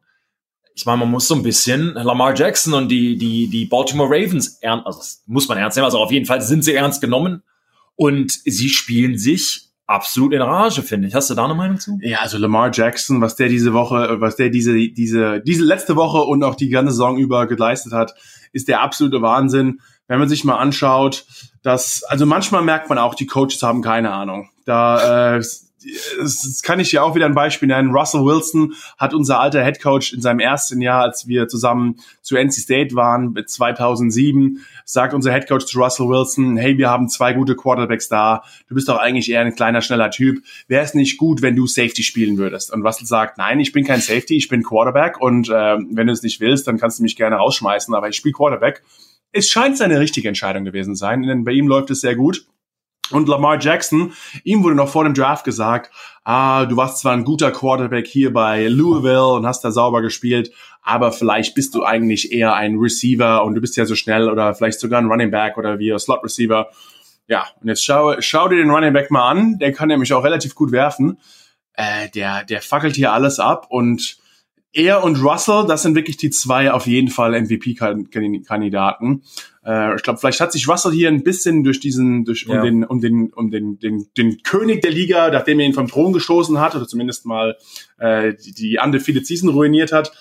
Ich 0.76 0.84
meine, 0.84 0.98
man 0.98 1.10
muss 1.10 1.26
so 1.26 1.34
ein 1.34 1.42
bisschen 1.42 1.94
Lamar 1.94 2.36
Jackson 2.36 2.74
und 2.74 2.88
die, 2.88 3.16
die, 3.16 3.48
die 3.48 3.64
Baltimore 3.64 4.10
Ravens 4.10 4.58
ernst, 4.60 4.86
also 4.86 5.00
muss 5.26 5.48
man 5.48 5.56
ernst 5.56 5.76
nehmen, 5.76 5.86
also 5.86 5.98
auf 5.98 6.12
jeden 6.12 6.26
Fall 6.26 6.42
sind 6.42 6.64
sie 6.64 6.74
ernst 6.74 7.00
genommen 7.00 7.42
und 7.96 8.30
sie 8.30 8.68
spielen 8.68 9.16
sich 9.16 9.70
absolut 9.86 10.34
in 10.34 10.42
Rage, 10.42 10.82
finde 10.82 11.08
ich. 11.08 11.14
Hast 11.14 11.30
du 11.30 11.34
da 11.34 11.46
eine 11.46 11.54
Meinung 11.54 11.78
zu? 11.78 11.98
Ja, 12.02 12.18
also 12.20 12.36
Lamar 12.36 12.70
Jackson, 12.74 13.22
was 13.22 13.36
der 13.36 13.48
diese 13.48 13.72
Woche, 13.72 14.20
was 14.20 14.36
der 14.36 14.50
diese, 14.50 14.74
diese, 14.74 15.40
diese 15.40 15.64
letzte 15.64 15.96
Woche 15.96 16.18
und 16.18 16.44
auch 16.44 16.56
die 16.56 16.68
ganze 16.68 16.92
Saison 16.92 17.16
über 17.16 17.46
geleistet 17.46 17.94
hat, 17.94 18.14
ist 18.52 18.68
der 18.68 18.82
absolute 18.82 19.22
Wahnsinn. 19.22 19.80
Wenn 20.08 20.18
man 20.18 20.28
sich 20.28 20.44
mal 20.44 20.56
anschaut, 20.56 21.24
dass, 21.62 22.04
also 22.04 22.26
manchmal 22.26 22.62
merkt 22.62 22.90
man 22.90 22.98
auch, 22.98 23.14
die 23.14 23.26
Coaches 23.26 23.62
haben 23.62 23.80
keine 23.80 24.12
Ahnung. 24.12 24.50
Da 24.66 25.36
äh, 25.36 25.42
das 26.18 26.60
kann 26.62 26.80
ich 26.80 26.92
ja 26.92 27.02
auch 27.02 27.14
wieder 27.14 27.26
ein 27.26 27.34
Beispiel 27.34 27.68
nennen. 27.68 27.90
Russell 27.90 28.24
Wilson 28.24 28.74
hat 28.98 29.14
unser 29.14 29.40
alter 29.40 29.64
Head 29.64 29.82
Coach 29.82 30.12
in 30.12 30.20
seinem 30.20 30.40
ersten 30.40 30.80
Jahr, 30.80 31.02
als 31.02 31.26
wir 31.26 31.48
zusammen 31.48 31.96
zu 32.22 32.36
NC 32.36 32.52
State 32.52 32.94
waren, 32.94 33.34
2007, 33.46 34.64
sagt 34.84 35.14
unser 35.14 35.32
Head 35.32 35.48
Coach 35.48 35.66
zu 35.66 35.78
Russell 35.78 36.08
Wilson, 36.08 36.56
hey, 36.56 36.78
wir 36.78 36.90
haben 36.90 37.08
zwei 37.08 37.32
gute 37.32 37.56
Quarterbacks 37.56 38.08
da. 38.08 38.42
Du 38.68 38.74
bist 38.74 38.88
doch 38.88 38.98
eigentlich 38.98 39.30
eher 39.30 39.40
ein 39.40 39.54
kleiner, 39.54 39.80
schneller 39.80 40.10
Typ. 40.10 40.42
Wäre 40.68 40.84
es 40.84 40.94
nicht 40.94 41.18
gut, 41.18 41.42
wenn 41.42 41.56
du 41.56 41.66
Safety 41.66 42.02
spielen 42.02 42.38
würdest? 42.38 42.72
Und 42.72 42.82
Russell 42.82 43.06
sagt, 43.06 43.38
nein, 43.38 43.60
ich 43.60 43.72
bin 43.72 43.84
kein 43.84 44.00
Safety, 44.00 44.36
ich 44.36 44.48
bin 44.48 44.62
Quarterback 44.62 45.20
und 45.20 45.48
äh, 45.48 45.76
wenn 45.90 46.06
du 46.06 46.12
es 46.12 46.22
nicht 46.22 46.40
willst, 46.40 46.66
dann 46.66 46.78
kannst 46.78 46.98
du 46.98 47.02
mich 47.02 47.16
gerne 47.16 47.36
rausschmeißen, 47.36 47.94
aber 47.94 48.08
ich 48.08 48.16
spiele 48.16 48.32
Quarterback. 48.32 48.82
Es 49.32 49.48
scheint 49.48 49.76
seine 49.76 50.00
richtige 50.00 50.28
Entscheidung 50.28 50.64
gewesen 50.64 50.94
sein, 50.94 51.22
denn 51.22 51.44
bei 51.44 51.52
ihm 51.52 51.68
läuft 51.68 51.90
es 51.90 52.00
sehr 52.00 52.16
gut. 52.16 52.46
Und 53.10 53.28
Lamar 53.28 53.60
Jackson, 53.60 54.12
ihm 54.42 54.64
wurde 54.64 54.74
noch 54.74 54.88
vor 54.88 55.04
dem 55.04 55.14
Draft 55.14 55.44
gesagt, 55.44 55.92
ah, 56.24 56.66
du 56.66 56.76
warst 56.76 56.98
zwar 56.98 57.12
ein 57.12 57.24
guter 57.24 57.52
Quarterback 57.52 58.06
hier 58.06 58.32
bei 58.32 58.66
Louisville 58.66 59.28
und 59.34 59.46
hast 59.46 59.64
da 59.64 59.70
sauber 59.70 60.02
gespielt, 60.02 60.50
aber 60.82 61.12
vielleicht 61.12 61.54
bist 61.54 61.74
du 61.74 61.84
eigentlich 61.84 62.32
eher 62.32 62.54
ein 62.54 62.76
Receiver 62.78 63.44
und 63.44 63.54
du 63.54 63.60
bist 63.60 63.76
ja 63.76 63.86
so 63.86 63.94
schnell 63.94 64.28
oder 64.28 64.54
vielleicht 64.54 64.80
sogar 64.80 65.00
ein 65.00 65.06
Running 65.06 65.30
Back 65.30 65.56
oder 65.56 65.78
wie 65.78 65.96
Slot 65.98 66.24
Receiver. 66.24 66.68
Ja, 67.28 67.46
und 67.60 67.68
jetzt 67.68 67.84
schau, 67.84 68.20
schau 68.20 68.48
dir 68.48 68.56
den 68.56 68.70
Running 68.70 68.92
Back 68.92 69.10
mal 69.10 69.28
an, 69.28 69.58
der 69.58 69.72
kann 69.72 69.88
nämlich 69.88 70.12
auch 70.12 70.24
relativ 70.24 70.54
gut 70.54 70.72
werfen. 70.72 71.18
Äh, 71.74 72.08
der, 72.10 72.44
der 72.44 72.62
fackelt 72.62 72.96
hier 72.96 73.12
alles 73.12 73.38
ab 73.38 73.66
und 73.68 74.18
er 74.72 75.02
und 75.02 75.22
Russell, 75.22 75.64
das 75.66 75.82
sind 75.82 75.94
wirklich 75.94 76.18
die 76.18 76.30
zwei 76.30 76.70
auf 76.70 76.86
jeden 76.86 77.08
Fall 77.08 77.40
MVP-Kandidaten. 77.40 79.22
Äh, 79.66 79.96
ich 79.96 80.02
glaube, 80.02 80.18
vielleicht 80.18 80.40
hat 80.40 80.52
sich 80.52 80.68
Russell 80.68 80.92
hier 80.92 81.08
ein 81.08 81.24
bisschen 81.24 81.64
durch 81.64 81.80
diesen, 81.80 82.24
durch 82.24 82.46
ja. 82.48 82.56
um 82.56 82.64
den, 82.64 82.84
um 82.84 83.00
den, 83.00 83.32
um 83.32 83.50
den, 83.50 83.78
den, 83.78 84.06
den 84.16 84.42
König 84.42 84.80
der 84.82 84.92
Liga, 84.92 85.30
nachdem 85.30 85.58
er 85.58 85.66
ihn 85.66 85.74
vom 85.74 85.88
Thron 85.88 86.12
gestoßen 86.12 86.60
hat 86.60 86.76
oder 86.76 86.86
zumindest 86.86 87.26
mal 87.26 87.56
äh, 87.98 88.34
die, 88.34 88.52
die 88.52 88.78
undefeated 88.82 89.26
Season 89.26 89.48
ruiniert 89.48 89.92
hat, 89.92 90.12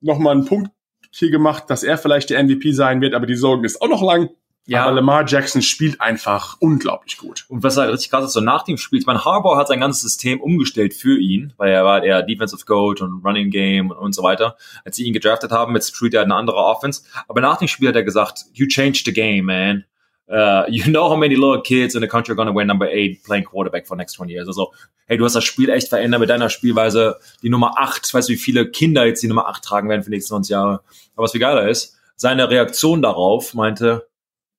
nochmal 0.00 0.34
einen 0.34 0.46
Punkt 0.46 0.72
hier 1.10 1.30
gemacht, 1.30 1.64
dass 1.68 1.84
er 1.84 1.96
vielleicht 1.96 2.30
der 2.30 2.42
MVP 2.42 2.72
sein 2.72 3.00
wird, 3.00 3.14
aber 3.14 3.26
die 3.26 3.36
Sorgen 3.36 3.64
ist 3.64 3.80
auch 3.80 3.88
noch 3.88 4.02
lang. 4.02 4.30
Ja. 4.68 4.84
Aber 4.84 4.96
Lamar 4.96 5.26
Jackson 5.26 5.62
spielt 5.62 5.98
einfach 5.98 6.58
unglaublich 6.60 7.16
gut. 7.16 7.46
Und 7.48 7.62
was 7.62 7.78
halt 7.78 7.90
richtig 7.90 8.10
krass 8.10 8.26
ist, 8.26 8.34
so 8.34 8.42
nach 8.42 8.64
dem 8.64 8.76
Spiel, 8.76 8.98
ich 8.98 9.06
meine, 9.06 9.24
Harbour 9.24 9.56
hat 9.56 9.68
sein 9.68 9.80
ganzes 9.80 10.02
System 10.02 10.42
umgestellt 10.42 10.92
für 10.92 11.18
ihn, 11.18 11.54
weil 11.56 11.72
er 11.72 11.86
war 11.86 12.02
der 12.02 12.22
Defensive 12.22 12.66
Coach 12.66 13.00
und 13.00 13.24
Running 13.24 13.50
Game 13.50 13.90
und 13.90 14.14
so 14.14 14.22
weiter. 14.22 14.58
Als 14.84 14.96
sie 14.96 15.04
ihn 15.04 15.14
gedraftet 15.14 15.52
haben, 15.52 15.74
jetzt 15.74 15.96
spielt 15.96 16.12
er 16.12 16.20
eine 16.20 16.34
andere 16.34 16.58
Offense. 16.58 17.02
Aber 17.28 17.40
nach 17.40 17.56
dem 17.56 17.66
Spiel 17.66 17.88
hat 17.88 17.96
er 17.96 18.02
gesagt, 18.02 18.44
you 18.52 18.66
changed 18.66 19.06
the 19.06 19.12
game, 19.14 19.46
man. 19.46 19.84
Uh, 20.28 20.64
you 20.68 20.84
know 20.84 21.08
how 21.08 21.16
many 21.16 21.34
little 21.34 21.62
kids 21.62 21.94
in 21.94 22.02
the 22.02 22.06
country 22.06 22.32
are 22.32 22.36
gonna 22.36 22.54
win 22.54 22.66
number 22.66 22.88
eight 22.90 23.22
playing 23.24 23.44
quarterback 23.44 23.86
for 23.86 23.96
next 23.96 24.16
20 24.16 24.34
years. 24.34 24.48
Also, 24.48 24.74
hey, 25.06 25.16
du 25.16 25.24
hast 25.24 25.34
das 25.34 25.44
Spiel 25.44 25.70
echt 25.70 25.88
verändert 25.88 26.20
mit 26.20 26.28
deiner 26.28 26.50
Spielweise. 26.50 27.16
Die 27.42 27.48
Nummer 27.48 27.78
acht, 27.78 28.12
weißt 28.12 28.28
du, 28.28 28.34
wie 28.34 28.36
viele 28.36 28.70
Kinder 28.70 29.06
jetzt 29.06 29.22
die 29.22 29.28
Nummer 29.28 29.48
acht 29.48 29.64
tragen 29.64 29.88
werden 29.88 30.02
für 30.02 30.10
die 30.10 30.16
nächsten 30.16 30.28
20 30.28 30.50
Jahre. 30.50 30.82
Aber 31.14 31.24
was 31.24 31.32
viel 31.32 31.40
geiler 31.40 31.66
ist, 31.66 31.96
seine 32.16 32.50
Reaktion 32.50 33.00
darauf 33.00 33.54
meinte, 33.54 34.08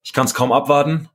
ich 0.04 0.14
kann 0.14 0.26
es 0.26 0.34
kaum 0.34 0.52
abwarten 0.52 1.10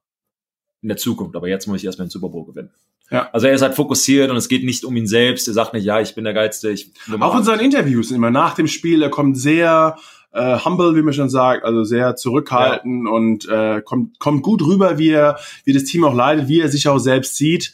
in 0.83 0.89
der 0.89 0.97
Zukunft, 0.97 1.37
aber 1.37 1.49
jetzt 1.49 1.67
muss 1.67 1.79
ich 1.79 1.85
erstmal 1.85 2.07
den 2.07 2.11
Super 2.11 2.29
Bowl 2.29 2.45
gewinnen. 2.45 2.71
Ja. 3.11 3.29
Also 3.33 3.47
er 3.47 3.55
ist 3.55 3.63
halt 3.63 3.75
fokussiert 3.75 4.31
und 4.31 4.37
es 4.37 4.49
geht 4.49 4.65
nicht 4.65 4.85
um 4.85 4.97
ihn 4.97 5.07
selbst. 5.07 5.47
Er 5.47 5.55
sagt 5.55 5.75
nicht, 5.75 5.85
ja, 5.85 6.01
ich 6.01 6.15
bin 6.15 6.25
der 6.25 6.35
Geilste. 6.35 6.71
Ich 6.71 6.93
Auch 7.21 7.37
in 7.37 7.45
seinen 7.45 7.61
Interviews 7.61 8.11
immer 8.11 8.31
nach 8.31 8.55
dem 8.55 8.67
Spiel, 8.67 9.03
er 9.03 9.11
kommt 9.11 9.39
sehr 9.39 9.97
äh, 10.33 10.59
humble, 10.59 10.97
wie 10.97 11.03
man 11.03 11.15
schon 11.15 11.31
sagt, 11.31 11.65
also 11.65 11.85
sehr 11.85 12.17
zurückhaltend 12.17 13.07
ja. 13.07 13.13
und 13.13 13.49
äh, 13.49 13.83
kommt, 13.83 14.19
kommt 14.19 14.43
gut 14.43 14.63
rüber, 14.63 14.99
wie 14.99 15.11
er, 15.11 15.39
wie 15.65 15.73
das 15.73 15.85
Team 15.85 16.05
auch 16.05 16.15
leidet, 16.15 16.49
wie 16.49 16.61
er 16.61 16.69
sich 16.69 16.89
auch 16.89 16.99
selbst 16.99 17.37
sieht. 17.37 17.73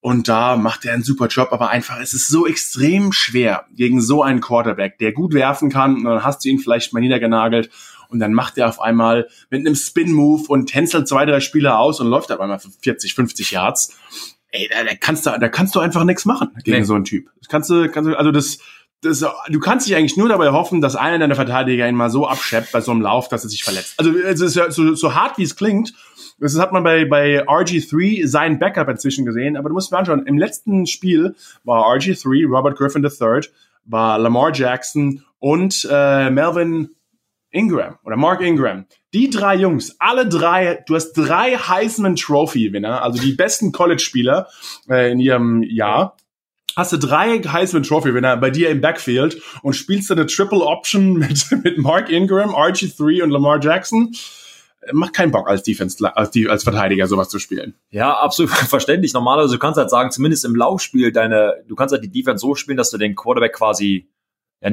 Und 0.00 0.28
da 0.28 0.56
macht 0.56 0.84
er 0.84 0.92
einen 0.92 1.02
super 1.02 1.28
Job, 1.28 1.48
aber 1.52 1.70
einfach, 1.70 1.98
es 1.98 2.12
ist 2.12 2.28
so 2.28 2.46
extrem 2.46 3.12
schwer 3.12 3.64
gegen 3.74 4.02
so 4.02 4.22
einen 4.22 4.42
Quarterback, 4.42 4.98
der 4.98 5.12
gut 5.12 5.32
werfen 5.32 5.70
kann. 5.70 5.96
Und 5.96 6.04
dann 6.04 6.24
hast 6.24 6.44
du 6.44 6.50
ihn 6.50 6.58
vielleicht 6.58 6.92
mal 6.92 7.00
niedergenagelt 7.00 7.70
und 8.14 8.20
dann 8.20 8.32
macht 8.32 8.56
er 8.56 8.68
auf 8.68 8.80
einmal 8.80 9.28
mit 9.50 9.60
einem 9.60 9.74
Spin-Move 9.74 10.44
und 10.48 10.68
tänzelt 10.68 11.08
zwei, 11.08 11.26
drei 11.26 11.40
Spieler 11.40 11.80
aus 11.80 12.00
und 12.00 12.06
läuft 12.06 12.30
auf 12.30 12.40
einmal 12.40 12.60
für 12.60 12.70
40, 12.70 13.12
50 13.14 13.50
Yards. 13.50 13.94
Ey, 14.50 14.70
da, 14.72 14.84
da 14.84 14.94
kannst 14.94 15.26
du, 15.26 15.30
da 15.30 15.48
kannst 15.48 15.74
du 15.74 15.80
einfach 15.80 16.04
nichts 16.04 16.24
machen 16.24 16.50
gegen 16.62 16.78
nee. 16.78 16.84
so 16.84 16.94
einen 16.94 17.04
Typ. 17.04 17.28
Das 17.40 17.48
kannst 17.48 17.70
du, 17.70 17.90
kannst 17.90 18.08
du, 18.08 18.16
also 18.16 18.30
das, 18.30 18.58
das, 19.00 19.24
du 19.48 19.58
kannst 19.58 19.88
dich 19.88 19.96
eigentlich 19.96 20.16
nur 20.16 20.28
dabei 20.28 20.52
hoffen, 20.52 20.80
dass 20.80 20.94
einer 20.94 21.18
deiner 21.18 21.34
Verteidiger 21.34 21.88
ihn 21.88 21.96
mal 21.96 22.08
so 22.08 22.28
abschleppt 22.28 22.70
bei 22.70 22.80
so 22.80 22.92
einem 22.92 23.02
Lauf, 23.02 23.28
dass 23.28 23.42
er 23.42 23.50
sich 23.50 23.64
verletzt. 23.64 23.94
Also 23.96 24.16
es 24.16 24.40
ist 24.40 24.54
ja 24.54 24.70
so, 24.70 24.94
so 24.94 25.14
hart, 25.14 25.36
wie 25.38 25.42
es 25.42 25.56
klingt. 25.56 25.92
Das 26.38 26.56
hat 26.56 26.72
man 26.72 26.84
bei, 26.84 27.04
bei 27.04 27.44
RG3 27.48 28.28
sein 28.28 28.60
Backup 28.60 28.88
inzwischen 28.88 29.24
gesehen, 29.24 29.56
aber 29.56 29.70
du 29.70 29.74
musst 29.74 29.90
mir 29.90 29.98
anschauen, 29.98 30.24
im 30.26 30.38
letzten 30.38 30.86
Spiel 30.86 31.34
war 31.64 31.84
RG3, 31.96 32.46
Robert 32.46 32.78
Griffin 32.78 33.04
III, 33.04 33.48
war 33.86 34.18
Lamar 34.18 34.54
Jackson 34.54 35.24
und 35.40 35.86
äh, 35.90 36.30
Melvin 36.30 36.90
Ingram 37.54 37.98
oder 38.04 38.16
Mark 38.16 38.40
Ingram. 38.42 38.86
Die 39.12 39.30
drei 39.30 39.54
Jungs, 39.56 39.96
alle 40.00 40.28
drei, 40.28 40.82
du 40.86 40.94
hast 40.94 41.12
drei 41.12 41.56
Heisman 41.56 42.16
Trophy 42.16 42.72
Winner, 42.72 43.02
also 43.02 43.22
die 43.22 43.32
besten 43.32 43.72
College-Spieler 43.72 44.48
äh, 44.88 45.12
in 45.12 45.20
ihrem 45.20 45.62
Jahr 45.62 46.16
hast 46.76 46.92
du 46.92 46.98
drei 46.98 47.38
Heisman 47.40 47.82
Trophy 47.82 48.14
Winner 48.14 48.36
bei 48.36 48.50
dir 48.50 48.70
im 48.70 48.80
Backfield 48.80 49.40
und 49.62 49.74
spielst 49.74 50.10
du 50.10 50.14
eine 50.14 50.26
Triple 50.26 50.64
Option 50.64 51.12
mit, 51.18 51.46
mit 51.62 51.78
Mark 51.78 52.10
Ingram, 52.10 52.50
RG3 52.50 53.22
und 53.22 53.30
Lamar 53.30 53.60
Jackson. 53.62 54.12
Macht 54.92 55.14
keinen 55.14 55.30
Bock 55.30 55.48
als 55.48 55.62
Defense, 55.62 55.96
als, 56.14 56.30
als 56.46 56.64
Verteidiger 56.64 57.06
sowas 57.06 57.30
zu 57.30 57.38
spielen. 57.38 57.74
Ja, 57.90 58.12
absolut 58.12 58.50
verständlich. 58.68 59.14
Normalerweise, 59.14 59.54
du 59.54 59.58
kannst 59.58 59.78
halt 59.78 59.88
sagen, 59.88 60.10
zumindest 60.10 60.44
im 60.44 60.54
Laufspiel 60.54 61.10
deine, 61.10 61.54
du 61.66 61.74
kannst 61.74 61.92
halt 61.92 62.04
die 62.04 62.10
Defense 62.10 62.42
so 62.42 62.54
spielen, 62.54 62.76
dass 62.76 62.90
du 62.90 62.98
den 62.98 63.14
Quarterback 63.14 63.54
quasi 63.54 64.08
ja, 64.64 64.70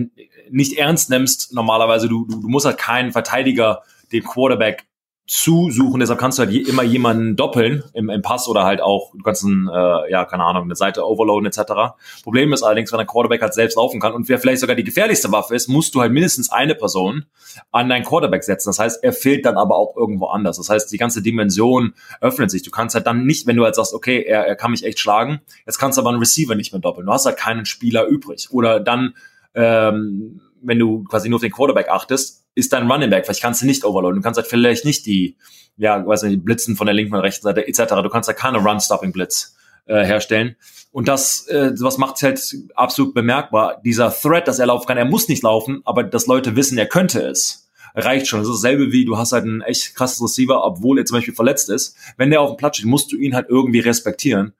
nicht 0.50 0.78
ernst 0.78 1.10
nimmst. 1.10 1.54
Normalerweise, 1.54 2.08
du, 2.08 2.26
du, 2.26 2.42
du 2.42 2.48
musst 2.48 2.66
halt 2.66 2.78
keinen 2.78 3.12
Verteidiger 3.12 3.84
dem 4.12 4.24
Quarterback 4.24 4.86
zusuchen. 5.32 6.02
Deshalb 6.02 6.20
kannst 6.20 6.38
du 6.38 6.44
halt 6.44 6.52
je, 6.52 6.60
immer 6.60 6.84
jemanden 6.84 7.38
doppeln 7.38 7.84
im, 7.94 8.10
im 8.10 8.22
Pass 8.22 8.50
oder 8.50 8.66
halt 8.66 8.82
auch, 8.82 9.14
du 9.14 9.24
kannst 9.24 9.44
ein, 9.44 9.70
äh, 9.74 10.12
ja, 10.12 10.26
keine 10.26 10.44
Ahnung, 10.44 10.64
eine 10.64 10.76
Seite 10.76 11.08
overloaden 11.08 11.46
etc. 11.46 11.96
Problem 12.24 12.52
ist 12.52 12.64
allerdings, 12.64 12.92
wenn 12.92 13.00
ein 13.00 13.08
Quarterback 13.08 13.42
halt 13.42 13.54
selbst 13.54 13.78
laufen 13.78 14.02
kann 14.02 14.12
und 14.12 14.28
wer 14.28 14.40
vielleicht 14.40 14.60
sogar 14.60 14.76
die 14.76 14.84
gefährlichste 14.84 15.32
Waffe 15.32 15.56
ist, 15.56 15.70
musst 15.70 15.96
du 15.96 16.02
halt 16.02 16.12
mindestens 16.12 16.52
eine 16.52 16.76
Person 16.76 17.26
an 17.72 17.88
deinen 17.88 18.04
Quarterback 18.04 18.44
setzen. 18.44 18.70
Das 18.70 18.80
heißt, 18.80 19.04
er 19.04 19.14
fehlt 19.14 19.46
dann 19.46 19.56
aber 19.56 19.78
auch 19.78 19.96
irgendwo 19.96 20.26
anders. 20.28 20.58
Das 20.58 20.70
heißt, 20.70 20.92
die 20.92 20.98
ganze 20.98 21.22
Dimension 21.22 21.94
öffnet 22.20 22.52
sich. 22.52 22.64
Du 22.64 22.72
kannst 22.72 22.96
halt 22.96 23.08
dann 23.08 23.26
nicht, 23.26 23.48
wenn 23.48 23.56
du 23.56 23.64
halt 23.64 23.76
sagst, 23.76 23.94
okay, 23.94 24.24
er, 24.24 24.46
er 24.46 24.58
kann 24.58 24.72
mich 24.72 24.84
echt 24.84 25.00
schlagen, 25.00 25.40
jetzt 25.66 25.78
kannst 25.78 25.98
du 25.98 26.02
aber 26.02 26.10
einen 26.10 26.20
Receiver 26.20 26.56
nicht 26.56 26.74
mehr 26.74 26.82
doppeln. 26.82 27.06
Du 27.06 27.14
hast 27.14 27.26
halt 27.26 27.38
keinen 27.38 27.66
Spieler 27.66 28.06
übrig. 28.06 28.50
Oder 28.52 28.82
dann, 28.82 29.14
ähm, 29.56 30.42
wenn 30.62 30.80
du 30.80 31.04
quasi 31.04 31.30
nur 31.30 31.38
auf 31.38 31.42
den 31.42 31.52
Quarterback 31.52 31.90
achtest, 31.90 32.46
ist 32.56 32.74
dein 32.74 32.90
Running 32.90 33.10
Back. 33.10 33.26
Vielleicht 33.26 33.42
kannst 33.42 33.62
du 33.62 33.66
nicht 33.66 33.84
overloaden. 33.84 34.18
Du 34.18 34.24
kannst 34.24 34.38
halt 34.38 34.48
vielleicht 34.48 34.86
nicht 34.86 35.06
die, 35.06 35.38
ja, 35.78 36.06
weiß 36.06 36.24
nicht, 36.24 36.44
Blitzen 36.44 36.76
von 36.76 36.86
der 36.86 36.94
linken 36.94 37.16
und 37.16 37.22
rechten 37.22 37.44
Seite 37.44 37.68
etc. 37.68 37.96
Du 38.04 38.10
kannst 38.10 38.28
halt 38.28 38.38
keine 38.38 38.60
Run-Stopping-Blitz 38.60 39.56
äh, 39.86 40.04
herstellen. 40.04 40.56
Und 40.92 41.08
das, 41.08 41.48
äh, 41.48 41.72
was 41.80 41.98
macht 41.98 42.22
halt 42.22 42.56
absolut 42.76 43.14
bemerkbar. 43.14 43.82
Dieser 43.84 44.14
Threat, 44.14 44.48
dass 44.48 44.60
er 44.60 44.68
laufen 44.68 44.88
kann, 44.88 44.98
er 44.98 45.06
muss 45.06 45.30
nicht 45.30 45.44
laufen, 45.44 45.82
aber 45.86 46.04
dass 46.04 46.28
Leute 46.28 46.56
wissen, 46.56 46.78
er 46.78 46.88
könnte 46.88 47.22
es 47.22 47.62
reicht 47.96 48.28
schon. 48.28 48.40
Das 48.40 48.50
ist 48.50 48.64
dasselbe 48.64 48.92
wie, 48.92 49.06
du 49.06 49.18
hast 49.18 49.32
halt 49.32 49.46
ein 49.46 49.62
echt 49.62 49.96
krasses 49.96 50.22
Receiver, 50.22 50.64
obwohl 50.64 51.00
er 51.00 51.06
zum 51.06 51.18
Beispiel 51.18 51.34
verletzt 51.34 51.70
ist. 51.70 51.96
Wenn 52.18 52.30
der 52.30 52.42
auf 52.42 52.52
dem 52.52 52.58
Platz 52.58 52.78
steht, 52.78 52.88
musst 52.88 53.12
du 53.12 53.18
ihn 53.18 53.36
halt 53.36 53.48
irgendwie 53.50 53.80
respektieren. 53.80 54.54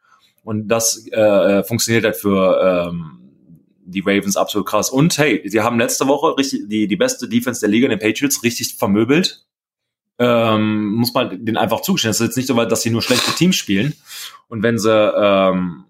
Und 0.44 0.68
das 0.68 1.06
äh, 1.12 1.20
äh 1.20 1.64
funktioniert 1.64 2.04
halt 2.04 2.16
für 2.16 2.90
ähm, 2.90 3.21
die 3.92 4.02
Ravens 4.02 4.38
absolut 4.38 4.68
krass. 4.68 4.90
Und 4.90 5.18
hey, 5.18 5.42
sie 5.46 5.62
haben 5.62 5.80
letzte 5.80 6.08
Woche 6.08 6.38
richtig 6.38 6.62
die, 6.68 6.88
die 6.88 6.96
beste 6.96 7.28
Defense 7.28 7.60
der 7.60 7.70
Liga, 7.70 7.88
den 7.88 8.00
Patriots, 8.00 8.44
richtig 8.44 8.76
vermöbelt. 8.76 9.46
Ähm, 10.20 10.94
muss 10.94 11.14
man 11.14 11.46
den 11.46 11.58
einfach 11.58 11.82
zugestehen. 11.82 12.12
Es 12.12 12.20
ist 12.20 12.28
jetzt 12.28 12.38
nicht 12.38 12.48
so 12.48 12.56
weit, 12.56 12.72
dass 12.72 12.82
sie 12.82 12.92
nur 12.92 13.02
schlechte 13.02 13.32
Teams 13.32 13.56
spielen. 13.56 13.94
Und 14.48 14.64
wenn 14.64 14.78
sie 14.78 14.92
ähm, 14.92 15.86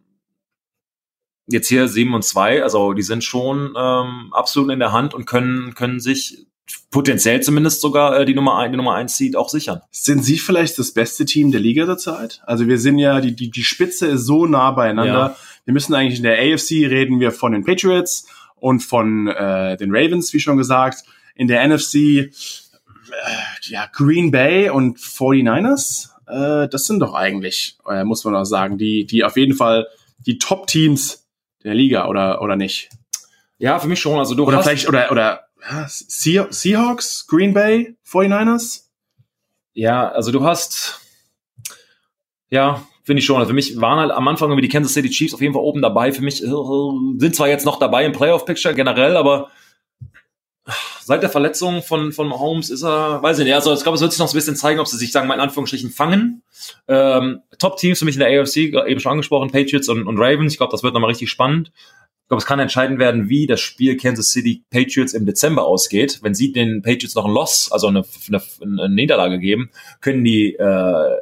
jetzt 1.48 1.68
hier 1.68 1.88
7 1.88 2.14
und 2.14 2.24
2, 2.24 2.64
also 2.64 2.94
die 2.94 3.02
sind 3.02 3.24
schon 3.24 3.74
ähm, 3.78 4.32
absolut 4.32 4.72
in 4.72 4.80
der 4.80 4.92
Hand 4.92 5.14
und 5.14 5.26
können, 5.26 5.74
können 5.76 6.00
sich 6.00 6.48
potenziell 6.90 7.42
zumindest 7.42 7.82
sogar 7.82 8.20
äh, 8.20 8.26
die 8.26 8.34
Nummer 8.34 8.58
1, 8.58 8.72
die 8.72 8.78
Nummer 8.78 8.96
1 8.96 9.16
Seed 9.18 9.36
auch 9.36 9.50
sichern. 9.50 9.82
Sind 9.92 10.24
Sie 10.24 10.38
vielleicht 10.38 10.78
das 10.78 10.94
beste 10.94 11.26
Team 11.26 11.52
der 11.52 11.60
Liga 11.60 11.86
zurzeit? 11.86 12.42
Also 12.46 12.68
wir 12.68 12.78
sind 12.78 12.98
ja, 12.98 13.22
die, 13.22 13.36
die, 13.36 13.52
die 13.52 13.64
Spitze 13.64 14.08
ist 14.08 14.26
so 14.26 14.46
nah 14.46 14.72
beieinander. 14.72 15.14
Ja. 15.14 15.38
Wir 15.66 15.74
müssen 15.74 15.94
eigentlich 15.94 16.18
in 16.18 16.24
der 16.24 16.40
AFC 16.40 16.90
reden 16.90 17.20
wir 17.20 17.32
von 17.32 17.52
den 17.52 17.64
Patriots 17.64 18.28
und 18.56 18.82
von 18.82 19.28
äh, 19.28 19.78
den 19.78 19.96
Ravens, 19.96 20.34
wie 20.34 20.40
schon 20.40 20.58
gesagt. 20.58 21.04
In 21.36 21.48
der 21.48 21.68
NFC 21.68 21.96
äh, 21.96 22.30
ja, 23.64 23.88
Green 23.92 24.32
Bay 24.32 24.70
und 24.70 24.98
49ers. 24.98 26.10
Äh, 26.28 26.68
das 26.70 26.86
sind 26.86 27.00
doch 27.00 27.14
eigentlich, 27.14 27.78
äh, 27.88 28.04
muss 28.04 28.24
man 28.24 28.36
auch 28.36 28.46
sagen, 28.46 28.78
die, 28.78 29.06
die 29.06 29.24
auf 29.24 29.38
jeden 29.38 29.56
Fall 29.56 29.88
die 30.26 30.38
Top-Teams 30.38 31.28
der 31.64 31.74
Liga, 31.74 32.08
oder, 32.08 32.42
oder 32.42 32.56
nicht? 32.56 32.90
Ja, 33.58 33.80
für 33.80 33.88
mich 33.88 34.00
schon. 34.00 34.18
Also 34.18 34.36
du 34.36 34.46
oder 34.46 34.58
hast 34.58 34.66
vielleicht, 34.66 34.88
oder, 34.88 35.12
oder 35.12 35.48
ja, 35.70 35.88
Seahawks, 35.88 37.28
Green 37.28 37.54
Bay, 37.54 37.96
49ers? 38.08 38.86
Ja, 39.74 40.10
also 40.10 40.32
du 40.32 40.44
hast, 40.44 41.00
ja, 42.50 42.86
finde 43.12 43.20
ich 43.20 43.26
schon. 43.26 43.36
Also 43.36 43.50
für 43.50 43.56
mich 43.56 43.82
waren 43.82 44.00
halt 44.00 44.12
am 44.12 44.26
Anfang 44.30 44.50
irgendwie 44.50 44.66
die 44.66 44.72
Kansas 44.72 44.94
City 44.94 45.10
Chiefs 45.10 45.34
auf 45.34 45.42
jeden 45.42 45.54
Fall 45.54 45.64
oben 45.64 45.82
dabei. 45.82 46.14
Für 46.14 46.22
mich 46.22 46.42
äh, 46.42 46.48
sind 46.48 47.36
zwar 47.36 47.50
jetzt 47.50 47.66
noch 47.66 47.78
dabei 47.78 48.06
im 48.06 48.14
Playoff-Picture 48.14 48.74
generell, 48.74 49.18
aber 49.18 49.50
seit 51.02 51.22
der 51.22 51.30
Verletzung 51.30 51.82
von, 51.84 52.14
von 52.14 52.32
Holmes 52.32 52.70
ist 52.70 52.84
er, 52.84 53.22
weiß 53.22 53.40
ich 53.40 53.46
nicht, 53.46 53.54
also 53.54 53.74
ich 53.74 53.84
glaube, 53.84 53.98
es 53.98 54.02
wird 54.02 54.14
sich 54.14 54.20
noch 54.20 54.32
ein 54.32 54.34
bisschen 54.34 54.56
zeigen, 54.56 54.80
ob 54.80 54.88
sie 54.88 54.96
sich, 54.96 55.12
sagen 55.12 55.28
wir 55.28 55.34
in 55.34 55.42
Anführungsstrichen, 55.42 55.90
fangen. 55.90 56.42
Ähm, 56.88 57.42
Top-Teams 57.60 58.00
für 58.00 58.06
mich 58.06 58.16
in 58.16 58.22
der 58.22 58.30
AFC, 58.30 58.58
eben 58.58 59.02
schon 59.02 59.12
angesprochen, 59.12 59.52
Patriots 59.52 59.90
und, 59.90 60.08
und 60.08 60.18
Ravens. 60.18 60.54
Ich 60.54 60.58
glaube, 60.58 60.72
das 60.72 60.82
wird 60.82 60.94
nochmal 60.94 61.10
richtig 61.10 61.30
spannend 61.30 61.74
glaube, 62.32 62.40
es 62.44 62.48
kann 62.48 62.60
entscheidend 62.60 62.98
werden, 62.98 63.28
wie 63.28 63.46
das 63.46 63.60
Spiel 63.60 63.98
Kansas 63.98 64.32
City 64.32 64.64
Patriots 64.70 65.12
im 65.12 65.26
Dezember 65.26 65.66
ausgeht. 65.66 66.20
Wenn 66.22 66.34
sie 66.34 66.54
den 66.54 66.82
Patriots 66.82 67.14
noch 67.14 67.26
ein 67.26 67.34
Loss, 67.34 67.70
also 67.74 67.88
eine, 67.88 68.06
eine, 68.30 68.42
eine 68.62 68.88
Niederlage 68.88 69.38
geben, 69.38 69.70
können 70.00 70.24
die 70.24 70.56
äh, 70.56 71.18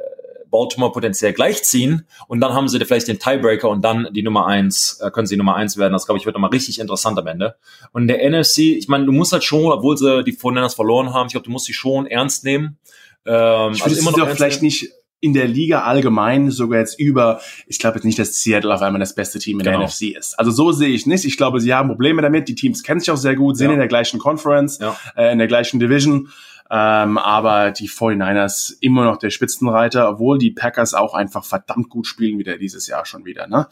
Baltimore 0.50 0.92
potenziell 0.92 1.32
gleichziehen 1.32 2.06
und 2.28 2.40
dann 2.40 2.52
haben 2.52 2.68
sie 2.68 2.78
vielleicht 2.80 3.08
den 3.08 3.18
Tiebreaker 3.18 3.68
und 3.68 3.82
dann 3.82 4.08
die 4.12 4.22
Nummer 4.22 4.46
eins, 4.46 5.00
äh, 5.00 5.10
können 5.10 5.26
sie 5.26 5.34
die 5.34 5.38
Nummer 5.38 5.56
eins 5.56 5.76
werden. 5.76 5.92
Das 5.92 6.06
glaube 6.06 6.18
ich 6.18 6.26
wird 6.26 6.34
nochmal 6.34 6.50
richtig 6.50 6.80
interessant 6.80 7.18
am 7.18 7.26
Ende. 7.26 7.56
Und 7.92 8.08
der 8.08 8.28
NFC, 8.28 8.58
ich 8.58 8.88
meine, 8.88 9.06
du 9.06 9.12
musst 9.12 9.32
halt 9.32 9.44
schon, 9.44 9.70
obwohl 9.72 9.96
sie 9.96 10.24
die 10.24 10.32
Vornenners 10.32 10.74
verloren 10.74 11.12
haben, 11.12 11.26
ich 11.26 11.32
glaube, 11.32 11.44
du 11.44 11.50
musst 11.50 11.66
sie 11.66 11.74
schon 11.74 12.06
ernst 12.06 12.44
nehmen. 12.44 12.78
Ähm, 13.26 13.72
ich 13.72 13.84
also 13.84 13.96
immer 13.96 14.16
noch 14.16 14.28
vielleicht 14.30 14.62
nehmen. 14.62 14.66
nicht 14.66 14.92
in 15.20 15.34
der 15.34 15.46
Liga 15.46 15.82
allgemein 15.82 16.50
sogar 16.50 16.80
jetzt 16.80 16.98
über, 16.98 17.40
ich 17.66 17.78
glaube 17.78 17.96
jetzt 17.96 18.04
nicht, 18.04 18.18
dass 18.18 18.42
Seattle 18.42 18.74
auf 18.74 18.80
einmal 18.80 19.00
das 19.00 19.14
beste 19.14 19.38
Team 19.38 19.60
in 19.60 19.64
genau. 19.64 19.78
der 19.78 19.86
NFC 19.86 20.16
ist. 20.16 20.38
Also 20.38 20.50
so 20.50 20.72
sehe 20.72 20.88
ich 20.88 21.06
nicht. 21.06 21.26
Ich 21.26 21.36
glaube, 21.36 21.60
sie 21.60 21.74
haben 21.74 21.88
Probleme 21.88 22.22
damit. 22.22 22.48
Die 22.48 22.54
Teams 22.54 22.82
kennen 22.82 23.00
sich 23.00 23.10
auch 23.10 23.16
sehr 23.16 23.36
gut, 23.36 23.58
sind 23.58 23.66
ja. 23.66 23.74
in 23.74 23.78
der 23.78 23.88
gleichen 23.88 24.18
Conference, 24.18 24.78
ja. 24.78 24.96
äh, 25.16 25.32
in 25.32 25.38
der 25.38 25.46
gleichen 25.46 25.78
Division. 25.78 26.30
Ähm, 26.72 27.18
aber 27.18 27.72
die 27.72 27.88
49ers 27.88 28.76
immer 28.80 29.04
noch 29.04 29.16
der 29.16 29.30
Spitzenreiter, 29.30 30.08
obwohl 30.08 30.38
die 30.38 30.52
Packers 30.52 30.94
auch 30.94 31.14
einfach 31.14 31.44
verdammt 31.44 31.88
gut 31.88 32.06
spielen 32.06 32.38
wieder 32.38 32.58
dieses 32.58 32.86
Jahr 32.86 33.04
schon 33.04 33.24
wieder. 33.24 33.48
Ne? 33.48 33.66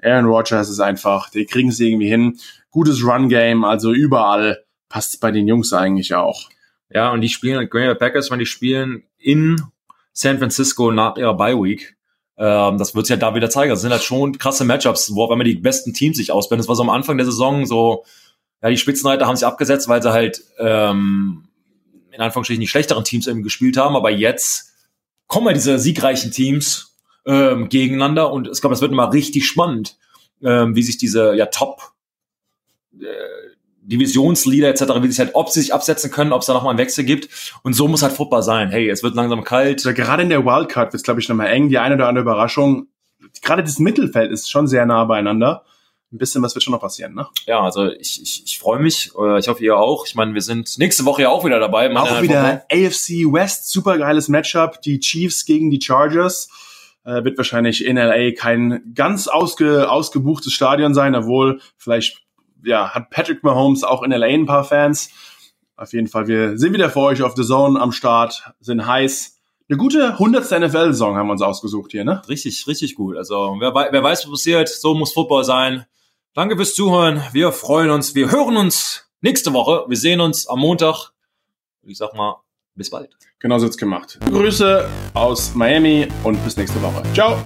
Aaron 0.00 0.26
Rodgers 0.26 0.68
ist 0.68 0.78
einfach, 0.78 1.30
die 1.30 1.46
kriegen 1.46 1.70
es 1.70 1.80
irgendwie 1.80 2.08
hin. 2.08 2.38
Gutes 2.70 3.04
Run-Game, 3.04 3.64
also 3.64 3.92
überall 3.92 4.64
passt 4.88 5.14
es 5.14 5.20
bei 5.20 5.32
den 5.32 5.48
Jungs 5.48 5.72
eigentlich 5.72 6.14
auch. 6.14 6.48
Ja, 6.90 7.10
und 7.10 7.22
die 7.22 7.28
spielen, 7.28 7.68
Green 7.68 7.86
Bay 7.86 7.96
Packers, 7.96 8.30
wenn 8.30 8.38
die 8.38 8.46
spielen 8.46 9.02
in 9.18 9.60
San 10.12 10.38
Francisco 10.38 10.92
nach 10.92 11.16
ihrer 11.16 11.36
Bye 11.36 11.60
Week. 11.60 11.96
Ähm, 12.36 12.78
das 12.78 12.94
wird 12.94 13.06
sich 13.06 13.14
ja 13.14 13.20
da 13.20 13.34
wieder 13.34 13.50
zeigen. 13.50 13.70
Das 13.70 13.80
sind 13.80 13.90
halt 13.90 14.04
schon 14.04 14.38
krasse 14.38 14.64
Matchups, 14.64 15.12
wo 15.12 15.24
auf 15.24 15.30
einmal 15.32 15.44
die 15.44 15.56
besten 15.56 15.92
Teams 15.92 16.18
sich 16.18 16.30
ausbilden. 16.30 16.60
Das 16.60 16.68
war 16.68 16.76
so 16.76 16.84
am 16.84 16.90
Anfang 16.90 17.16
der 17.16 17.26
Saison 17.26 17.66
so, 17.66 18.04
ja, 18.62 18.70
die 18.70 18.76
Spitzenreiter 18.76 19.26
haben 19.26 19.34
sich 19.34 19.46
abgesetzt, 19.46 19.88
weil 19.88 20.02
sie 20.02 20.12
halt 20.12 20.42
ähm, 20.58 21.48
in 22.14 22.20
Anführungsstrichen 22.20 22.60
die 22.60 22.68
schlechteren 22.68 23.04
Teams 23.04 23.26
eben 23.26 23.42
gespielt 23.42 23.76
haben. 23.76 23.96
Aber 23.96 24.10
jetzt 24.10 24.72
kommen 25.26 25.46
ja 25.48 25.52
diese 25.52 25.78
siegreichen 25.78 26.30
Teams 26.30 26.96
ähm, 27.26 27.68
gegeneinander 27.68 28.32
und 28.32 28.48
ich 28.48 28.60
glaube, 28.60 28.74
das 28.74 28.82
wird 28.82 28.92
immer 28.92 29.12
richtig 29.12 29.46
spannend, 29.46 29.96
ähm, 30.42 30.76
wie 30.76 30.82
sich 30.82 30.98
diese 30.98 31.34
ja 31.34 31.46
Top 31.46 31.92
äh, 33.00 33.04
Divisionsleader 33.86 34.68
etc., 34.68 34.82
wie 35.02 35.08
sich 35.08 35.18
halt, 35.18 35.34
ob 35.34 35.50
sie 35.50 35.60
sich 35.60 35.74
absetzen 35.74 36.10
können, 36.10 36.32
ob 36.32 36.40
es 36.40 36.46
da 36.46 36.54
nochmal 36.54 36.70
einen 36.70 36.78
Wechsel 36.78 37.04
gibt. 37.04 37.28
Und 37.62 37.74
so 37.74 37.86
muss 37.86 38.02
halt 38.02 38.14
Football 38.14 38.42
sein. 38.42 38.70
Hey, 38.70 38.88
es 38.88 39.02
wird 39.02 39.14
langsam 39.14 39.44
kalt. 39.44 39.84
Also 39.84 39.92
gerade 39.92 40.22
in 40.22 40.30
der 40.30 40.44
Wildcard 40.44 40.92
wird 40.92 41.00
es, 41.00 41.02
glaube 41.02 41.20
ich, 41.20 41.28
nochmal 41.28 41.48
eng. 41.48 41.68
Die 41.68 41.78
eine 41.78 41.96
oder 41.96 42.08
andere 42.08 42.22
Überraschung. 42.22 42.86
Gerade 43.42 43.62
das 43.62 43.78
Mittelfeld 43.78 44.32
ist 44.32 44.50
schon 44.50 44.68
sehr 44.68 44.86
nah 44.86 45.04
beieinander. 45.04 45.64
Ein 46.14 46.18
bisschen 46.18 46.42
was 46.42 46.54
wird 46.54 46.62
schon 46.62 46.72
noch 46.72 46.80
passieren, 46.80 47.12
ne? 47.14 47.26
Ja, 47.44 47.60
also 47.60 47.90
ich, 47.90 48.22
ich, 48.22 48.44
ich 48.46 48.58
freue 48.58 48.78
mich. 48.78 49.10
Äh, 49.18 49.40
Ich 49.40 49.48
hoffe, 49.48 49.64
ihr 49.64 49.76
auch. 49.76 50.06
Ich 50.06 50.14
meine, 50.14 50.32
wir 50.32 50.42
sind 50.42 50.78
nächste 50.78 51.04
Woche 51.04 51.22
ja 51.22 51.28
auch 51.28 51.44
wieder 51.44 51.58
dabei. 51.58 51.94
Auch 51.94 52.22
wieder 52.22 52.64
AFC 52.70 53.32
West, 53.32 53.68
super 53.70 53.98
geiles 53.98 54.28
Matchup. 54.28 54.80
Die 54.82 55.00
Chiefs 55.00 55.44
gegen 55.44 55.70
die 55.70 55.80
Chargers. 55.80 56.48
Äh, 57.04 57.24
wird 57.24 57.36
wahrscheinlich 57.36 57.84
in 57.84 57.96
LA 57.96 58.30
kein 58.30 58.92
ganz 58.94 59.26
ausge, 59.26 59.90
ausgebuchtes 59.90 60.52
Stadion 60.52 60.94
sein, 60.94 61.14
obwohl 61.16 61.60
vielleicht 61.76 62.22
ja, 62.64 62.94
hat 62.94 63.10
Patrick 63.10 63.42
Mahomes 63.42 63.84
auch 63.84 64.02
in 64.02 64.10
LA 64.12 64.26
ein 64.28 64.46
paar 64.46 64.64
Fans. 64.64 65.10
Auf 65.76 65.92
jeden 65.92 66.06
Fall, 66.06 66.28
wir 66.28 66.56
sind 66.56 66.72
wieder 66.72 66.90
für 66.90 67.00
euch 67.00 67.22
auf 67.22 67.34
The 67.36 67.44
Zone 67.44 67.80
am 67.80 67.92
Start, 67.92 68.44
sind 68.60 68.86
heiß. 68.86 69.36
Eine 69.68 69.78
gute 69.78 70.12
100. 70.12 70.44
NFL-Saison 70.60 71.16
haben 71.16 71.26
wir 71.26 71.32
uns 71.32 71.42
ausgesucht 71.42 71.90
hier, 71.90 72.04
ne? 72.04 72.22
Richtig, 72.28 72.66
richtig 72.66 72.94
gut. 72.94 73.16
Also 73.16 73.56
wer, 73.58 73.74
wer 73.74 74.02
weiß, 74.02 74.24
was 74.24 74.30
passiert, 74.30 74.68
so 74.68 74.94
muss 74.94 75.12
Football 75.12 75.44
sein. 75.44 75.86
Danke 76.34 76.56
fürs 76.56 76.74
Zuhören. 76.74 77.22
Wir 77.30 77.52
freuen 77.52 77.90
uns. 77.90 78.16
Wir 78.16 78.28
hören 78.28 78.56
uns 78.56 79.08
nächste 79.20 79.52
Woche. 79.52 79.84
Wir 79.88 79.96
sehen 79.96 80.20
uns 80.20 80.48
am 80.48 80.58
Montag. 80.58 81.12
Ich 81.82 81.96
sag 81.98 82.12
mal, 82.14 82.42
bis 82.74 82.90
bald. 82.90 83.16
Genau 83.38 83.58
so 83.58 83.66
wird's 83.66 83.76
gemacht. 83.76 84.18
Grüße 84.28 84.88
aus 85.14 85.54
Miami 85.54 86.08
und 86.24 86.42
bis 86.44 86.56
nächste 86.56 86.82
Woche. 86.82 87.04
Ciao! 87.14 87.38